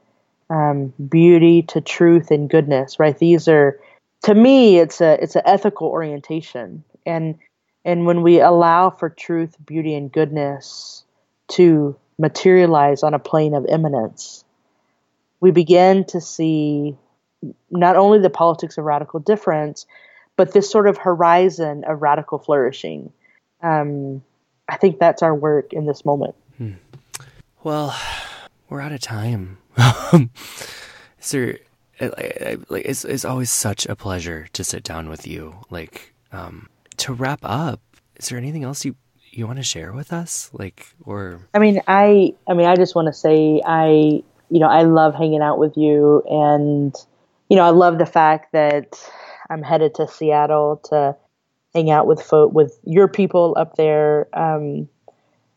um, 0.51 0.93
beauty 1.09 1.61
to 1.63 1.79
truth 1.79 2.29
and 2.29 2.49
goodness, 2.49 2.99
right? 2.99 3.17
These 3.17 3.47
are 3.47 3.79
to 4.23 4.35
me, 4.35 4.77
it's 4.77 5.01
a 5.01 5.21
it's 5.23 5.35
an 5.35 5.43
ethical 5.45 5.87
orientation, 5.87 6.83
and 7.05 7.39
and 7.85 8.05
when 8.05 8.21
we 8.21 8.39
allow 8.41 8.89
for 8.89 9.09
truth, 9.09 9.55
beauty, 9.65 9.95
and 9.95 10.11
goodness 10.11 11.05
to 11.53 11.95
materialize 12.19 13.01
on 13.01 13.13
a 13.13 13.19
plane 13.19 13.55
of 13.55 13.65
immanence, 13.65 14.43
we 15.39 15.51
begin 15.51 16.03
to 16.05 16.21
see 16.21 16.95
not 17.71 17.95
only 17.95 18.19
the 18.19 18.29
politics 18.29 18.77
of 18.77 18.83
radical 18.83 19.19
difference, 19.19 19.87
but 20.35 20.53
this 20.53 20.69
sort 20.69 20.87
of 20.87 20.97
horizon 20.97 21.83
of 21.85 22.01
radical 22.01 22.37
flourishing. 22.37 23.11
Um, 23.63 24.21
I 24.69 24.77
think 24.77 24.99
that's 24.99 25.23
our 25.23 25.33
work 25.33 25.73
in 25.73 25.85
this 25.85 26.05
moment. 26.05 26.35
Well, 27.63 27.97
we're 28.69 28.81
out 28.81 28.91
of 28.91 29.01
time. 29.01 29.57
I- 32.01 32.11
I- 32.45 32.57
like 32.69 32.85
it's 32.85 33.05
it's 33.05 33.25
always 33.25 33.51
such 33.51 33.85
a 33.85 33.95
pleasure 33.95 34.47
to 34.53 34.63
sit 34.63 34.83
down 34.83 35.09
with 35.09 35.27
you. 35.27 35.55
Like 35.69 36.13
um 36.31 36.69
to 36.97 37.13
wrap 37.13 37.39
up, 37.43 37.79
is 38.17 38.29
there 38.29 38.37
anything 38.37 38.63
else 38.63 38.85
you 38.85 38.95
you 39.31 39.47
want 39.47 39.57
to 39.59 39.63
share 39.63 39.93
with 39.93 40.11
us? 40.11 40.49
Like 40.53 40.87
or 41.05 41.47
I 41.53 41.59
mean, 41.59 41.81
I 41.87 42.33
I 42.47 42.53
mean, 42.53 42.67
I 42.67 42.75
just 42.75 42.95
want 42.95 43.07
to 43.07 43.13
say 43.13 43.61
I 43.65 44.23
you 44.49 44.59
know 44.59 44.67
I 44.67 44.83
love 44.83 45.15
hanging 45.15 45.41
out 45.41 45.57
with 45.59 45.77
you, 45.77 46.23
and 46.29 46.95
you 47.49 47.55
know 47.55 47.63
I 47.63 47.69
love 47.69 47.97
the 47.97 48.05
fact 48.05 48.51
that 48.53 48.99
I'm 49.49 49.61
headed 49.63 49.95
to 49.95 50.07
Seattle 50.07 50.81
to 50.89 51.15
hang 51.73 51.89
out 51.89 52.07
with 52.07 52.21
folk 52.21 52.51
with 52.53 52.77
your 52.83 53.07
people 53.07 53.55
up 53.57 53.75
there, 53.77 54.27
um, 54.37 54.89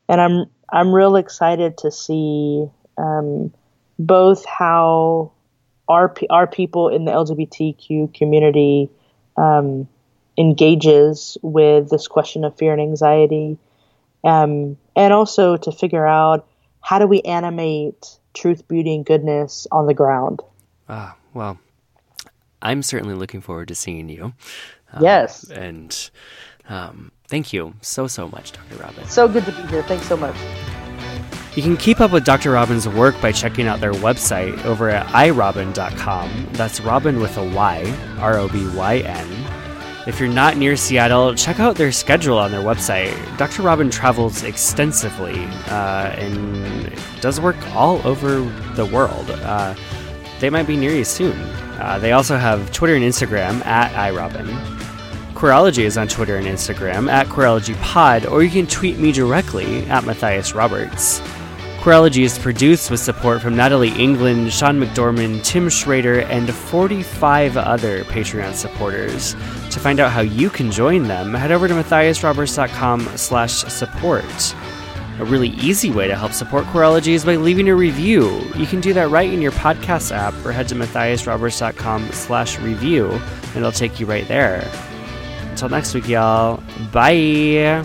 and 0.09 0.21
I'm 0.21 0.45
I'm 0.73 0.93
real 0.95 1.17
excited 1.17 1.79
to 1.79 1.91
see 1.91 2.67
um, 2.99 3.53
both 3.99 4.45
how 4.45 5.32
our 5.88 6.14
our 6.30 6.47
people 6.47 6.88
in 6.88 7.05
the 7.05 7.12
LGBTQ 7.12 8.14
community 8.14 8.90
um, 9.36 9.88
engages 10.38 11.36
with 11.42 11.90
this 11.90 12.07
question 12.09 12.45
of 12.45 12.57
fear 12.57 12.72
and 12.72 12.80
anxiety 12.80 13.59
um, 14.24 14.76
and 14.97 15.12
also 15.12 15.57
to 15.57 15.70
figure 15.72 16.07
out 16.07 16.47
how 16.80 16.99
do 16.99 17.07
we 17.07 17.20
animate 17.22 18.18
truth, 18.32 18.66
beauty, 18.66 18.95
and 18.95 19.07
goodness 19.07 19.66
on 19.70 19.86
the 19.86 19.95
ground. 19.95 20.40
ah 20.88 21.16
well, 21.34 21.59
I'm 22.62 22.82
certainly 22.82 23.14
looking 23.14 23.40
forward 23.40 23.68
to 23.68 23.74
seeing 23.74 24.09
you. 24.09 24.32
Um, 24.92 25.03
Yes. 25.03 25.51
And 25.51 26.11
um 26.68 27.12
thank 27.28 27.53
you 27.53 27.74
so 27.82 28.07
so 28.07 28.28
much, 28.28 28.53
Dr. 28.53 28.76
Robyn. 28.82 29.07
So 29.09 29.28
good 29.28 29.45
to 29.45 29.53
be 29.53 29.62
here. 29.68 29.82
Thanks 29.82 30.07
so 30.07 30.16
much. 30.16 30.36
You 31.57 31.63
can 31.63 31.77
keep 31.77 32.01
up 32.01 32.11
with 32.11 32.25
Dr. 32.25 32.51
Robyn's 32.51 32.89
work 32.89 33.21
by 33.21 33.31
checking 33.31 33.69
out 33.69 33.79
their 33.79 33.93
website 33.93 34.65
over 34.65 34.89
at 34.89 35.07
iRobyn.com. 35.07 36.49
That's 36.53 36.81
Robin 36.81 37.21
with 37.21 37.37
a 37.37 37.45
Y, 37.45 38.17
R 38.19 38.39
O 38.39 38.49
B 38.49 38.67
Y 38.75 38.99
N. 38.99 39.29
If 40.09 40.19
you're 40.19 40.29
not 40.29 40.57
near 40.57 40.77
Seattle, 40.77 41.33
check 41.37 41.61
out 41.61 41.77
their 41.77 41.93
schedule 41.93 42.39
on 42.39 42.51
their 42.51 42.61
website. 42.61 43.15
Dr. 43.39 43.63
Robyn 43.63 43.89
travels 43.89 44.43
extensively 44.43 45.45
uh, 45.69 46.13
and 46.19 46.93
does 47.21 47.41
work 47.41 47.57
all 47.69 48.05
over 48.07 48.41
the 48.75 48.85
world. 48.85 49.31
Uh, 49.31 49.77
they 50.41 50.51
might 50.51 50.67
be 50.67 50.77
near 50.77 50.93
you 50.93 51.05
soon. 51.05 51.39
Uh, 51.79 52.01
they 52.01 52.13
also 52.13 52.37
have 52.37 52.73
Twitter 52.73 52.97
and 52.97 53.05
Instagram 53.05 53.65
at 53.65 53.93
iRobyn. 53.93 54.49
Queerology 55.35 55.85
is 55.85 55.97
on 55.97 56.09
Twitter 56.09 56.37
and 56.37 56.47
Instagram 56.47 57.09
at 57.09 57.27
QueerologyPod, 57.29 58.31
or 58.31 58.43
you 58.43 58.51
can 58.51 58.67
tweet 58.67 58.99
me 58.99 59.13
directly 59.13 59.87
at 59.87 60.05
Matthias 60.05 60.53
Roberts. 60.53 61.21
Queerology 61.85 62.22
is 62.22 62.39
produced 62.39 62.91
with 62.91 62.99
support 62.99 63.43
from 63.43 63.57
Natalie 63.57 63.93
England, 64.03 64.51
Sean 64.51 64.80
McDormand, 64.80 65.45
Tim 65.45 65.68
Schrader, 65.68 66.20
and 66.20 66.51
45 66.51 67.59
other 67.59 68.05
Patreon 68.05 68.55
supporters. 68.55 69.35
To 69.70 69.80
find 69.80 70.01
out 70.01 70.11
how 70.11 70.22
you 70.22 70.49
can 70.49 70.70
join 70.72 71.03
them, 71.03 71.35
head 71.35 71.53
over 71.53 71.68
to 71.68 71.74
matthiasroberts.com 71.74 73.01
slash 73.18 73.64
support. 73.64 74.55
A 75.18 75.26
really 75.26 75.51
easy 75.51 75.91
way 75.91 76.09
to 76.09 76.16
help 76.16 76.32
support 76.32 76.64
Queerology 76.68 77.09
is 77.09 77.22
by 77.22 77.37
leaving 77.37 77.68
a 77.68 77.74
review. 77.74 78.41
You 78.57 78.64
can 78.64 78.80
do 78.80 78.95
that 78.95 79.11
right 79.11 79.30
in 79.30 79.43
your 79.43 79.53
podcast 79.53 80.11
app 80.11 80.32
or 80.43 80.53
head 80.53 80.68
to 80.68 80.74
matthiasroberts.com 80.74 82.12
slash 82.12 82.59
review 82.61 83.11
and 83.11 83.57
it'll 83.57 83.72
take 83.72 84.01
you 84.01 84.07
right 84.07 84.26
there. 84.26 84.66
Until 85.51 85.68
next 85.68 85.93
week, 85.93 86.09
y'all. 86.09 86.62
Bye. 86.95 87.85